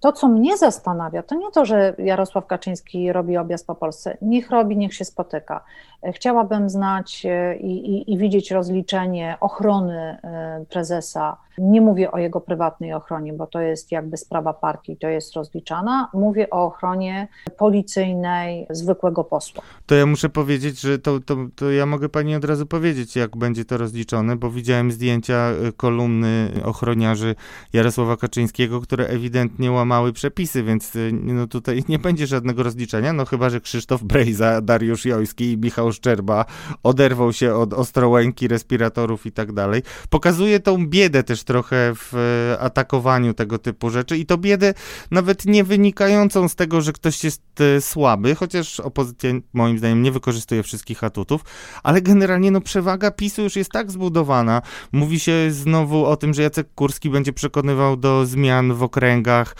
To, 0.00 0.12
co 0.12 0.28
mnie 0.28 0.56
zastanawia, 0.56 1.22
to 1.22 1.34
nie 1.34 1.50
to, 1.50 1.64
że 1.64 1.94
Jarosław 1.98 2.46
Kaczyński 2.46 3.12
robi 3.12 3.36
objazd 3.36 3.66
po 3.66 3.74
Polsce. 3.74 4.16
Niech 4.22 4.50
robi, 4.50 4.76
niech 4.76 4.94
się 4.94 5.04
spotyka. 5.04 5.64
Chciałabym 6.12 6.70
znać 6.70 7.26
e, 7.26 7.56
i, 7.56 7.96
i, 7.96 8.12
i 8.12 8.18
widzieć 8.18 8.50
rozliczenie 8.50 9.36
ochrony 9.40 9.96
e, 9.96 10.64
prezesa. 10.70 11.36
Nie 11.58 11.80
mówię 11.80 12.12
o 12.12 12.18
jego 12.18 12.40
prywatnej 12.40 12.92
ochronie, 12.92 13.32
bo 13.32 13.46
to 13.46 13.60
jest 13.60 13.92
jakby 13.92 14.16
sprawa 14.16 14.52
partii, 14.52 14.96
to 14.96 15.08
jest 15.08 15.34
rozliczana. 15.34 16.08
Mówię 16.14 16.50
o 16.50 16.64
ochronie 16.64 17.28
policyjnej 17.56 18.66
zwykłego 18.70 19.24
posła. 19.24 19.62
To 19.86 19.94
ja 19.94 20.06
muszę 20.06 20.28
powiedzieć, 20.28 20.80
że 20.80 20.98
to, 20.98 21.20
to, 21.20 21.36
to 21.56 21.70
ja 21.70 21.86
mogę 21.86 22.08
pani 22.08 22.36
od 22.36 22.44
razu 22.44 22.66
powiedzieć, 22.66 23.16
jak 23.16 23.36
będzie 23.36 23.64
to 23.64 23.76
rozliczone, 23.76 24.36
bo 24.36 24.50
widziałem 24.50 24.92
zdjęcia 24.92 25.34
e, 25.34 25.72
kolumny 25.72 26.50
ochroniarzy 26.64 27.34
Jarosława 27.72 28.16
Kaczyńskiego, 28.16 28.80
które 28.80 29.06
ewidentnie 29.06 29.27
łamały 29.70 30.12
przepisy, 30.12 30.62
więc 30.62 30.92
no 31.12 31.46
tutaj 31.46 31.82
nie 31.88 31.98
będzie 31.98 32.26
żadnego 32.26 32.62
rozliczenia, 32.62 33.12
no 33.12 33.24
chyba, 33.24 33.50
że 33.50 33.60
Krzysztof 33.60 34.02
Brejza, 34.02 34.60
Dariusz 34.60 35.04
Jojski 35.04 35.52
i 35.52 35.58
Michał 35.58 35.92
Szczerba 35.92 36.44
oderwał 36.82 37.32
się 37.32 37.54
od 37.54 37.74
ostrołęki, 37.74 38.48
respiratorów 38.48 39.26
i 39.26 39.32
tak 39.32 39.52
dalej. 39.52 39.82
Pokazuje 40.10 40.60
tą 40.60 40.86
biedę 40.86 41.22
też 41.22 41.44
trochę 41.44 41.92
w 41.94 42.14
e, 42.14 42.60
atakowaniu 42.60 43.34
tego 43.34 43.58
typu 43.58 43.90
rzeczy 43.90 44.18
i 44.18 44.26
to 44.26 44.38
biedę 44.38 44.74
nawet 45.10 45.44
nie 45.46 45.64
wynikającą 45.64 46.48
z 46.48 46.54
tego, 46.54 46.80
że 46.80 46.92
ktoś 46.92 47.24
jest 47.24 47.42
e, 47.60 47.80
słaby, 47.80 48.34
chociaż 48.34 48.80
opozycja 48.80 49.30
moim 49.52 49.78
zdaniem 49.78 50.02
nie 50.02 50.12
wykorzystuje 50.12 50.62
wszystkich 50.62 51.04
atutów, 51.04 51.44
ale 51.82 52.02
generalnie 52.02 52.50
no 52.50 52.60
przewaga 52.60 53.10
PiSu 53.10 53.42
już 53.42 53.56
jest 53.56 53.70
tak 53.70 53.90
zbudowana. 53.90 54.62
Mówi 54.92 55.20
się 55.20 55.32
znowu 55.50 56.06
o 56.06 56.16
tym, 56.16 56.34
że 56.34 56.42
Jacek 56.42 56.74
Kurski 56.74 57.10
będzie 57.10 57.32
przekonywał 57.32 57.96
do 57.96 58.26
zmian 58.26 58.74
w 58.74 58.82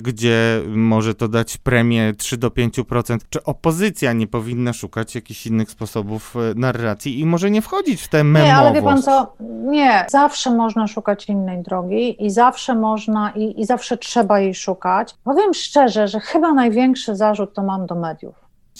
gdzie 0.02 0.62
może 0.68 1.14
to 1.14 1.28
dać 1.28 1.56
premię 1.56 2.14
3 2.18 2.36
do 2.36 2.48
5%. 2.48 3.18
Czy 3.30 3.44
opozycja 3.44 4.12
nie 4.12 4.26
powinna 4.26 4.72
szukać 4.72 5.14
jakichś 5.14 5.46
innych 5.46 5.70
sposobów 5.70 6.28
E, 6.36 6.54
narracji 6.54 7.20
i 7.20 7.26
może 7.26 7.50
nie 7.50 7.62
wchodzić 7.62 8.02
w 8.02 8.08
tę 8.08 8.24
memowość. 8.24 8.46
Nie, 8.46 8.56
ale 8.56 8.72
wie 8.72 8.82
pan 8.82 9.02
co, 9.02 9.32
nie, 9.64 10.06
zawsze 10.08 10.50
można 10.50 10.86
szukać 10.86 11.28
innej 11.28 11.62
drogi 11.62 12.24
i 12.26 12.30
zawsze 12.30 12.74
można 12.74 13.30
i, 13.30 13.60
i 13.60 13.66
zawsze 13.66 13.96
trzeba 13.96 14.40
jej 14.40 14.54
szukać. 14.54 15.14
Powiem 15.24 15.54
szczerze, 15.54 16.08
że 16.08 16.20
chyba 16.20 16.52
największy 16.52 17.16
zarzut 17.16 17.54
to 17.54 17.62
mam 17.62 17.86
do 17.86 17.94
mediów. 17.94 18.34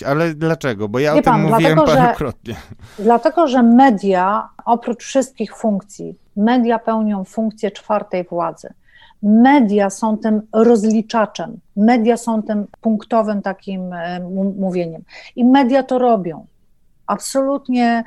Ale 0.06 0.34
dlaczego? 0.34 0.88
Bo 0.88 0.98
ja 0.98 1.14
Wie 1.14 1.20
o 1.20 1.22
tym 1.22 1.32
pan, 1.32 1.42
mówiłem 1.42 1.74
dlatego, 1.74 1.96
parokrotnie. 1.96 2.54
Że, 2.98 3.04
dlatego, 3.08 3.48
że 3.48 3.62
media, 3.62 4.48
oprócz 4.64 5.04
wszystkich 5.04 5.56
funkcji, 5.56 6.14
media 6.36 6.78
pełnią 6.78 7.24
funkcję 7.24 7.70
czwartej 7.70 8.24
władzy. 8.24 8.68
Media 9.22 9.90
są 9.90 10.18
tym 10.18 10.42
rozliczaczem, 10.52 11.60
media 11.76 12.16
są 12.16 12.42
tym 12.42 12.66
punktowym 12.80 13.42
takim 13.42 13.92
e, 13.92 14.20
mówieniem. 14.58 15.02
I 15.36 15.44
media 15.44 15.82
to 15.82 15.98
robią. 15.98 16.46
Absolutnie, 17.06 18.04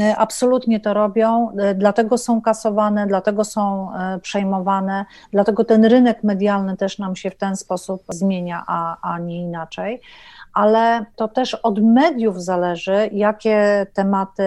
e, 0.00 0.16
absolutnie 0.16 0.80
to 0.80 0.94
robią, 0.94 1.50
e, 1.50 1.74
dlatego 1.74 2.18
są 2.18 2.40
kasowane, 2.40 3.06
dlatego 3.06 3.44
są 3.44 3.88
przejmowane, 4.22 5.04
dlatego 5.32 5.64
ten 5.64 5.84
rynek 5.84 6.24
medialny 6.24 6.76
też 6.76 6.98
nam 6.98 7.16
się 7.16 7.30
w 7.30 7.36
ten 7.36 7.56
sposób 7.56 8.02
zmienia, 8.08 8.64
a, 8.66 9.12
a 9.14 9.18
nie 9.18 9.42
inaczej. 9.42 10.00
Ale 10.54 11.04
to 11.16 11.28
też 11.28 11.54
od 11.54 11.82
mediów 11.82 12.42
zależy, 12.42 13.08
jakie 13.12 13.86
tematy 13.94 14.42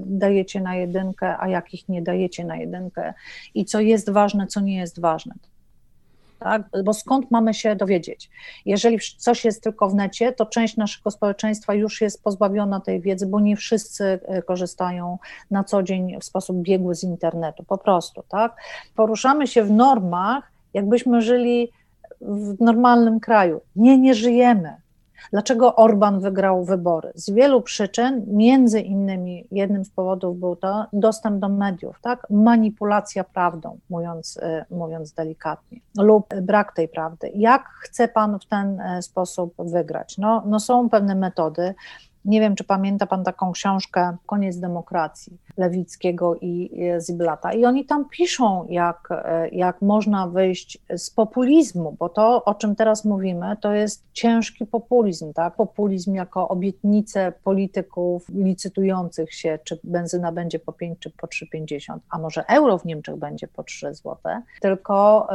dajecie 0.00 0.60
na 0.60 0.76
jedynkę, 0.76 1.38
a 1.38 1.48
jakich 1.48 1.88
nie 1.88 2.02
dajecie 2.02 2.44
na 2.44 2.56
jedynkę 2.56 3.14
i 3.54 3.64
co 3.64 3.80
jest 3.80 4.10
ważne, 4.10 4.46
co 4.46 4.60
nie 4.60 4.76
jest 4.76 5.00
ważne 5.00 5.34
tak? 6.38 6.62
bo 6.84 6.94
skąd 6.94 7.30
mamy 7.30 7.54
się 7.54 7.76
dowiedzieć? 7.76 8.30
Jeżeli 8.66 8.98
coś 9.18 9.44
jest 9.44 9.62
tylko 9.62 9.88
w 9.88 9.94
necie, 9.94 10.32
to 10.32 10.46
część 10.46 10.76
naszego 10.76 11.10
społeczeństwa 11.10 11.74
już 11.74 12.00
jest 12.00 12.22
pozbawiona 12.22 12.80
tej 12.80 13.00
wiedzy, 13.00 13.26
bo 13.26 13.40
nie 13.40 13.56
wszyscy 13.56 14.04
e, 14.04 14.42
korzystają 14.42 15.18
na 15.50 15.64
co 15.64 15.82
dzień 15.82 16.20
w 16.20 16.24
sposób 16.24 16.56
biegły 16.62 16.94
z 16.94 17.02
internetu, 17.02 17.64
po 17.64 17.78
prostu. 17.78 18.22
Tak? 18.28 18.56
Poruszamy 18.96 19.46
się 19.46 19.62
w 19.62 19.70
normach, 19.70 20.52
jakbyśmy 20.74 21.22
żyli 21.22 21.72
w 22.20 22.60
normalnym 22.60 23.20
kraju. 23.20 23.60
Nie, 23.76 23.98
nie 23.98 24.14
żyjemy. 24.14 24.76
Dlaczego 25.32 25.76
Orban 25.76 26.20
wygrał 26.20 26.64
wybory? 26.64 27.12
Z 27.14 27.30
wielu 27.30 27.62
przyczyn, 27.62 28.24
między 28.26 28.80
innymi 28.80 29.46
jednym 29.50 29.84
z 29.84 29.90
powodów 29.90 30.40
był 30.40 30.56
to 30.56 30.86
dostęp 30.92 31.40
do 31.40 31.48
mediów, 31.48 32.00
tak? 32.02 32.26
manipulacja 32.30 33.24
prawdą, 33.24 33.78
mówiąc, 33.90 34.36
y, 34.36 34.74
mówiąc 34.74 35.12
delikatnie, 35.12 35.80
lub 35.98 36.34
brak 36.42 36.72
tej 36.72 36.88
prawdy. 36.88 37.30
Jak 37.34 37.68
chce 37.68 38.08
pan 38.08 38.38
w 38.38 38.46
ten 38.46 38.80
e, 38.80 39.02
sposób 39.02 39.54
wygrać? 39.58 40.18
No, 40.18 40.42
no 40.46 40.60
są 40.60 40.88
pewne 40.88 41.14
metody. 41.14 41.74
Nie 42.28 42.40
wiem, 42.40 42.54
czy 42.54 42.64
pamięta 42.64 43.06
pan 43.06 43.24
taką 43.24 43.52
książkę 43.52 44.16
Koniec 44.26 44.58
demokracji 44.58 45.38
Lewickiego 45.56 46.36
i 46.40 46.70
Ziblata. 46.98 47.52
I 47.52 47.64
oni 47.64 47.84
tam 47.84 48.08
piszą, 48.08 48.66
jak, 48.68 49.08
jak 49.52 49.82
można 49.82 50.26
wyjść 50.26 50.78
z 50.96 51.10
populizmu, 51.10 51.96
bo 51.98 52.08
to, 52.08 52.44
o 52.44 52.54
czym 52.54 52.76
teraz 52.76 53.04
mówimy, 53.04 53.56
to 53.60 53.72
jest 53.72 54.04
ciężki 54.12 54.66
populizm, 54.66 55.32
tak? 55.32 55.54
Populizm 55.54 56.14
jako 56.14 56.48
obietnice 56.48 57.32
polityków 57.44 58.28
licytujących 58.28 59.34
się, 59.34 59.58
czy 59.64 59.80
benzyna 59.84 60.32
będzie 60.32 60.58
po 60.58 60.72
5 60.72 60.98
czy 60.98 61.10
po 61.10 61.26
3,50, 61.26 61.98
a 62.10 62.18
może 62.18 62.44
euro 62.46 62.78
w 62.78 62.84
Niemczech 62.84 63.16
będzie 63.16 63.48
po 63.48 63.62
3 63.62 63.94
zł, 63.94 64.16
tylko, 64.60 65.28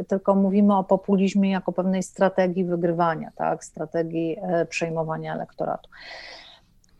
y, 0.00 0.04
tylko 0.04 0.34
mówimy 0.34 0.76
o 0.76 0.84
populizmie 0.84 1.50
jako 1.50 1.72
pewnej 1.72 2.02
strategii 2.02 2.64
wygrywania, 2.64 3.30
tak? 3.36 3.64
Strategii 3.64 4.36
y, 4.62 4.66
przejmowania 4.66 5.34
elektoratu. 5.34 5.90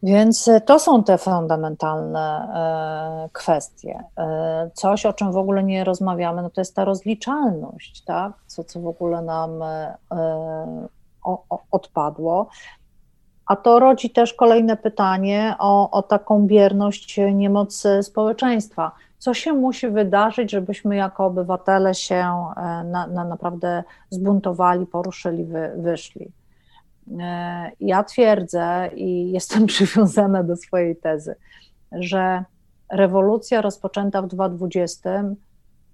Więc 0.02 0.50
to 0.66 0.78
są 0.78 1.04
te 1.04 1.18
fundamentalne 1.18 2.48
kwestie. 3.32 4.04
Coś, 4.74 5.06
o 5.06 5.12
czym 5.12 5.32
w 5.32 5.36
ogóle 5.36 5.64
nie 5.64 5.84
rozmawiamy, 5.84 6.42
no 6.42 6.50
to 6.50 6.60
jest 6.60 6.76
ta 6.76 6.84
rozliczalność, 6.84 8.04
tak? 8.04 8.32
Co, 8.46 8.64
co 8.64 8.80
w 8.80 8.86
ogóle 8.86 9.22
nam 9.22 9.50
odpadło. 11.70 12.48
A 13.46 13.56
to 13.56 13.78
rodzi 13.78 14.10
też 14.10 14.34
kolejne 14.34 14.76
pytanie 14.76 15.54
o, 15.58 15.90
o 15.90 16.02
taką 16.02 16.46
bierność, 16.46 17.20
niemoc 17.34 17.86
społeczeństwa. 18.02 18.92
Co 19.18 19.34
się 19.34 19.52
musi 19.52 19.88
wydarzyć, 19.88 20.50
żebyśmy 20.50 20.96
jako 20.96 21.26
obywatele 21.26 21.94
się 21.94 22.14
e, 22.16 22.84
na, 22.84 23.06
na 23.06 23.24
naprawdę 23.24 23.84
zbuntowali, 24.10 24.86
poruszyli, 24.86 25.44
wy, 25.44 25.72
wyszli? 25.76 26.32
E, 27.20 27.70
ja 27.80 28.04
twierdzę 28.04 28.90
i 28.94 29.32
jestem 29.32 29.66
przywiązana 29.72 30.42
do 30.42 30.56
swojej 30.56 30.96
tezy, 30.96 31.34
że 31.92 32.44
rewolucja 32.92 33.60
rozpoczęta 33.60 34.22
w 34.22 34.26
2020, 34.26 35.24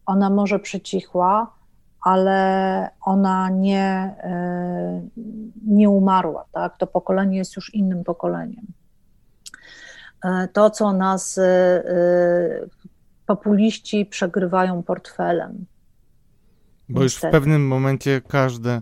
ona 0.07 0.31
może 0.31 0.59
przycichła, 0.59 1.57
ale 2.01 2.91
ona 3.01 3.51
nie, 3.51 4.14
e, 4.23 5.03
nie 5.67 5.91
umarła. 5.91 6.45
Tak? 6.53 6.79
To 6.79 6.87
pokolenie 6.87 7.39
jest 7.39 7.57
już 7.57 7.75
innym 7.75 8.05
pokoleniem. 8.05 8.67
E, 10.25 10.49
to, 10.53 10.71
co 10.71 10.93
nas 10.93 11.41
populiści 13.27 14.07
przegrywają 14.07 14.83
portfelem. 14.83 15.67
Bo 16.89 17.03
niestety. 17.03 17.27
już 17.27 17.31
w 17.31 17.41
pewnym 17.41 17.69
momencie 17.69 18.21
każde 18.21 18.81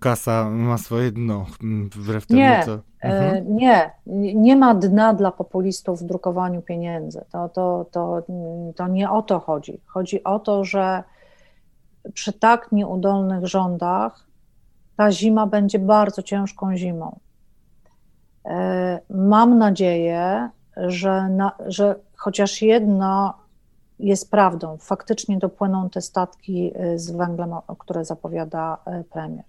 kasa 0.00 0.50
ma 0.50 0.78
swoje 0.78 1.12
dno, 1.12 1.46
wbrew 1.94 2.26
temu, 2.26 2.40
nie, 2.40 2.62
co... 2.66 2.78
Mhm. 3.00 3.56
Nie, 3.56 3.90
nie 4.34 4.56
ma 4.56 4.74
dna 4.74 5.14
dla 5.14 5.30
populistów 5.30 6.00
w 6.00 6.04
drukowaniu 6.04 6.62
pieniędzy. 6.62 7.24
To, 7.32 7.48
to, 7.48 7.86
to, 7.90 8.22
to 8.76 8.88
nie 8.88 9.10
o 9.10 9.22
to 9.22 9.40
chodzi. 9.40 9.80
Chodzi 9.86 10.24
o 10.24 10.38
to, 10.38 10.64
że 10.64 11.02
przy 12.14 12.32
tak 12.32 12.72
nieudolnych 12.72 13.46
rządach 13.46 14.26
ta 14.96 15.12
zima 15.12 15.46
będzie 15.46 15.78
bardzo 15.78 16.22
ciężką 16.22 16.76
zimą. 16.76 17.18
E, 18.44 19.00
mam 19.10 19.58
nadzieję, 19.58 20.50
że, 20.76 21.28
na, 21.28 21.52
że 21.66 21.94
chociaż 22.16 22.62
jedno 22.62 23.41
jest 23.98 24.30
prawdą, 24.30 24.76
faktycznie 24.80 25.38
dopłyną 25.38 25.90
te 25.90 26.00
statki 26.00 26.72
e, 26.74 26.98
z 26.98 27.10
węglem, 27.10 27.54
które 27.78 28.04
zapowiada 28.04 28.78
e, 28.86 29.04
premier. 29.04 29.44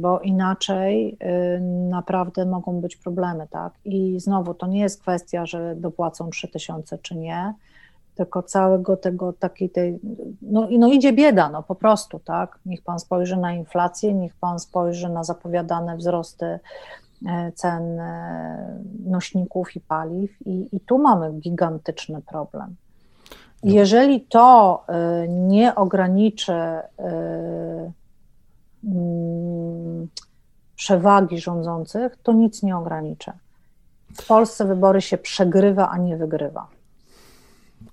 Bo 0.00 0.20
inaczej 0.20 1.18
naprawdę 1.90 2.46
mogą 2.46 2.80
być 2.80 2.96
problemy, 2.96 3.46
tak? 3.50 3.72
I 3.84 4.20
znowu 4.20 4.54
to 4.54 4.66
nie 4.66 4.80
jest 4.80 5.00
kwestia, 5.00 5.46
że 5.46 5.74
dopłacą 5.76 6.30
3000 6.30 6.98
czy 6.98 7.16
nie 7.16 7.54
tylko 8.16 8.42
całego 8.42 8.96
tego 8.96 9.32
takiej 9.32 9.70
tej, 9.70 9.98
no, 10.42 10.68
no 10.78 10.88
idzie 10.88 11.12
bieda, 11.12 11.48
no 11.48 11.62
po 11.62 11.74
prostu, 11.74 12.18
tak, 12.18 12.58
niech 12.66 12.82
pan 12.82 12.98
spojrzy 12.98 13.36
na 13.36 13.52
inflację, 13.52 14.14
niech 14.14 14.34
pan 14.34 14.58
spojrzy 14.58 15.08
na 15.08 15.24
zapowiadane 15.24 15.96
wzrosty 15.96 16.58
cen 17.54 18.00
e, 18.00 18.84
nośników 19.04 19.76
i 19.76 19.80
paliw 19.80 20.46
i, 20.46 20.76
i 20.76 20.80
tu 20.80 20.98
mamy 20.98 21.32
gigantyczny 21.32 22.22
problem. 22.22 22.76
Jeżeli 23.62 24.20
to 24.20 24.84
e, 24.88 25.28
nie 25.28 25.74
ograniczy 25.74 26.52
mm, 28.84 30.08
przewagi 30.76 31.40
rządzących, 31.40 32.16
to 32.22 32.32
nic 32.32 32.62
nie 32.62 32.76
ograniczy. 32.76 33.32
W 34.14 34.26
Polsce 34.26 34.64
wybory 34.64 35.00
się 35.00 35.18
przegrywa, 35.18 35.90
a 35.90 35.98
nie 35.98 36.16
wygrywa 36.16 36.68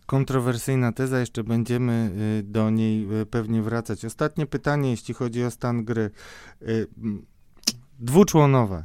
kontrowersyjna 0.06 0.92
teza, 0.92 1.20
jeszcze 1.20 1.44
będziemy 1.44 2.12
y, 2.40 2.44
do 2.44 2.70
niej 2.70 3.22
y, 3.22 3.26
pewnie 3.26 3.62
wracać. 3.62 4.06
Ostatnie 4.06 4.46
pytanie, 4.46 4.90
jeśli 4.90 5.14
chodzi 5.14 5.44
o 5.44 5.52
stan 5.52 5.86
gry. 5.86 6.12
Y, 6.62 6.88
dwuczłonowe. 8.00 8.84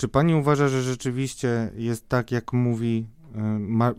Czy 0.00 0.08
pani 0.08 0.34
uważa, 0.34 0.68
że 0.68 0.82
rzeczywiście 0.82 1.70
jest 1.76 2.08
tak, 2.08 2.30
jak 2.30 2.52
mówi 2.52 3.06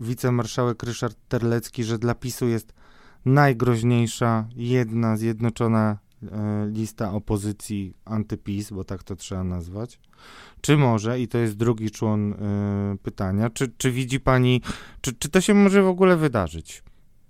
wicemarszałek 0.00 0.82
Ryszard 0.82 1.16
Terlecki, 1.28 1.84
że 1.84 1.98
dla 1.98 2.14
PiSu 2.14 2.48
jest 2.48 2.74
najgroźniejsza 3.24 4.48
jedna 4.56 5.16
zjednoczona 5.16 5.98
lista 6.72 7.12
opozycji 7.12 7.94
antypis, 8.04 8.70
bo 8.70 8.84
tak 8.84 9.02
to 9.02 9.16
trzeba 9.16 9.44
nazwać? 9.44 10.00
Czy 10.60 10.76
może, 10.76 11.20
i 11.20 11.28
to 11.28 11.38
jest 11.38 11.56
drugi 11.56 11.90
człon 11.90 12.32
y, 12.32 12.36
pytania, 13.02 13.50
czy, 13.50 13.72
czy 13.76 13.90
widzi 13.90 14.20
pani, 14.20 14.62
czy, 15.00 15.12
czy 15.12 15.28
to 15.28 15.40
się 15.40 15.54
może 15.54 15.82
w 15.82 15.88
ogóle 15.88 16.16
wydarzyć? 16.16 16.82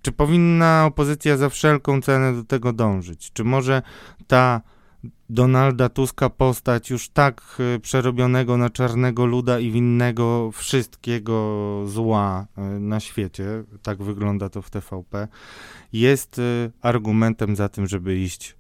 Czy 0.03 0.13
powinna 0.13 0.85
opozycja 0.87 1.37
za 1.37 1.49
wszelką 1.49 2.03
cenę 2.03 2.35
do 2.35 2.45
tego 2.45 2.73
dążyć? 2.73 3.33
Czy 3.33 3.45
może 3.45 3.83
ta 4.27 4.61
Donalda 5.33 5.89
Tuska 5.89 6.31
postać 6.31 6.91
już 6.91 7.09
tak 7.09 7.43
y, 7.77 7.81
przerobionego 7.81 8.57
na 8.57 8.71
czarnego 8.71 9.27
luda 9.27 9.59
i 9.59 9.71
winnego 9.71 10.51
wszystkiego 10.51 11.83
zła 11.87 12.47
y, 12.59 12.81
na 12.81 13.01
świecie, 13.01 13.45
tak 13.83 14.03
wygląda 14.03 14.49
to 14.49 14.63
w 14.63 14.71
TVP, 14.71 15.29
jest 15.93 16.39
y, 16.39 16.71
argumentem 16.83 17.57
za 17.57 17.69
tym, 17.69 17.87
żeby 17.87 18.19
iść 18.19 18.57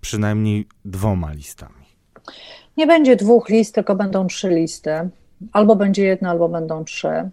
przynajmniej 0.00 0.66
dwoma 0.84 1.32
listami? 1.32 1.84
Nie 2.76 2.86
będzie 2.86 3.16
dwóch 3.16 3.48
list, 3.48 3.74
tylko 3.74 3.94
będą 3.94 4.26
trzy 4.26 4.48
listy. 4.48 4.90
Albo 5.52 5.76
będzie 5.76 6.04
jedna, 6.04 6.30
albo 6.30 6.48
będą 6.48 6.84
trzy. 6.84 7.30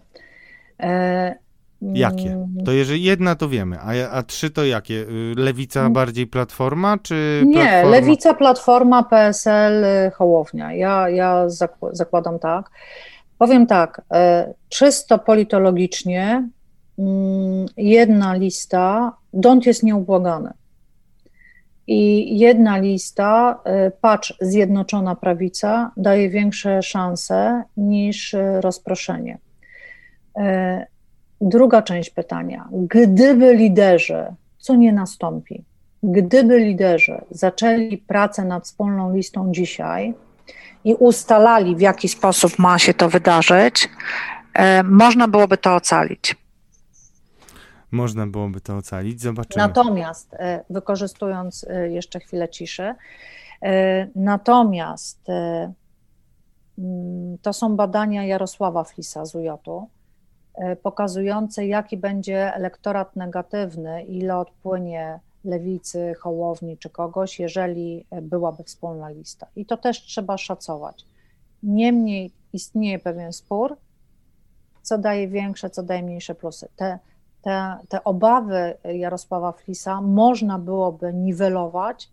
Jakie? 1.82 2.32
Mm. 2.32 2.64
To 2.64 2.72
jeżeli 2.72 3.02
jedna, 3.02 3.34
to 3.34 3.48
wiemy, 3.48 3.78
a, 3.80 4.10
a 4.10 4.22
trzy 4.22 4.50
to 4.50 4.64
jakie? 4.64 4.94
Y, 4.94 5.34
lewica 5.36 5.80
mm. 5.80 5.92
bardziej 5.92 6.26
Platforma, 6.26 6.98
czy 6.98 7.42
Nie, 7.46 7.54
platforma? 7.54 7.90
Lewica, 7.90 8.34
Platforma, 8.34 9.02
PSL, 9.02 9.84
y, 9.84 10.10
Hołownia. 10.10 10.72
Ja, 10.72 11.08
ja 11.08 11.44
zakładam 11.92 12.38
tak. 12.38 12.70
Powiem 13.42 13.66
tak, 13.66 14.02
e, 14.12 14.54
czysto 14.68 15.18
politologicznie 15.18 16.48
mm, 16.98 17.66
jedna 17.76 18.34
lista, 18.34 19.12
dąd 19.32 19.66
jest 19.66 19.82
nieubłagany. 19.82 20.50
I 21.86 22.38
jedna 22.38 22.78
lista, 22.78 23.60
y, 23.86 23.92
patrz, 24.00 24.34
Zjednoczona 24.40 25.14
Prawica, 25.14 25.90
daje 25.96 26.30
większe 26.30 26.82
szanse 26.82 27.62
niż 27.76 28.34
y, 28.34 28.60
rozproszenie. 28.60 29.38
Druga 31.42 31.82
część 31.82 32.10
pytania. 32.10 32.68
Gdyby 32.72 33.54
liderzy, 33.54 34.24
co 34.58 34.76
nie 34.76 34.92
nastąpi, 34.92 35.64
gdyby 36.02 36.58
liderzy 36.58 37.20
zaczęli 37.30 37.98
pracę 37.98 38.44
nad 38.44 38.64
wspólną 38.64 39.14
listą 39.14 39.52
dzisiaj 39.52 40.14
i 40.84 40.94
ustalali, 40.94 41.76
w 41.76 41.80
jaki 41.80 42.08
sposób 42.08 42.58
ma 42.58 42.78
się 42.78 42.94
to 42.94 43.08
wydarzyć, 43.08 43.88
można 44.84 45.28
byłoby 45.28 45.56
to 45.56 45.74
ocalić 45.74 46.36
można 47.92 48.26
byłoby 48.26 48.60
to 48.60 48.76
ocalić. 48.76 49.20
Zobaczymy. 49.20 49.66
Natomiast, 49.66 50.34
e, 50.34 50.64
wykorzystując 50.70 51.66
e, 51.68 51.88
jeszcze 51.88 52.20
chwilę 52.20 52.48
ciszy, 52.48 52.94
e, 53.62 54.08
natomiast 54.14 55.28
mm, 55.28 57.38
to 57.42 57.52
są 57.52 57.76
badania 57.76 58.24
Jarosława 58.24 58.84
Flisa 58.84 59.24
z 59.24 59.34
UJ-u, 59.34 59.88
pokazujące, 60.82 61.66
jaki 61.66 61.96
będzie 61.96 62.54
elektorat 62.54 63.16
negatywny, 63.16 64.02
ile 64.02 64.38
odpłynie 64.38 65.20
lewicy, 65.44 66.14
hołowni 66.20 66.78
czy 66.78 66.90
kogoś, 66.90 67.40
jeżeli 67.40 68.06
byłaby 68.22 68.64
wspólna 68.64 69.08
lista. 69.08 69.46
I 69.56 69.66
to 69.66 69.76
też 69.76 70.02
trzeba 70.02 70.38
szacować. 70.38 71.04
Niemniej 71.62 72.30
istnieje 72.52 72.98
pewien 72.98 73.32
spór, 73.32 73.76
co 74.82 74.98
daje 74.98 75.28
większe, 75.28 75.70
co 75.70 75.82
daje 75.82 76.02
mniejsze 76.02 76.34
plusy. 76.34 76.68
Te 76.76 76.98
te, 77.42 77.78
te 77.88 78.04
obawy 78.04 78.76
Jarosława 78.84 79.52
Flisa 79.52 80.00
można 80.00 80.58
byłoby 80.58 81.14
niwelować 81.14 82.08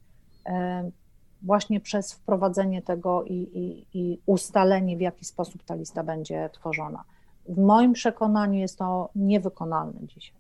e, 0.46 0.90
właśnie 1.42 1.80
przez 1.80 2.14
wprowadzenie 2.14 2.82
tego 2.82 3.24
i, 3.24 3.34
i, 3.34 3.86
i, 3.94 4.20
ustalenie, 4.26 4.98
w 4.98 5.02
jaki 5.02 5.26
sposób 5.26 5.64
ta 5.64 5.76
lista 5.76 6.04
będzie 6.04 6.50
tworzona. 6.54 7.04
W 7.50 7.58
moim 7.58 7.94
przekonaniu 7.94 8.60
jest 8.60 8.78
to 8.78 9.10
niewykonalne 9.16 10.08
dzisiaj. 10.08 10.40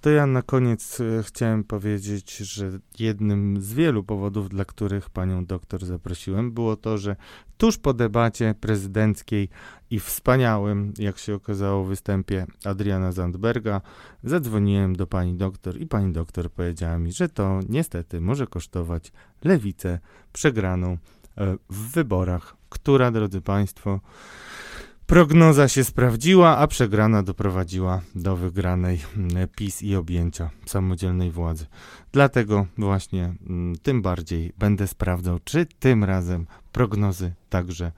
To 0.00 0.10
ja 0.10 0.26
na 0.26 0.42
koniec 0.42 1.00
e, 1.00 1.22
chciałem 1.22 1.64
powiedzieć, 1.64 2.36
że 2.36 2.70
jednym 2.98 3.60
z 3.60 3.72
wielu 3.72 4.04
powodów, 4.04 4.48
dla 4.48 4.64
których 4.64 5.10
panią 5.10 5.46
doktor 5.46 5.84
zaprosiłem, 5.84 6.52
było 6.52 6.76
to, 6.76 6.98
że 6.98 7.16
tuż 7.56 7.78
po 7.78 7.94
debacie 7.94 8.54
prezydenckiej 8.60 9.48
i 9.90 10.00
wspaniałym, 10.00 10.92
jak 10.98 11.18
się 11.18 11.34
okazało, 11.34 11.84
występie 11.84 12.46
Adriana 12.64 13.12
Zandberga, 13.12 13.80
zadzwoniłem 14.24 14.96
do 14.96 15.06
pani 15.06 15.34
doktor 15.34 15.80
i 15.80 15.86
pani 15.86 16.12
doktor 16.12 16.50
powiedziała 16.50 16.98
mi, 16.98 17.12
że 17.12 17.28
to 17.28 17.60
niestety 17.68 18.20
może 18.20 18.46
kosztować 18.46 19.12
lewicę 19.44 19.98
przegraną 20.32 20.96
e, 21.36 21.56
w 21.70 21.92
wyborach 21.92 22.58
która, 22.68 23.10
drodzy 23.10 23.40
Państwo, 23.40 24.00
prognoza 25.08 25.68
się 25.68 25.84
sprawdziła, 25.84 26.58
a 26.58 26.66
przegrana 26.66 27.22
doprowadziła 27.22 28.00
do 28.14 28.36
wygranej 28.36 29.00
mm, 29.16 29.48
PiS 29.56 29.82
i 29.82 29.96
objęcia 29.96 30.50
samodzielnej 30.66 31.30
władzy. 31.30 31.66
Dlatego 32.12 32.66
właśnie 32.78 33.34
mm, 33.48 33.76
tym 33.82 34.02
bardziej 34.02 34.52
będę 34.58 34.86
sprawdzał, 34.86 35.38
czy 35.44 35.66
tym 35.78 36.04
razem 36.04 36.46
prognozy 36.72 37.32
także 37.50 37.92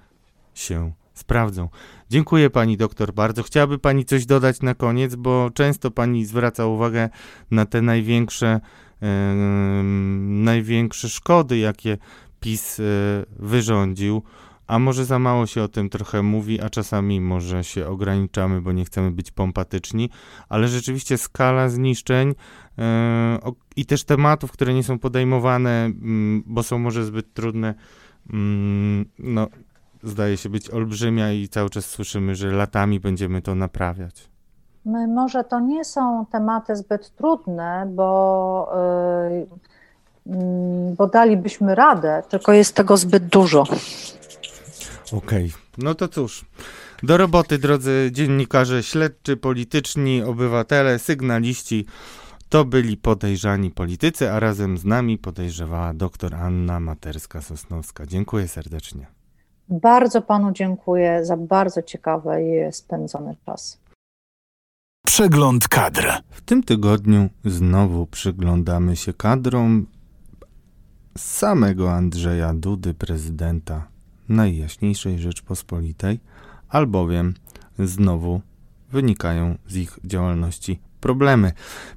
się 0.54 0.92
sprawdzą. 1.14 1.68
Dziękuję 2.10 2.50
pani 2.50 2.76
doktor 2.76 3.12
bardzo. 3.14 3.42
Chciałaby 3.42 3.78
pani 3.78 4.04
coś 4.04 4.26
dodać 4.26 4.62
na 4.62 4.74
koniec, 4.74 5.14
bo 5.14 5.50
często 5.54 5.90
pani 5.90 6.24
zwraca 6.24 6.66
uwagę 6.66 7.08
na 7.50 7.66
te 7.66 7.82
największe, 7.82 8.60
yy, 9.00 9.08
największe 10.22 11.08
szkody, 11.08 11.58
jakie 11.58 11.98
PiS 12.40 12.78
yy, 12.78 12.84
wyrządził. 13.38 14.22
A 14.70 14.78
może 14.78 15.04
za 15.04 15.18
mało 15.18 15.46
się 15.46 15.62
o 15.62 15.68
tym 15.68 15.88
trochę 15.88 16.22
mówi, 16.22 16.60
a 16.60 16.70
czasami 16.70 17.20
może 17.20 17.64
się 17.64 17.86
ograniczamy, 17.86 18.60
bo 18.60 18.72
nie 18.72 18.84
chcemy 18.84 19.10
być 19.10 19.30
pompatyczni, 19.30 20.10
ale 20.48 20.68
rzeczywiście 20.68 21.18
skala 21.18 21.68
zniszczeń 21.68 22.28
yy, 22.28 22.84
i 23.76 23.86
też 23.86 24.04
tematów, 24.04 24.52
które 24.52 24.74
nie 24.74 24.82
są 24.82 24.98
podejmowane, 24.98 25.90
yy, 26.02 26.42
bo 26.46 26.62
są 26.62 26.78
może 26.78 27.04
zbyt 27.04 27.34
trudne, 27.34 27.74
yy, 28.32 28.36
no, 29.18 29.46
zdaje 30.02 30.36
się 30.36 30.48
być 30.48 30.70
olbrzymia 30.70 31.32
i 31.32 31.48
cały 31.48 31.70
czas 31.70 31.84
słyszymy, 31.84 32.34
że 32.34 32.52
latami 32.52 33.00
będziemy 33.00 33.42
to 33.42 33.54
naprawiać. 33.54 34.28
My 34.84 35.08
może 35.08 35.44
to 35.44 35.60
nie 35.60 35.84
są 35.84 36.26
tematy 36.26 36.76
zbyt 36.76 37.16
trudne, 37.16 37.86
bo, 37.94 38.72
yy, 40.26 40.94
bo 40.98 41.06
dalibyśmy 41.06 41.74
radę, 41.74 42.22
tylko 42.28 42.52
jest 42.52 42.74
tego 42.74 42.96
zbyt 42.96 43.26
dużo. 43.26 43.64
Okej, 45.12 45.46
okay. 45.46 45.60
no 45.78 45.94
to 45.94 46.08
cóż. 46.08 46.44
Do 47.02 47.16
roboty, 47.16 47.58
drodzy 47.58 48.10
dziennikarze, 48.12 48.82
śledczy, 48.82 49.36
polityczni, 49.36 50.22
obywatele, 50.22 50.98
sygnaliści. 50.98 51.86
To 52.48 52.64
byli 52.64 52.96
podejrzani 52.96 53.70
politycy, 53.70 54.30
a 54.30 54.40
razem 54.40 54.78
z 54.78 54.84
nami 54.84 55.18
podejrzewała 55.18 55.94
dr 55.94 56.34
Anna 56.34 56.80
Materska-Sosnowska. 56.80 58.06
Dziękuję 58.06 58.48
serdecznie. 58.48 59.06
Bardzo 59.68 60.22
panu 60.22 60.52
dziękuję 60.52 61.24
za 61.24 61.36
bardzo 61.36 61.82
ciekawy 61.82 62.30
i 62.42 62.72
spędzony 62.72 63.36
czas. 63.46 63.80
Przegląd 65.06 65.68
kadr. 65.68 66.12
W 66.30 66.40
tym 66.40 66.62
tygodniu 66.62 67.28
znowu 67.44 68.06
przyglądamy 68.06 68.96
się 68.96 69.12
kadrom 69.12 69.86
samego 71.18 71.92
Andrzeja 71.92 72.54
Dudy, 72.54 72.94
prezydenta 72.94 73.88
Najjaśniejszej 74.30 75.18
Rzeczpospolitej, 75.18 76.20
albowiem 76.68 77.34
znowu 77.78 78.40
wynikają 78.92 79.58
z 79.66 79.76
ich 79.76 79.98
działalności 80.04 80.80
problemy. 81.00 81.52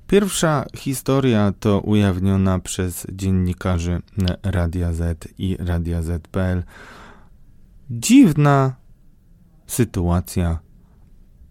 Pierwsza 0.08 0.66
historia 0.76 1.54
to 1.60 1.80
ujawniona 1.80 2.60
przez 2.60 3.08
dziennikarzy 3.12 4.02
Radia 4.44 4.94
Z 4.94 5.28
i 5.38 5.58
Radia 5.60 6.02
Z.pl. 6.02 6.64
Dziwna 7.90 8.76
sytuacja 9.68 10.60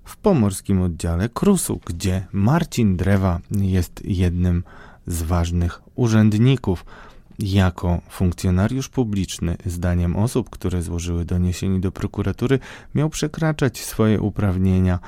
w 0.04 0.16
pomorskim 0.16 0.82
oddziale 0.82 1.28
Krusu, 1.28 1.80
gdzie 1.86 2.26
Marcin 2.32 2.96
Drewa 2.96 3.40
jest 3.50 4.00
jednym 4.04 4.64
z 5.06 5.22
ważnych 5.22 5.82
urzędników 5.94 6.84
jako 7.38 8.00
funkcjonariusz 8.08 8.88
publiczny, 8.88 9.56
zdaniem 9.66 10.16
osób, 10.16 10.50
które 10.50 10.82
złożyły 10.82 11.24
doniesienie 11.24 11.80
do 11.80 11.92
prokuratury, 11.92 12.58
miał 12.94 13.10
przekraczać 13.10 13.78
swoje 13.78 14.20
uprawnienia 14.20 14.98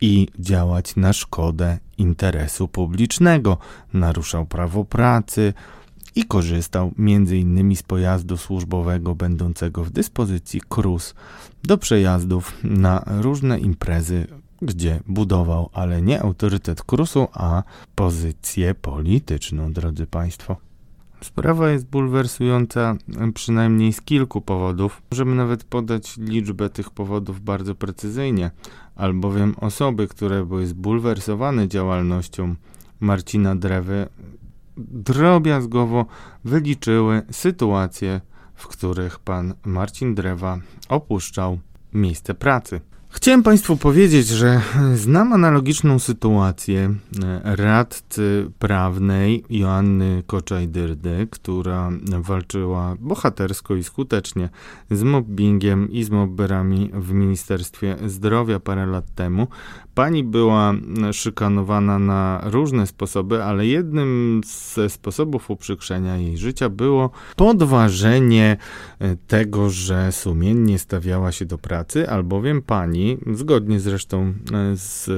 i 0.00 0.28
działać 0.38 0.96
na 0.96 1.12
szkodę 1.12 1.78
interesu 1.98 2.68
publicznego. 2.68 3.58
Naruszał 3.92 4.46
prawo 4.46 4.84
pracy 4.84 5.54
i 6.14 6.24
korzystał 6.24 6.92
m.in. 6.98 7.76
z 7.76 7.82
pojazdu 7.82 8.36
służbowego 8.36 9.14
będącego 9.14 9.84
w 9.84 9.90
dyspozycji 9.90 10.60
KRUS 10.68 11.14
do 11.64 11.78
przejazdów 11.78 12.58
na 12.64 13.04
różne 13.06 13.58
imprezy, 13.58 14.26
gdzie 14.62 15.00
budował, 15.06 15.70
ale 15.72 16.02
nie 16.02 16.22
autorytet 16.22 16.82
KRUSu, 16.82 17.28
a 17.32 17.62
pozycję 17.94 18.74
polityczną, 18.74 19.72
drodzy 19.72 20.06
Państwo. 20.06 20.71
Sprawa 21.22 21.70
jest 21.70 21.86
bulwersująca 21.86 22.96
przynajmniej 23.34 23.92
z 23.92 24.00
kilku 24.00 24.40
powodów. 24.40 25.02
Możemy 25.10 25.34
nawet 25.34 25.64
podać 25.64 26.16
liczbę 26.16 26.70
tych 26.70 26.90
powodów 26.90 27.40
bardzo 27.40 27.74
precyzyjnie, 27.74 28.50
albowiem 28.96 29.54
osoby, 29.60 30.08
które 30.08 30.46
były 30.46 30.66
zbulwersowane 30.66 31.68
działalnością 31.68 32.54
Marcina 33.00 33.56
Drewy, 33.56 34.08
drobiazgowo 34.76 36.06
wyliczyły 36.44 37.22
sytuacje, 37.30 38.20
w 38.54 38.66
których 38.66 39.18
pan 39.18 39.54
Marcin 39.64 40.14
Drewa 40.14 40.58
opuszczał 40.88 41.58
miejsce 41.92 42.34
pracy. 42.34 42.80
Chciałem 43.14 43.42
Państwu 43.42 43.76
powiedzieć, 43.76 44.28
że 44.28 44.60
znam 44.94 45.32
analogiczną 45.32 45.98
sytuację 45.98 46.94
e, 47.24 47.56
radcy 47.56 48.50
prawnej 48.58 49.44
Joanny 49.50 50.22
Koczaj-Dyrdy, 50.26 51.26
która 51.30 51.90
walczyła 52.18 52.96
bohatersko 53.00 53.76
i 53.76 53.84
skutecznie 53.84 54.48
z 54.90 55.02
mobbingiem 55.02 55.90
i 55.90 56.04
z 56.04 56.10
mobberami 56.10 56.90
w 56.94 57.12
Ministerstwie 57.12 57.96
Zdrowia 58.06 58.60
parę 58.60 58.86
lat 58.86 59.14
temu. 59.14 59.46
Pani 59.94 60.24
była 60.24 60.74
szykanowana 61.12 61.98
na 61.98 62.40
różne 62.44 62.86
sposoby, 62.86 63.44
ale 63.44 63.66
jednym 63.66 64.40
ze 64.74 64.90
sposobów 64.90 65.50
uprzykrzenia 65.50 66.16
jej 66.16 66.38
życia 66.38 66.68
było 66.68 67.10
podważenie 67.36 68.56
e, 68.98 69.16
tego, 69.16 69.70
że 69.70 70.12
sumiennie 70.12 70.78
stawiała 70.78 71.32
się 71.32 71.44
do 71.44 71.58
pracy, 71.58 72.08
albowiem 72.08 72.62
pani, 72.62 73.18
zgodnie 73.32 73.80
zresztą 73.80 74.20
e, 74.22 74.32
z 74.76 75.10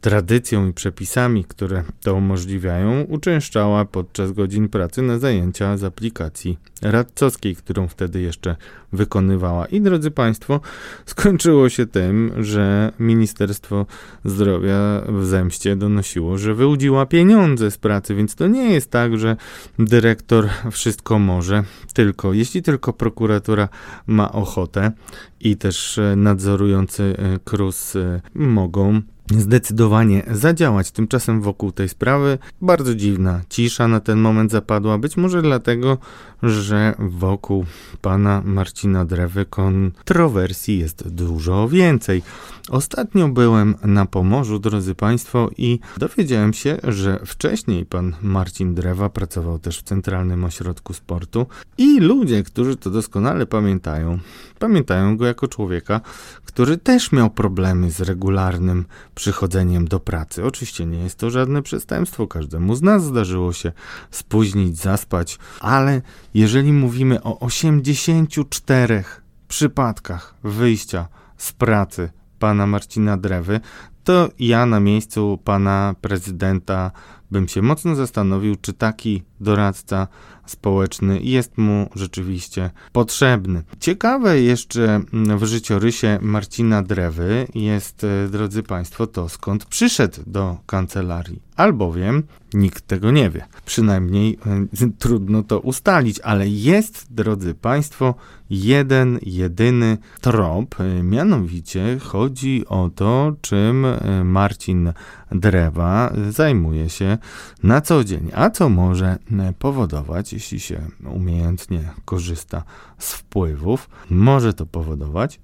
tradycją 0.00 0.68
i 0.68 0.72
przepisami, 0.72 1.44
które 1.44 1.84
to 2.02 2.14
umożliwiają, 2.14 3.02
uczęszczała 3.02 3.84
podczas 3.84 4.32
godzin 4.32 4.68
pracy 4.68 5.02
na 5.02 5.18
zajęcia 5.18 5.76
z 5.76 5.84
aplikacji 5.84 6.58
radcowskiej, 6.82 7.56
którą 7.56 7.88
wtedy 7.88 8.20
jeszcze 8.20 8.56
wykonywała. 8.92 9.66
I 9.66 9.80
drodzy 9.80 10.10
Państwo, 10.10 10.60
skończyło 11.06 11.68
się 11.68 11.86
tym, 11.86 12.32
że 12.44 12.92
Ministerstwo 12.98 13.86
Zdrowia 14.24 15.02
w 15.08 15.24
zemście 15.24 15.76
donosiło, 15.76 16.38
że 16.38 16.54
wyłudziła 16.54 17.06
pieniądze 17.06 17.70
z 17.70 17.78
pracy, 17.78 18.14
więc 18.14 18.34
to 18.34 18.46
nie 18.46 18.72
jest 18.72 18.90
tak, 18.90 19.18
że 19.18 19.36
dyrektor 19.78 20.48
wszystko 20.70 21.18
może, 21.18 21.64
tylko 21.94 22.32
jeśli 22.32 22.62
tylko 22.62 22.92
prokuratura 22.92 23.68
ma 24.06 24.32
ochotę 24.32 24.92
i 25.40 25.56
też 25.56 26.00
nadzorujący 26.16 27.16
KRUS 27.44 27.94
mogą 28.34 29.02
zdecydowanie 29.30 30.22
zadziałać. 30.30 30.90
Tymczasem 30.90 31.40
wokół 31.40 31.72
tej 31.72 31.88
sprawy 31.88 32.38
bardzo 32.62 32.94
dziwna 32.94 33.40
cisza 33.48 33.88
na 33.88 34.00
ten 34.00 34.18
moment 34.18 34.50
zapadła. 34.50 34.98
Być 34.98 35.16
może 35.16 35.42
dlatego, 35.42 35.98
że 36.42 36.94
wokół 36.98 37.64
pana 38.02 38.42
Marcina 38.44 39.04
Drewy 39.04 39.44
kontrowersji 39.44 40.78
jest 40.78 41.08
dużo 41.08 41.68
więcej. 41.68 42.22
Ostatnio 42.68 43.28
byłem 43.28 43.74
na 43.84 44.06
Pomorzu, 44.06 44.58
drodzy 44.58 44.94
Państwo, 44.94 45.50
i 45.56 45.78
dowiedziałem 45.98 46.52
się, 46.52 46.76
że 46.84 47.20
wcześniej 47.26 47.86
pan 47.86 48.14
Marcin 48.22 48.74
Drewa 48.74 49.10
pracował 49.10 49.58
też 49.58 49.78
w 49.78 49.82
Centralnym 49.82 50.44
Ośrodku 50.44 50.92
Sportu 50.92 51.46
i 51.78 52.00
ludzie, 52.00 52.42
którzy 52.42 52.76
to 52.76 52.90
doskonale 52.90 53.46
pamiętają, 53.46 54.18
pamiętają 54.58 55.16
go 55.16 55.26
jako 55.26 55.48
człowieka, 55.48 56.00
który 56.44 56.78
też 56.78 57.12
miał 57.12 57.30
problemy 57.30 57.90
z 57.90 58.00
regularnym 58.00 58.84
przychodzeniem 59.14 59.88
do 59.88 60.00
pracy. 60.00 60.44
Oczywiście 60.44 60.86
nie 60.86 60.98
jest 60.98 61.18
to 61.18 61.30
żadne 61.30 61.62
przestępstwo, 61.62 62.26
każdemu 62.26 62.74
z 62.74 62.82
nas 62.82 63.04
zdarzyło 63.04 63.52
się 63.52 63.72
spóźnić, 64.10 64.76
zaspać, 64.76 65.38
ale 65.60 66.02
jeżeli 66.34 66.72
mówimy 66.72 67.22
o 67.22 67.38
84 67.40 69.04
przypadkach 69.48 70.34
wyjścia 70.44 71.08
z 71.36 71.52
pracy 71.52 72.10
pana 72.38 72.66
Marcina 72.66 73.16
Drewy, 73.16 73.60
to 74.04 74.28
ja 74.38 74.66
na 74.66 74.80
miejscu 74.80 75.38
pana 75.44 75.94
prezydenta 76.00 76.90
bym 77.30 77.48
się 77.48 77.62
mocno 77.62 77.94
zastanowił, 77.94 78.56
czy 78.56 78.72
taki 78.72 79.22
doradca 79.40 80.08
społeczny 80.46 81.20
jest 81.22 81.58
mu 81.58 81.90
rzeczywiście 81.94 82.70
potrzebny. 82.92 83.62
Ciekawe 83.80 84.40
jeszcze 84.40 85.00
w 85.12 85.44
życiorysie 85.44 86.18
Marcina 86.22 86.82
Drewy 86.82 87.46
jest, 87.54 88.04
e, 88.04 88.28
drodzy 88.28 88.62
Państwo, 88.62 89.06
to 89.06 89.28
skąd 89.28 89.64
przyszedł 89.64 90.20
do 90.26 90.56
kancelarii. 90.66 91.42
Albowiem 91.56 92.22
nikt 92.54 92.86
tego 92.86 93.10
nie 93.10 93.30
wie. 93.30 93.46
Przynajmniej 93.64 94.38
e, 94.82 94.90
trudno 94.98 95.42
to 95.42 95.60
ustalić, 95.60 96.20
ale 96.20 96.48
jest, 96.48 97.06
drodzy 97.10 97.54
Państwo, 97.54 98.14
jeden, 98.50 99.18
jedyny 99.22 99.98
trop. 100.20 100.80
E, 100.80 101.02
mianowicie 101.02 101.98
chodzi 101.98 102.64
o 102.68 102.90
to, 102.94 103.32
czym 103.40 103.86
Marcin 104.24 104.92
Drewa 105.30 106.12
zajmuje 106.30 106.88
się 106.88 107.15
na 107.62 107.80
co 107.80 108.04
dzień, 108.04 108.30
a 108.34 108.50
co 108.50 108.68
może 108.68 109.18
powodować, 109.58 110.32
jeśli 110.32 110.60
się 110.60 110.80
umiejętnie 111.04 111.80
korzysta 112.04 112.62
z 112.98 113.12
wpływów, 113.12 113.88
może 114.10 114.52
to 114.54 114.66
powodować, 114.66 115.40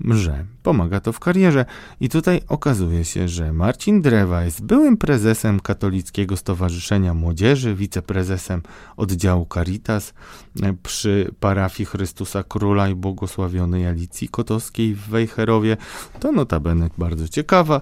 że 0.00 0.44
pomaga 0.62 1.00
to 1.00 1.12
w 1.12 1.20
karierze. 1.20 1.64
I 2.00 2.08
tutaj 2.08 2.40
okazuje 2.48 3.04
się, 3.04 3.28
że 3.28 3.52
Marcin 3.52 4.02
Drewa 4.02 4.44
jest 4.44 4.64
byłym 4.64 4.96
prezesem 4.96 5.60
Katolickiego 5.60 6.36
Stowarzyszenia 6.36 7.14
Młodzieży, 7.14 7.74
wiceprezesem 7.74 8.62
oddziału 8.96 9.46
Caritas 9.54 10.14
przy 10.82 11.30
parafii 11.40 11.86
Chrystusa 11.86 12.42
Króla 12.42 12.88
i 12.88 12.94
Błogosławionej 12.94 13.86
Alicji 13.86 14.28
Kotowskiej 14.28 14.94
w 14.94 15.08
Wejherowie. 15.08 15.76
To 16.20 16.32
notabene 16.32 16.90
bardzo 16.98 17.28
ciekawa 17.28 17.80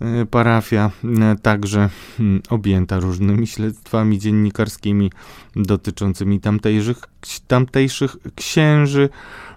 e, 0.00 0.26
parafia, 0.26 0.90
e, 1.04 1.36
także 1.42 1.88
hmm, 2.16 2.42
objęta 2.48 2.98
różnymi 2.98 3.46
śledztwami 3.46 4.18
dziennikarskimi 4.18 5.10
dotyczącymi 5.56 6.40
tamtejszych, 6.40 6.98
tamtejszych 7.46 8.16
księży. 8.34 9.08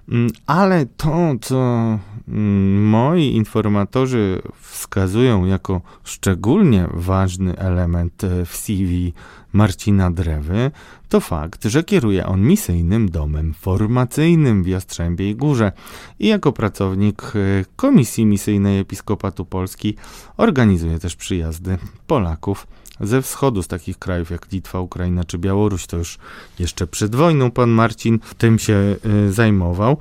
Mm, 0.10 0.32
ale 0.48 0.86
to, 0.86 1.36
co 1.42 1.58
mm, 2.28 2.84
moi 2.90 3.36
informatorzy 3.36 4.42
wskazują 4.62 5.46
jako 5.46 5.82
szczególnie 6.04 6.88
ważny 6.94 7.58
element 7.58 8.24
e, 8.24 8.46
w 8.46 8.56
CV 8.56 9.14
Marcina 9.54 10.12
Drewy, 10.12 10.72
to 11.10 11.20
fakt, 11.20 11.66
że 11.66 11.84
kieruje 11.84 12.26
on 12.26 12.42
misyjnym 12.42 13.10
domem 13.10 13.54
formacyjnym 13.54 14.64
w 14.64 14.68
Jastrzębiej 14.68 15.36
Górze 15.36 15.72
i 16.20 16.28
jako 16.28 16.52
pracownik 16.52 17.22
e, 17.22 17.66
Komisji 17.76 18.26
Misyjnej 18.26 18.80
Episkopatu 18.80 19.46
Polski 19.46 19.96
organizuje 20.38 21.00
też 21.00 21.16
przyjazdy 21.16 21.78
Polaków 22.08 22.68
ze 23.04 23.22
wschodu, 23.22 23.64
z 23.64 23.68
takich 23.68 24.00
krajów 24.00 24.32
jak 24.32 24.52
Litwa, 24.52 24.80
Ukraina 24.80 25.24
czy 25.24 25.38
Białoruś. 25.38 25.88
To 25.88 25.98
już 25.98 26.18
jeszcze 26.60 26.88
przed 26.88 27.16
wojną 27.16 27.52
pan 27.52 27.70
Marcin 27.70 28.20
tym 28.38 28.60
się 28.60 28.96
y, 29.28 29.34
zajmował. 29.34 29.98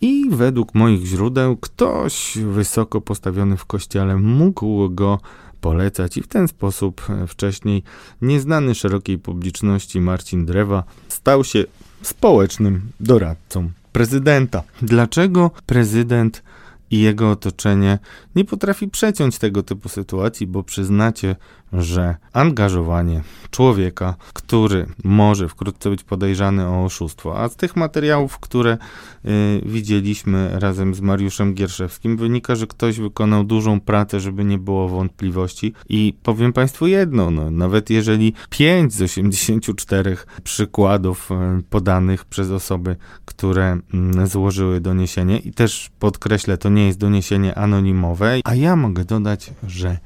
I 0.00 0.30
według 0.30 0.74
moich 0.74 1.06
źródeł 1.06 1.56
ktoś 1.56 2.38
wysoko 2.52 3.00
postawiony 3.00 3.56
w 3.56 3.64
kościele 3.64 4.16
mógł 4.16 4.90
go 4.90 5.18
polecać 5.60 6.16
i 6.16 6.22
w 6.22 6.26
ten 6.28 6.48
sposób 6.48 7.02
e, 7.10 7.26
wcześniej 7.26 7.82
nieznany 8.22 8.74
szerokiej 8.74 9.18
publiczności 9.18 10.00
Marcin 10.00 10.46
Drewa 10.46 10.84
stał 11.08 11.44
się 11.44 11.64
społecznym 12.02 12.80
doradcą 13.00 13.70
prezydenta. 13.92 14.62
Dlaczego 14.82 15.50
prezydent 15.66 16.42
i 16.90 17.00
jego 17.00 17.30
otoczenie 17.30 17.98
nie 18.36 18.44
potrafi 18.44 18.88
przeciąć 18.88 19.38
tego 19.38 19.62
typu 19.62 19.88
sytuacji, 19.88 20.46
bo 20.46 20.62
przyznacie, 20.62 21.36
że 21.72 22.16
angażowanie 22.32 23.22
człowieka, 23.50 24.14
który 24.32 24.86
może 25.04 25.48
wkrótce 25.48 25.90
być 25.90 26.04
podejrzany 26.04 26.68
o 26.68 26.84
oszustwo, 26.84 27.38
a 27.38 27.48
z 27.48 27.56
tych 27.56 27.76
materiałów, 27.76 28.38
które 28.38 28.78
y, 29.24 29.62
widzieliśmy 29.66 30.50
razem 30.60 30.94
z 30.94 31.00
Mariuszem 31.00 31.54
Gierszewskim, 31.54 32.16
wynika, 32.16 32.54
że 32.54 32.66
ktoś 32.66 32.98
wykonał 32.98 33.44
dużą 33.44 33.80
pracę, 33.80 34.20
żeby 34.20 34.44
nie 34.44 34.58
było 34.58 34.88
wątpliwości. 34.88 35.72
I 35.88 36.14
powiem 36.22 36.52
Państwu 36.52 36.86
jedno, 36.86 37.30
no, 37.30 37.50
nawet 37.50 37.90
jeżeli 37.90 38.32
5 38.50 38.92
z 38.92 39.02
84 39.02 40.16
przykładów 40.44 41.30
y, 41.30 41.62
podanych 41.70 42.24
przez 42.24 42.50
osoby, 42.50 42.96
które 43.24 43.78
y, 44.22 44.26
złożyły 44.26 44.80
doniesienie, 44.80 45.38
i 45.38 45.52
też 45.52 45.90
podkreślę, 45.98 46.58
to 46.58 46.68
nie 46.68 46.86
jest 46.86 46.98
doniesienie 46.98 47.54
anonimowe, 47.54 48.40
a 48.44 48.54
ja 48.54 48.76
mogę 48.76 49.04
dodać, 49.04 49.50
że 49.66 49.98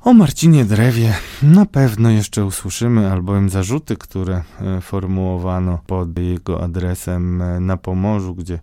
o 0.00 0.14
Marcinie 0.14 0.64
Drewie 0.64 1.14
na 1.42 1.66
pewno 1.66 2.10
jeszcze 2.10 2.44
usłyszymy, 2.44 3.12
albowiem 3.12 3.50
zarzuty, 3.50 3.96
które 3.96 4.42
e, 4.60 4.80
formułowano 4.80 5.78
pod 5.86 6.18
jego 6.18 6.62
adresem 6.62 7.42
e, 7.42 7.60
na 7.60 7.76
Pomorzu, 7.76 8.34
gdzie 8.34 8.58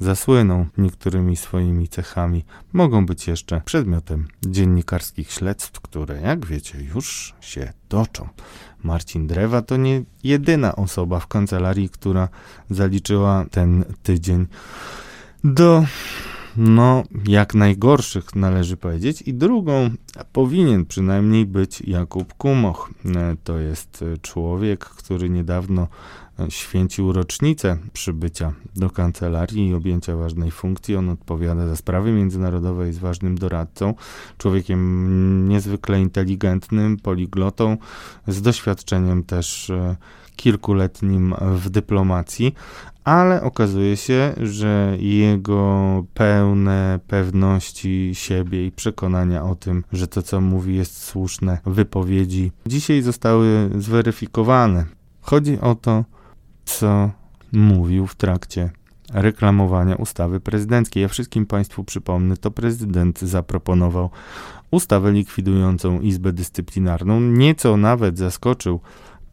zasłynął 0.00 0.66
niektórymi 0.78 1.36
swoimi 1.36 1.88
cechami, 1.88 2.44
mogą 2.72 3.06
być 3.06 3.26
jeszcze 3.26 3.60
przedmiotem 3.64 4.28
dziennikarskich 4.46 5.32
śledztw, 5.32 5.80
które, 5.80 6.20
jak 6.20 6.46
wiecie, 6.46 6.82
już 6.94 7.34
się 7.40 7.72
toczą. 7.88 8.28
Marcin 8.82 9.26
Drewa 9.26 9.62
to 9.62 9.76
nie 9.76 10.02
jedyna 10.24 10.76
osoba 10.76 11.20
w 11.20 11.26
kancelarii, 11.26 11.88
która 11.88 12.28
zaliczyła 12.70 13.44
ten 13.50 13.84
tydzień 14.02 14.46
do 15.44 15.84
no, 16.58 17.04
jak 17.26 17.54
najgorszych 17.54 18.34
należy 18.36 18.76
powiedzieć. 18.76 19.22
I 19.22 19.34
drugą 19.34 19.90
powinien 20.32 20.86
przynajmniej 20.86 21.46
być 21.46 21.80
Jakub 21.80 22.34
Kumoch. 22.34 22.90
E, 23.16 23.36
to 23.44 23.58
jest 23.58 24.04
e, 24.14 24.18
człowiek, 24.18 24.84
który 24.84 25.30
niedawno 25.30 25.88
e, 26.38 26.50
święcił 26.50 27.12
rocznicę 27.12 27.76
przybycia 27.92 28.52
do 28.76 28.90
kancelarii 28.90 29.68
i 29.68 29.74
objęcia 29.74 30.16
ważnej 30.16 30.50
funkcji. 30.50 30.96
On 30.96 31.08
odpowiada 31.08 31.68
za 31.68 31.76
sprawy 31.76 32.12
międzynarodowe, 32.12 32.86
jest 32.86 32.98
ważnym 32.98 33.38
doradcą, 33.38 33.94
człowiekiem 34.38 35.48
niezwykle 35.48 36.00
inteligentnym, 36.00 36.96
poliglotą, 36.96 37.76
z 38.26 38.42
doświadczeniem 38.42 39.22
też 39.22 39.72
kilkuletnim 40.36 41.34
w 41.40 41.70
dyplomacji, 41.70 42.54
ale 43.08 43.42
okazuje 43.42 43.96
się, 43.96 44.32
że 44.42 44.96
jego 44.98 46.04
pełne 46.14 47.00
pewności 47.06 48.10
siebie 48.12 48.66
i 48.66 48.72
przekonania 48.72 49.44
o 49.44 49.54
tym, 49.54 49.84
że 49.92 50.06
to 50.06 50.22
co 50.22 50.40
mówi 50.40 50.76
jest 50.76 51.02
słuszne, 51.02 51.58
wypowiedzi 51.66 52.52
dzisiaj 52.66 53.02
zostały 53.02 53.70
zweryfikowane. 53.78 54.84
Chodzi 55.20 55.60
o 55.60 55.74
to, 55.74 56.04
co 56.64 57.10
mówił 57.52 58.06
w 58.06 58.14
trakcie 58.14 58.70
reklamowania 59.12 59.94
ustawy 59.94 60.40
prezydenckiej. 60.40 61.02
Ja 61.02 61.08
wszystkim 61.08 61.46
Państwu 61.46 61.84
przypomnę, 61.84 62.36
to 62.36 62.50
prezydent 62.50 63.20
zaproponował 63.20 64.10
ustawę 64.70 65.12
likwidującą 65.12 66.00
Izbę 66.00 66.32
Dyscyplinarną. 66.32 67.20
Nieco 67.20 67.76
nawet 67.76 68.18
zaskoczył 68.18 68.80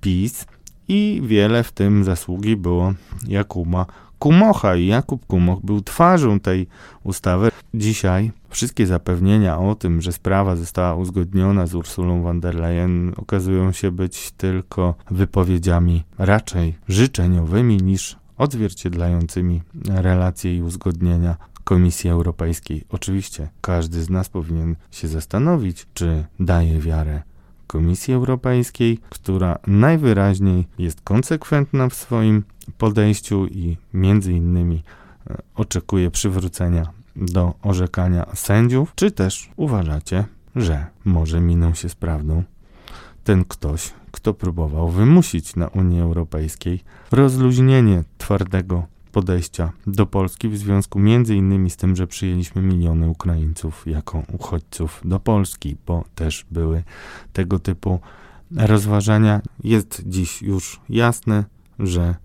PiS, 0.02 0.46
i 0.88 1.22
wiele 1.24 1.64
w 1.64 1.72
tym 1.72 2.04
zasługi 2.04 2.56
było 2.56 2.94
Jakuba 3.28 3.86
Kumocha 4.20 4.76
i 4.76 4.86
Jakub 4.86 5.26
Kumoch 5.26 5.60
był 5.64 5.82
twarzą 5.82 6.40
tej 6.40 6.68
ustawy. 7.04 7.50
Dzisiaj 7.74 8.32
wszystkie 8.50 8.88
zapewnienia 8.88 9.60
o 9.60 9.76
tym, 9.76 10.02
że 10.02 10.12
sprawa 10.12 10.56
została 10.56 10.96
uzgodniona 10.96 11.68
z 11.68 11.76
Ursulą 11.76 12.22
von 12.22 12.40
der 12.40 12.56
Leyen 12.56 13.14
okazują 13.18 13.72
się 13.72 13.92
być 13.92 14.32
tylko 14.32 14.96
wypowiedziami 15.12 16.04
raczej 16.18 16.76
życzeniowymi 16.88 17.78
niż 17.78 18.18
odzwierciedlającymi 18.38 19.62
relacje 19.90 20.58
i 20.58 20.62
uzgodnienia 20.62 21.36
Komisji 21.64 22.10
Europejskiej. 22.10 22.84
Oczywiście 22.90 23.50
każdy 23.62 24.04
z 24.04 24.10
nas 24.10 24.30
powinien 24.30 24.76
się 24.92 25.08
zastanowić, 25.08 25.88
czy 25.94 26.26
daje 26.40 26.80
wiarę 26.80 27.22
Komisji 27.68 28.14
Europejskiej, 28.14 29.00
która 29.10 29.60
najwyraźniej 29.68 30.68
jest 30.80 31.02
konsekwentna 31.02 31.90
w 31.90 31.94
swoim 31.94 32.44
podejściu 32.78 33.48
i 33.48 33.78
między 33.94 34.34
innymi 34.34 34.84
e, 35.30 35.38
oczekuje 35.56 36.12
przywrócenia 36.12 36.88
do 37.16 37.54
orzekania 37.62 38.26
sędziów, 38.34 38.94
czy 38.96 39.12
też 39.12 39.50
uważacie, 39.56 40.26
że 40.56 40.86
może 41.06 41.42
minął 41.42 41.76
się 41.76 41.90
z 41.90 41.96
prawdą 41.96 42.44
ten 43.26 43.46
ktoś, 43.46 43.94
kto 44.12 44.34
próbował 44.34 44.90
wymusić 44.90 45.56
na 45.56 45.68
Unii 45.68 46.02
Europejskiej 46.02 46.84
rozluźnienie 47.12 48.04
twardego 48.18 48.84
podejścia 49.16 49.72
do 49.88 50.06
Polski 50.06 50.50
w 50.50 50.58
związku 50.58 51.00
między 51.00 51.36
innymi 51.36 51.70
z 51.70 51.78
tym, 51.78 51.96
że 51.96 52.08
przyjęliśmy 52.08 52.62
miliony 52.62 53.10
Ukraińców 53.10 53.88
jako 53.88 54.24
uchodźców 54.34 55.02
do 55.06 55.20
Polski, 55.20 55.78
bo 55.86 56.04
też 56.16 56.46
były 56.52 56.84
tego 57.34 57.60
typu 57.60 58.00
rozważania. 58.56 59.42
Jest 59.64 60.04
dziś 60.06 60.42
już 60.42 60.80
jasne, 60.90 61.44
że 61.80 62.16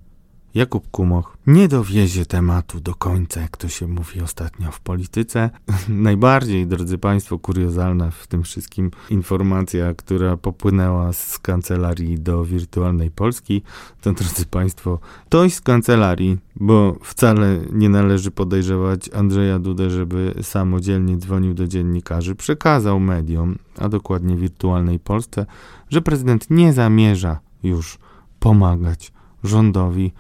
Jakub 0.55 0.91
Kumoch 0.91 1.36
nie 1.51 1.68
dowiezie 1.68 2.26
tematu 2.26 2.80
do 2.80 2.94
końca, 2.94 3.40
jak 3.40 3.57
to 3.57 3.68
się 3.68 3.88
mówi 3.88 4.20
ostatnio 4.20 4.70
w 4.70 4.80
polityce. 4.80 5.51
Najbardziej, 5.88 6.66
drodzy 6.66 6.98
Państwo, 6.98 7.38
kuriozalna 7.38 8.11
w 8.11 8.26
tym 8.26 8.42
wszystkim 8.42 8.90
informacja, 9.11 9.94
która 9.94 10.36
popłynęła 10.36 11.12
z 11.12 11.38
kancelarii 11.38 12.18
do 12.18 12.44
wirtualnej 12.44 13.11
Polski, 13.11 13.62
to 14.01 14.12
drodzy 14.12 14.46
Państwo, 14.46 14.98
ktoś 15.26 15.55
z 15.55 15.61
kancelarii, 15.61 16.38
bo 16.57 16.96
wcale 17.03 17.59
nie 17.72 17.88
należy 17.88 18.30
podejrzewać 18.30 19.11
Andrzeja 19.14 19.59
Dudę, 19.59 19.90
żeby 19.90 20.34
samodzielnie 20.42 21.16
dzwonił 21.16 21.55
do 21.55 21.68
dziennikarzy, 21.68 22.34
przekazał 22.34 23.01
mediom, 23.01 23.59
a 23.78 23.88
dokładnie 23.88 24.36
wirtualnej 24.36 24.98
Polsce, 24.98 25.46
że 25.88 26.03
prezydent 26.03 26.51
nie 26.51 26.72
zamierza 26.72 27.38
już 27.62 27.98
pomagać 28.40 29.12
rządowi. 29.44 30.12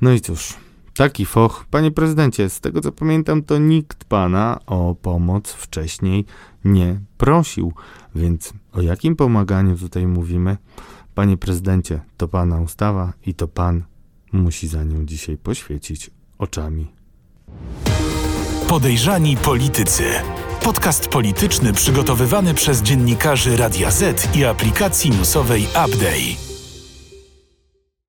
No 0.00 0.12
i 0.12 0.20
cóż, 0.20 0.54
taki 0.94 1.26
foch. 1.26 1.64
Panie 1.70 1.90
prezydencie, 1.90 2.50
z 2.50 2.60
tego 2.60 2.80
co 2.80 2.92
pamiętam, 2.92 3.42
to 3.42 3.58
nikt 3.58 4.04
pana 4.04 4.60
o 4.66 4.94
pomoc 5.02 5.52
wcześniej 5.52 6.24
nie 6.64 7.00
prosił, 7.16 7.72
więc 8.14 8.52
o 8.72 8.80
jakim 8.82 9.16
pomaganiu 9.16 9.76
tutaj 9.76 10.06
mówimy? 10.06 10.56
Panie 11.14 11.36
prezydencie, 11.36 12.00
to 12.16 12.28
pana 12.28 12.60
ustawa 12.60 13.12
i 13.26 13.34
to 13.34 13.48
pan 13.48 13.84
musi 14.32 14.68
za 14.68 14.84
nią 14.84 15.04
dzisiaj 15.04 15.36
poświecić 15.36 16.10
oczami. 16.38 16.86
Podejrzani 18.68 19.36
politycy. 19.36 20.04
Podcast 20.62 21.08
polityczny 21.08 21.72
przygotowywany 21.72 22.54
przez 22.54 22.82
dziennikarzy 22.82 23.56
Radia 23.56 23.90
Z 23.90 24.36
i 24.36 24.44
aplikacji 24.44 25.10
newsowej 25.10 25.62
Update. 25.62 26.47